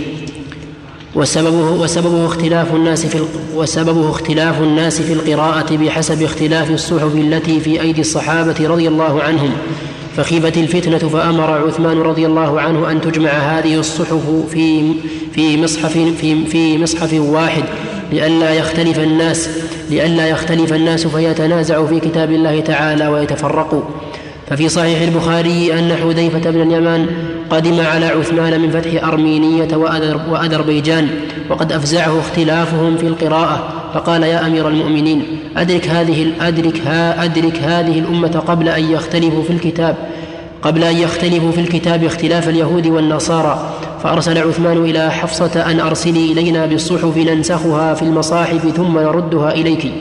[1.15, 3.25] وسببه وسببه اختلاف الناس في
[3.55, 9.51] وسببه اختلاف الناس في القراءة بحسب اختلاف الصحف التي في أيدي الصحابة رضي الله عنهم.
[10.17, 14.93] فخيبت الفتنة فأمر عثمان رضي الله عنه أن تجمع هذه الصحف في
[15.33, 17.63] في مصحف في في مصحف واحد
[18.11, 19.49] لئلا يختلف الناس
[19.89, 23.81] لئلا يختلف الناس فيتنازعوا في كتاب الله تعالى ويتفرقوا.
[24.49, 27.07] ففي صحيح البخاري أن حذيفة بن اليمان
[27.49, 29.75] قدم على عثمان من فتح أرمينية
[30.29, 31.09] وأذربيجان
[31.49, 35.25] وقد أفزعه اختلافهم في القراءة فقال يا أمير المؤمنين
[35.57, 39.95] أدرك هذه أدرك ها أدرك هذه الأمة قبل أن يختلفوا في الكتاب
[40.61, 43.73] قبل أن يختلفوا في الكتاب اختلاف اليهود والنصارى
[44.03, 49.91] فأرسل عثمان إلى حفصة أن أرسلي إلينا بالصحف ننسخها في المصاحف ثم نردها إليك.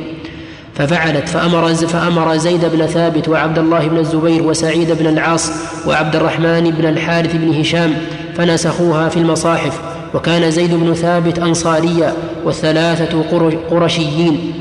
[0.74, 5.50] ففعلت فأمر فأمر زيد بن ثابت وعبد الله بن الزبير وسعيد بن العاص
[5.86, 7.94] وعبد الرحمن بن الحارث بن هشام
[8.36, 9.80] فنسخوها في المصاحف.
[10.14, 12.14] وكان زيد بن ثابت أنصاريا
[12.44, 13.22] والثلاثة
[13.70, 14.52] قرشيين.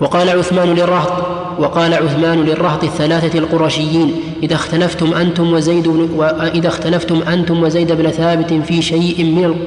[0.00, 1.12] وقال عثمان للرهط
[1.58, 5.86] وقال عثمان للرهط الثلاثة القرشيين إذا اختلفتم أنتم وزيد
[6.16, 9.24] وإذا اختلفتم أنتم وزيد بن ثابت في شيء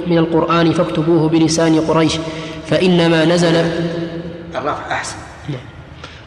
[0.07, 2.13] من القرآن فاكتبوه بلسان قريش
[2.67, 3.65] فإنما نزل
[4.57, 5.15] الرفع أحسن
[5.49, 5.59] نعم.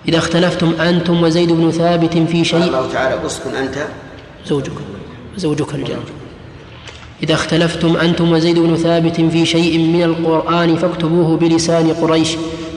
[0.08, 3.86] إذا اختلفتم أنتم وزيد بن ثابت في شيء الله تعالى أسكن أنت
[4.46, 4.72] زوجك
[5.36, 5.98] زوجك الجنة
[7.22, 12.28] إذا اختلفتم أنتم وزيد بن ثابت في شيء من القرآن فاكتبوه بلسان قريش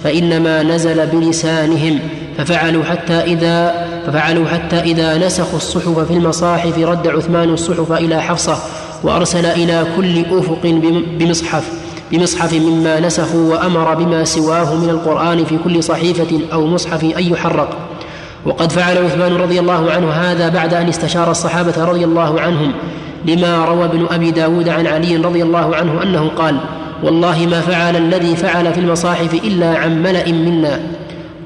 [0.03, 1.99] فإنما نزل بلسانهم
[2.38, 8.57] ففعلوا حتى إذا ففعلوا حتى إذا نسخوا الصحف في المصاحف رد عثمان الصحف إلى حفصة
[9.03, 10.65] وأرسل إلى كل أفق
[11.19, 11.81] بمصحف
[12.12, 17.78] بمصحف مما نسخوا وأمر بما سواه من القرآن في كل صحيفة أو مصحف أن يحرق.
[18.46, 22.72] وقد فعل عثمان رضي الله عنه هذا بعد أن استشار الصحابة رضي الله عنهم
[23.26, 26.58] لما روى ابن أبي داود عن علي رضي الله عنه أنه قال
[27.04, 30.80] والله ما فعل الذي فعل في المصاحف إلا عن ملأ منا.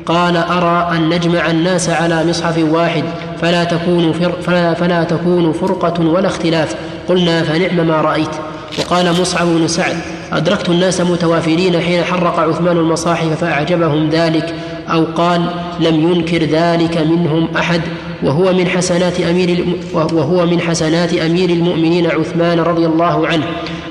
[0.06, 3.04] قال أرى أن نجمع الناس على مصحف واحد
[3.42, 6.76] فلا تكون, فر فلا, فلا تكون فرقة ولا اختلاف.
[7.10, 8.36] قلنا فنعم ما رأيت.
[8.80, 9.97] وقال مصعب بن سعد
[10.34, 14.53] أدركت الناس متوافرين حين حرق عثمان المصاحف فأعجبهم ذلك
[14.89, 15.49] أو قال
[15.80, 17.81] لم ينكر ذلك منهم أحد
[18.23, 23.45] وهو من حسنات أمير وهو من حسنات أمير المؤمنين عثمان رضي الله عنه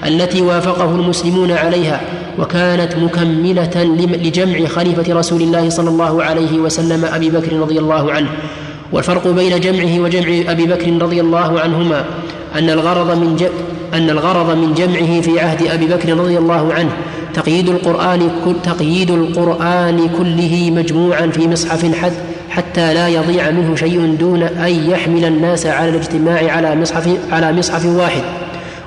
[0.06, 2.00] التي وافقه المسلمون عليها
[2.38, 3.84] وكانت مكملة
[4.24, 8.28] لجمع خليفة رسول الله صلى الله عليه وسلم أبي بكر رضي الله عنه.
[8.92, 12.04] والفرق بين جمعه وجمع أبي بكر رضي الله عنهما
[12.54, 13.36] أن الغرض من
[13.94, 16.90] أن الغرض من جمعه في عهد أبي بكر رضي الله عنه
[17.34, 22.12] تقييد القرآن كل تقييد القرآن كله مجموعا في مصحف حد
[22.50, 27.86] حتى لا يضيع منه شيء دون أن يحمل الناس على الاجتماع على مصحف على مصحف
[27.86, 28.22] واحد.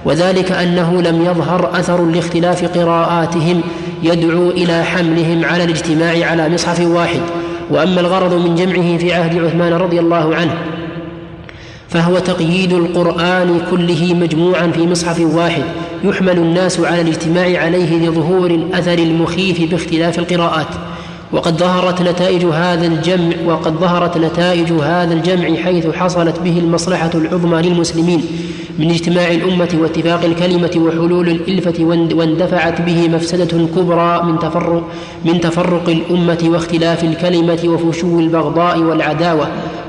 [0.05, 3.61] وذلك أنه لم يظهر أثر لاختلاف قراءاتهم
[4.03, 7.19] يدعو إلى حملهم على الاجتماع على مصحف واحد.
[7.69, 10.76] وأما الغرض من جمعه في عهد عثمان رضي الله عنه
[11.97, 15.63] فهو تقييد القرآن كله مجموعا في مصحف واحد
[16.03, 20.67] يحمل الناس على الاجتماع عليه لظهور الأثر المخيف باختلاف القراءات.
[21.31, 27.61] وقد ظهرت نتائج هذا الجمع وقد ظهرت نتائج هذا الجمع حيث حصلت به المصلحة العظمى
[27.61, 28.21] للمسلمين
[28.79, 31.83] من اجتماع الأمة واتفاق الكلمة وحلول الإلفة
[32.15, 34.83] واندفعت به مفسدة كبرى من تفرق
[35.25, 39.47] من تفرق الأمة واختلاف الكلمة وفشو البغضاء والعداوة.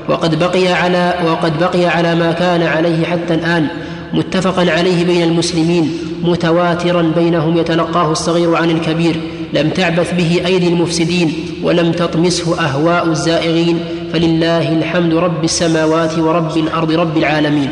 [0.09, 3.67] وقد بقي على وقد بقي على ما كان عليه حتى الآن
[4.13, 9.21] متفقا عليه بين المسلمين متواترا بينهم يتلقاه الصغير عن الكبير.
[9.53, 13.85] لم تعبث به أيدي المفسدين ولم تطمسه أهواء الزائغين.
[14.13, 17.69] فلله الحمد رب السماوات ورب الأرض رب العالمين.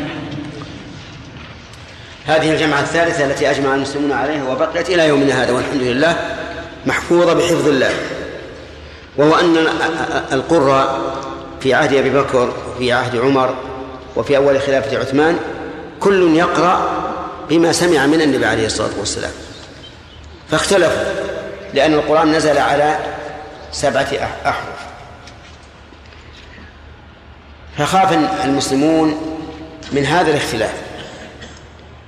[2.26, 6.16] هذه الجمعة الثالثة التي أجمع المسلمون عليها وبقيت إلى يومنا هذا والحمد لله
[6.86, 7.90] محفوظة بحفظ الله.
[9.16, 9.56] وهو أن
[10.32, 10.98] القرى
[11.60, 13.54] في عهد أبي بكر وفي عهد عمر
[14.16, 15.38] وفي أول خلافة عثمان
[16.00, 16.90] كل يقرأ
[17.48, 19.32] بما سمع من النبي عليه الصلاة والسلام.
[20.50, 21.02] فاختلفوا
[21.74, 22.98] لأن القرآن نزل على
[23.72, 24.08] سبعة
[24.46, 24.78] أحرف.
[27.78, 29.38] فخاف المسلمون
[29.92, 30.74] من هذا الاختلاف.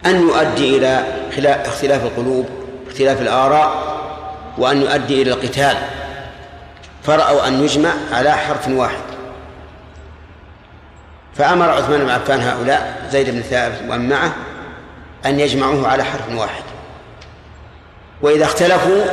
[0.07, 2.49] أن يؤدي إلى اختلاف القلوب
[2.89, 4.01] اختلاف الآراء
[4.59, 5.77] وأن يؤدي إلى القتال.
[7.03, 9.10] فرأوا أن يجمع على حرف واحد.
[11.37, 14.33] فأمر عثمان بن عفان هؤلاء زيد بن ثابت ومن معه
[15.27, 16.63] أن يجمعوه على حرف واحد.
[18.23, 19.05] وإذا اختلفوا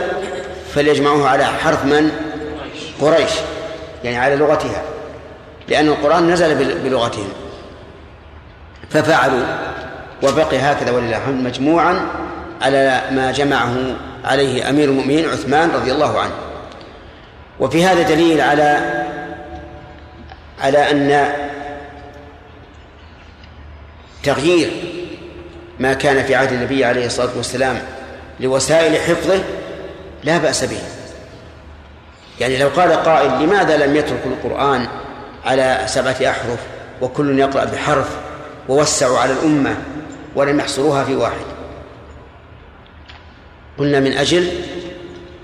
[0.74, 2.12] فليجمعوه على حرف من؟
[3.02, 3.32] قريش
[4.04, 4.82] يعني على لغتها
[5.68, 7.30] لأن القرآن نزل بلغتهم.
[8.90, 9.46] ففعلوا
[10.24, 12.00] وبقي هكذا ولله الحمد مجموعا
[12.62, 13.76] على ما جمعه
[14.26, 16.34] عليه أمير المؤمنين عثمان رضي الله عنه.
[17.60, 19.04] وفي هذا دليل على
[20.64, 21.30] على أن
[24.28, 24.72] تغيير
[25.80, 27.80] ما كان في عهد النبي عليه الصلاة والسلام
[28.40, 29.44] لوسائل حفظه
[30.24, 30.80] لا بأس به.
[32.40, 34.88] يعني لو قال قائل لماذا لم يتركوا القرآن
[35.46, 36.60] على سبعة أحرف
[37.02, 38.18] وكل يقرأ بحرف
[38.70, 39.78] ووسعوا على الأمة
[40.36, 41.46] ولم يحصروها في واحد؟
[43.78, 44.52] قلنا من أجل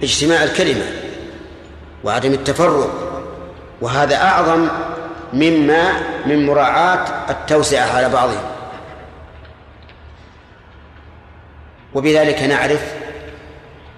[0.03, 0.85] اجتماع الكلمة
[2.03, 3.19] وعدم التفرق
[3.81, 4.67] وهذا أعظم
[5.33, 5.93] مما
[6.25, 8.52] من مراعاة التوسعة على بعضهم.
[11.95, 12.93] وبذلك نعرف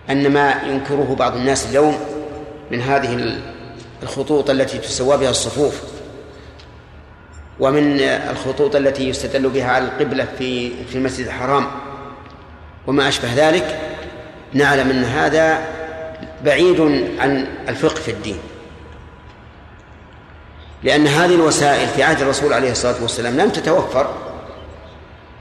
[0.10, 2.00] أن ما ينكره بعض الناس اليوم
[2.72, 3.38] من هذه
[4.04, 5.82] الخطوط التي تسوى بها الصفوف
[7.60, 11.68] ومن الخطوط التي يستدل بها على القبلة في في المسجد الحرام.
[12.88, 13.80] وما أشبه ذلك
[14.54, 15.60] نعلم أن هذا
[16.44, 16.82] بعيد
[17.20, 18.38] عن الفقه في الدين.
[20.84, 24.14] لأن هذه الوسائل في عهد الرسول عليه الصلاة والسلام لم تتوفر.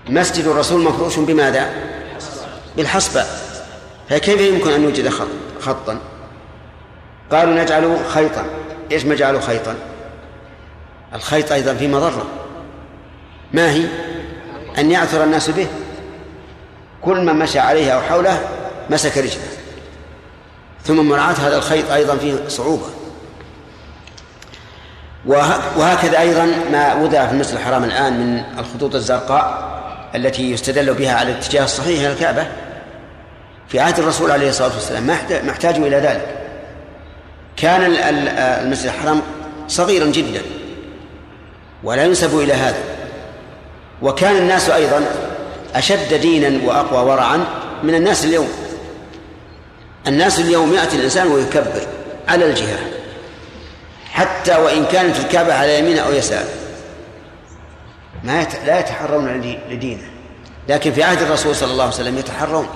[0.09, 1.71] مسجد الرسول مفروش بماذا؟
[2.77, 3.25] بالحصبة.
[4.09, 5.27] فكيف يمكن أن يوجد خط
[5.61, 5.99] خطا؟
[7.33, 8.47] قالوا نجعله خيطا.
[8.93, 9.75] إيش ما خيطا؟
[11.15, 12.27] الخيط أيضا في مضرة.
[13.53, 13.87] ما هي؟
[14.79, 15.67] أن يعثر الناس به.
[17.03, 18.49] كل من مشى عليه أو حوله
[18.91, 19.49] مسك رجله.
[20.85, 22.87] ثم مراعاة هذا الخيط أيضا فيه صعوبة.
[25.77, 29.75] وهكذا أيضا ما وضع في المسجد الحرام الآن من الخطوط الزرقاء.
[30.15, 32.47] التي يستدل بها على الاتجاه الصحيح إلى الكعبة
[33.69, 36.27] في عهد الرسول عليه الصلاة والسلام ما احتاجوا إلى ذلك.
[37.57, 37.97] كان
[38.63, 39.23] المسجد الحرام
[39.69, 40.43] صغيرا جدا
[41.85, 42.81] ولا ينسب إلى هذا.
[44.03, 45.05] وكان الناس أيضا
[45.75, 47.45] أشد دينا وأقوى ورعا
[47.83, 48.49] من الناس اليوم.
[50.07, 51.87] الناس اليوم يأتي الإنسان ويكبر
[52.29, 52.79] على الجهة
[54.13, 56.49] حتى وإن كانت الكعبة على يمينه أو يساره
[58.25, 59.41] ما لا يتحرون
[59.71, 60.11] لدينه.
[60.69, 62.69] لكن في عهد الرسول صلى الله عليه وسلم يتحرون.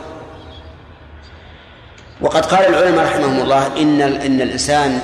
[2.21, 5.01] وقد قال العلماء رحمهم الله إن إن الإنسان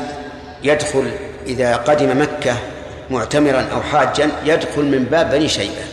[0.63, 1.11] يدخل
[1.47, 2.57] إذا قدم مكة
[3.11, 5.85] معتمرا أو حاجا يدخل من باب بني شيبة.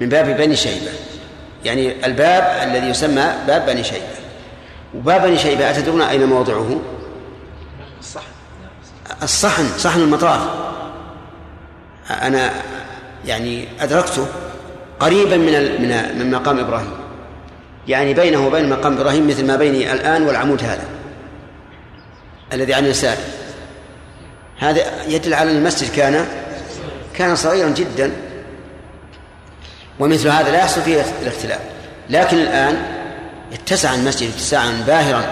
[0.00, 0.90] من باب بني شيبة.
[1.64, 4.14] يعني الباب الذي يسمى باب بني شيبة.
[4.94, 6.80] وباب بني شيبة أتدرون أين موضعه؟
[8.00, 8.26] الصحن.
[9.22, 10.73] الصحن صحن المطاف.
[12.10, 12.50] أنا
[13.26, 14.26] يعني أدركته
[15.00, 15.52] قريبا من
[15.82, 16.92] من من مقام إبراهيم.
[17.88, 20.84] يعني بينه وبين مقام إبراهيم مثل ما بيني الآن والعمود هذا
[22.52, 23.22] الذي عن يساري
[24.58, 26.26] هذا يدل على أن المسجد كان
[27.14, 28.10] كان صغيرا جدا
[30.00, 31.60] ومثل هذا لا يحصل فيه الاختلاف.
[32.10, 32.82] لكن الآن
[33.52, 35.24] اتسع المسجد اتساعا باهرا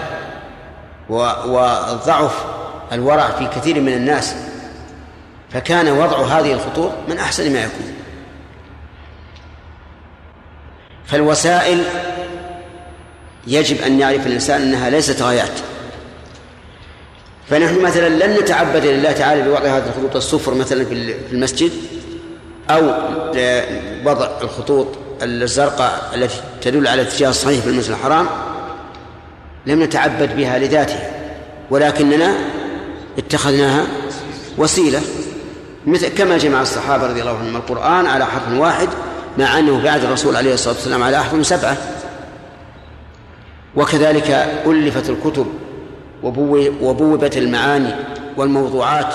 [1.09, 2.45] وضعف
[2.91, 4.35] الورع في كثير من الناس.
[5.53, 7.93] فكان وضع هذه الخطوط من أحسن ما يكون.
[11.05, 11.83] فالوسائل
[13.47, 15.59] يجب أن يعرف الإنسان أنها ليست غايات.
[17.49, 21.71] فنحن مثلا لن نتعبد لله تعالى بوضع هذه الخطوط الصفر مثلا في المسجد
[22.69, 22.93] أو
[24.05, 24.87] وضع الخطوط
[25.21, 28.27] الزرقاء التي تدل على الاتجاه الصحيح في المسجد الحرام
[29.65, 31.11] لم نتعبد بها لذاتها
[31.69, 32.35] ولكننا
[33.17, 33.87] اتخذناها
[34.57, 35.01] وسيلة.
[35.87, 38.89] مثل كما جمع الصحابة رضي الله عنهم القرآن على حرف واحد
[39.37, 41.77] مع أنه بعد الرسول عليه الصلاة والسلام على أحرف سبعة.
[43.75, 44.31] وكذلك
[44.65, 45.45] ألفت الكتب
[46.81, 47.95] وبوبت المعاني
[48.37, 49.13] والموضوعات